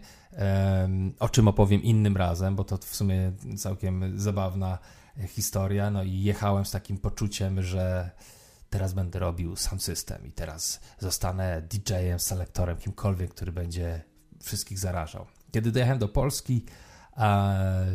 o 1.18 1.28
czym 1.28 1.49
opowiem 1.49 1.83
innym 1.83 2.16
razem, 2.16 2.57
bo 2.57 2.64
to 2.64 2.76
w 2.76 2.97
sumie 2.97 3.33
całkiem 3.57 4.20
zabawna 4.20 4.78
historia. 5.28 5.91
No 5.91 6.03
i 6.03 6.22
jechałem 6.22 6.64
z 6.64 6.70
takim 6.70 6.99
poczuciem, 6.99 7.62
że 7.62 8.11
teraz 8.70 8.92
będę 8.92 9.18
robił 9.18 9.56
sound 9.56 9.82
system 9.82 10.26
i 10.26 10.32
teraz 10.32 10.80
zostanę 10.98 11.62
DJ-em, 11.62 12.18
selektorem, 12.18 12.76
kimkolwiek, 12.76 13.30
który 13.30 13.52
będzie 13.52 14.02
wszystkich 14.42 14.78
zarażał. 14.78 15.26
Kiedy 15.52 15.72
dojechałem 15.72 15.98
do 15.98 16.08
Polski, 16.08 16.64
e, 17.16 17.86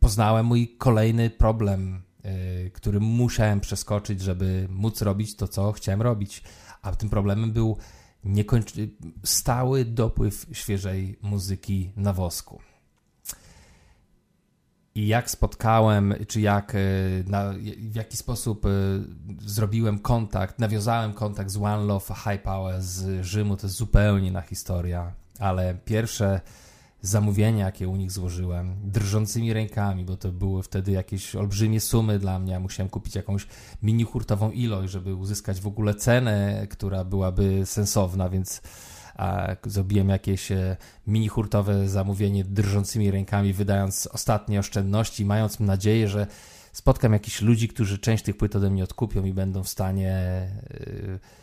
poznałem 0.00 0.46
mój 0.46 0.76
kolejny 0.78 1.30
problem, 1.30 2.02
e, 2.22 2.70
który 2.70 3.00
musiałem 3.00 3.60
przeskoczyć, 3.60 4.20
żeby 4.20 4.66
móc 4.70 5.02
robić 5.02 5.36
to, 5.36 5.48
co 5.48 5.72
chciałem 5.72 6.02
robić. 6.02 6.42
A 6.82 6.96
tym 6.96 7.10
problemem 7.10 7.52
był 7.52 7.78
niekończy... 8.24 8.90
stały 9.24 9.84
dopływ 9.84 10.46
świeżej 10.52 11.18
muzyki 11.22 11.92
na 11.96 12.12
wosku 12.12 12.60
i 14.94 15.06
jak 15.06 15.30
spotkałem, 15.30 16.14
czy 16.28 16.40
jak, 16.40 16.74
e, 16.74 16.78
na, 17.26 17.52
w 17.90 17.94
jaki 17.94 18.16
sposób 18.16 18.66
e, 18.66 18.68
zrobiłem 19.46 19.98
kontakt, 19.98 20.58
nawiązałem 20.58 21.12
kontakt 21.12 21.50
z 21.50 21.56
One 21.56 21.84
Love 21.84 22.14
High 22.14 22.42
Power 22.42 22.82
z 22.82 23.24
Rzymu, 23.24 23.56
to 23.56 23.66
jest 23.66 23.76
zupełnie 23.76 24.28
inna 24.28 24.40
historia, 24.40 25.12
ale 25.38 25.74
pierwsze 25.84 26.40
zamówienia, 27.02 27.66
jakie 27.66 27.88
u 27.88 27.96
nich 27.96 28.12
złożyłem, 28.12 28.76
drżącymi 28.84 29.52
rękami, 29.52 30.04
bo 30.04 30.16
to 30.16 30.32
były 30.32 30.62
wtedy 30.62 30.92
jakieś 30.92 31.36
olbrzymie 31.36 31.80
sumy 31.80 32.18
dla 32.18 32.38
mnie, 32.38 32.58
musiałem 32.58 32.90
kupić 32.90 33.14
jakąś 33.14 33.46
mini 33.82 34.04
hurtową 34.04 34.50
ilość, 34.50 34.92
żeby 34.92 35.14
uzyskać 35.14 35.60
w 35.60 35.66
ogóle 35.66 35.94
cenę, 35.94 36.66
która 36.70 37.04
byłaby 37.04 37.66
sensowna, 37.66 38.28
więc 38.28 38.62
zrobiłem 39.66 40.08
jakieś 40.08 40.52
e, 40.52 40.76
mini 41.06 41.28
hurtowe 41.28 41.88
zamówienie 41.88 42.44
drżącymi 42.44 43.10
rękami, 43.10 43.52
wydając 43.52 44.06
ostatnie 44.06 44.58
oszczędności, 44.58 45.24
mając 45.24 45.60
nadzieję, 45.60 46.08
że 46.08 46.26
spotkam 46.72 47.12
jakichś 47.12 47.42
ludzi, 47.42 47.68
którzy 47.68 47.98
część 47.98 48.24
tych 48.24 48.36
płyt 48.36 48.56
ode 48.56 48.70
mnie 48.70 48.84
odkupią 48.84 49.24
i 49.24 49.32
będą 49.32 49.62
w 49.62 49.68
stanie 49.68 50.10
e, 50.10 51.42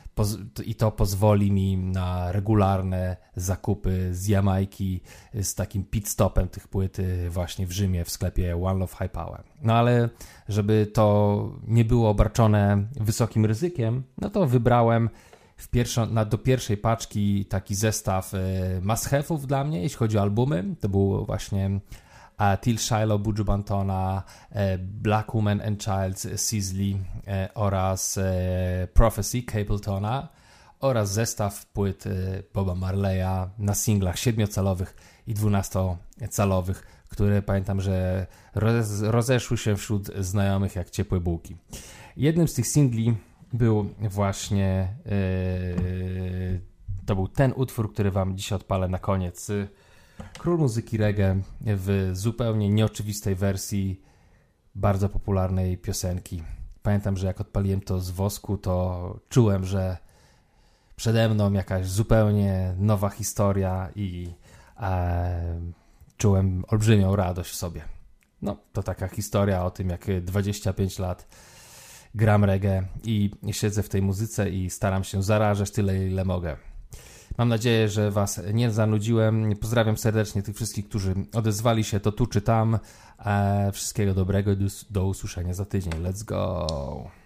i 0.66 0.76
to 0.76 0.92
pozwoli 0.92 1.52
mi 1.52 1.78
na 1.78 2.32
regularne 2.32 3.18
zakupy 3.36 4.10
z 4.12 4.28
Jamajki 4.28 5.02
z 5.34 5.56
takim 5.56 5.84
pit 5.84 6.10
stopem 6.10 6.48
tych 6.48 6.68
płyt 6.68 6.98
właśnie 7.30 7.68
w 7.68 7.72
Rzymie 7.72 8.06
w 8.06 8.10
sklepie 8.10 8.64
One 8.64 8.80
Love 8.80 8.96
High 8.98 9.12
Power. 9.12 9.44
No 9.62 9.74
ale 9.74 10.10
żeby 10.50 10.88
to 10.94 11.60
nie 11.68 11.86
było 11.86 12.10
obarczone 12.10 12.88
wysokim 12.96 13.46
ryzykiem, 13.46 14.04
no 14.18 14.30
to 14.30 14.46
wybrałem 14.46 15.10
w 15.60 15.68
pierwszą, 15.68 16.06
na, 16.06 16.26
do 16.26 16.38
pierwszej 16.38 16.78
paczki 16.78 17.46
taki 17.46 17.76
zestaw 17.76 18.34
e, 18.34 18.38
must 18.82 19.46
dla 19.46 19.64
mnie, 19.64 19.82
jeśli 19.82 19.98
chodzi 19.98 20.18
o 20.18 20.22
albumy. 20.22 20.76
To 20.80 20.90
był 20.90 21.26
właśnie 21.26 21.80
e, 22.38 22.58
Till 22.58 22.78
Shiloh, 22.78 23.22
Buju 23.22 23.46
Bantona, 23.46 24.24
e, 24.52 24.78
Black 24.78 25.36
Woman 25.36 25.62
and 25.62 25.84
Child, 25.84 26.26
e, 27.28 27.50
oraz 27.54 28.20
Prophecy, 28.94 29.44
Capletona 29.44 30.28
oraz 30.80 31.14
zestaw 31.14 31.66
płyt 31.66 32.04
Boba 32.54 32.76
Marleya 32.76 33.50
na 33.58 33.76
singlach 33.76 34.16
7-calowych 34.16 34.94
i 35.28 35.36
12-calowych, 35.36 36.84
które 37.10 37.42
pamiętam, 37.42 37.82
że 37.82 38.28
roz, 38.56 39.02
rozeszły 39.02 39.58
się 39.58 39.78
wśród 39.78 40.08
znajomych 40.20 40.76
jak 40.76 40.90
ciepłe 40.90 41.20
bułki. 41.20 41.56
Jednym 42.18 42.48
z 42.48 42.54
tych 42.54 42.68
singli 42.68 43.16
był 43.54 43.90
właśnie 44.00 44.96
yy, 45.06 46.62
to 47.06 47.16
był 47.16 47.28
ten 47.28 47.54
utwór, 47.56 47.94
który 47.94 48.12
wam 48.12 48.38
dzisiaj 48.38 48.56
odpalę 48.56 48.88
na 48.88 49.00
koniec. 49.00 49.48
Król 50.38 50.58
muzyki 50.58 50.98
reggae 50.98 51.42
w 51.62 52.10
zupełnie 52.14 52.70
nieoczywistej 52.70 53.36
wersji 53.36 54.02
bardzo 54.76 55.10
popularnej 55.10 55.78
piosenki. 55.78 56.44
Pamiętam, 56.84 57.18
że 57.18 57.28
jak 57.28 57.42
odpaliłem 57.42 57.82
to 57.82 58.00
z 58.00 58.10
wosku, 58.10 58.58
to 58.58 59.20
czułem, 59.30 59.66
że 59.66 59.98
przede 60.96 61.30
mną 61.30 61.54
jakaś 61.54 61.88
zupełnie 61.88 62.76
nowa 62.78 63.10
historia 63.10 63.90
i 63.96 64.34
e, 64.80 65.62
czułem 66.18 66.64
olbrzymią 66.68 67.16
radość 67.16 67.52
w 67.52 67.56
sobie. 67.56 67.82
No, 68.42 68.58
to 68.74 68.84
taka 68.84 69.08
historia 69.08 69.66
o 69.66 69.72
tym, 69.72 69.90
jak 69.90 70.22
25 70.22 71.00
lat 71.00 71.28
gram 72.16 72.44
reggae 72.44 72.88
i 73.04 73.32
siedzę 73.52 73.84
w 73.84 73.90
tej 73.90 74.02
muzyce 74.02 74.50
i 74.50 74.70
staram 74.70 75.04
się 75.04 75.24
zarażać 75.24 75.72
tyle, 75.72 76.08
ile 76.08 76.26
mogę. 76.26 76.58
Mam 77.38 77.50
nadzieję, 77.50 77.90
że 77.90 78.12
Was 78.12 78.42
nie 78.54 78.72
zanudziłem. 78.72 79.56
Pozdrawiam 79.62 79.98
serdecznie 79.98 80.44
tych 80.44 80.56
wszystkich, 80.56 80.90
którzy 80.90 81.14
odezwali 81.34 81.84
się 81.84 82.00
to 82.00 82.12
tu 82.12 82.28
czy 82.28 82.42
tam. 82.42 82.80
E, 83.26 83.72
wszystkiego 83.72 84.14
dobrego 84.14 84.52
i 84.52 84.58
do 84.90 85.06
usłyszenia 85.06 85.54
za 85.54 85.66
tydzień. 85.66 85.94
Let's 85.94 86.24
go! 86.24 87.19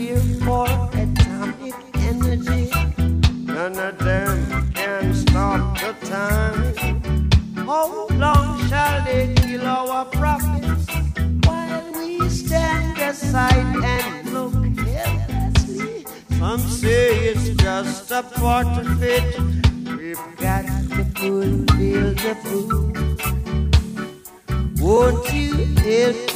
here 0.00 0.40
for 0.46 0.64
atomic 0.94 1.74
energy. 1.94 2.70
None 3.44 3.78
of 3.78 3.98
them 3.98 4.72
can 4.72 5.12
stop 5.12 5.78
the 5.78 5.92
time. 6.06 7.28
How 7.66 8.06
long 8.24 8.66
shall 8.68 9.04
they 9.04 9.34
kill 9.34 9.66
our 9.66 10.06
prophets 10.06 10.86
while 11.44 11.92
we 11.92 12.30
stand 12.30 12.96
aside 12.98 13.76
and 13.94 14.32
look 14.32 14.54
helplessly? 14.88 16.06
Some 16.38 16.60
say 16.60 17.08
it's 17.30 17.50
just 17.62 18.10
a 18.10 18.22
part 18.22 18.72
of 18.78 19.02
it. 19.02 19.38
We've 19.98 20.26
got 20.38 20.64
to 20.94 21.04
fulfill 21.18 22.14
the 22.24 22.34
proof. 22.44 22.96
Won't 24.80 25.30
you 25.34 25.54
help 25.84 26.29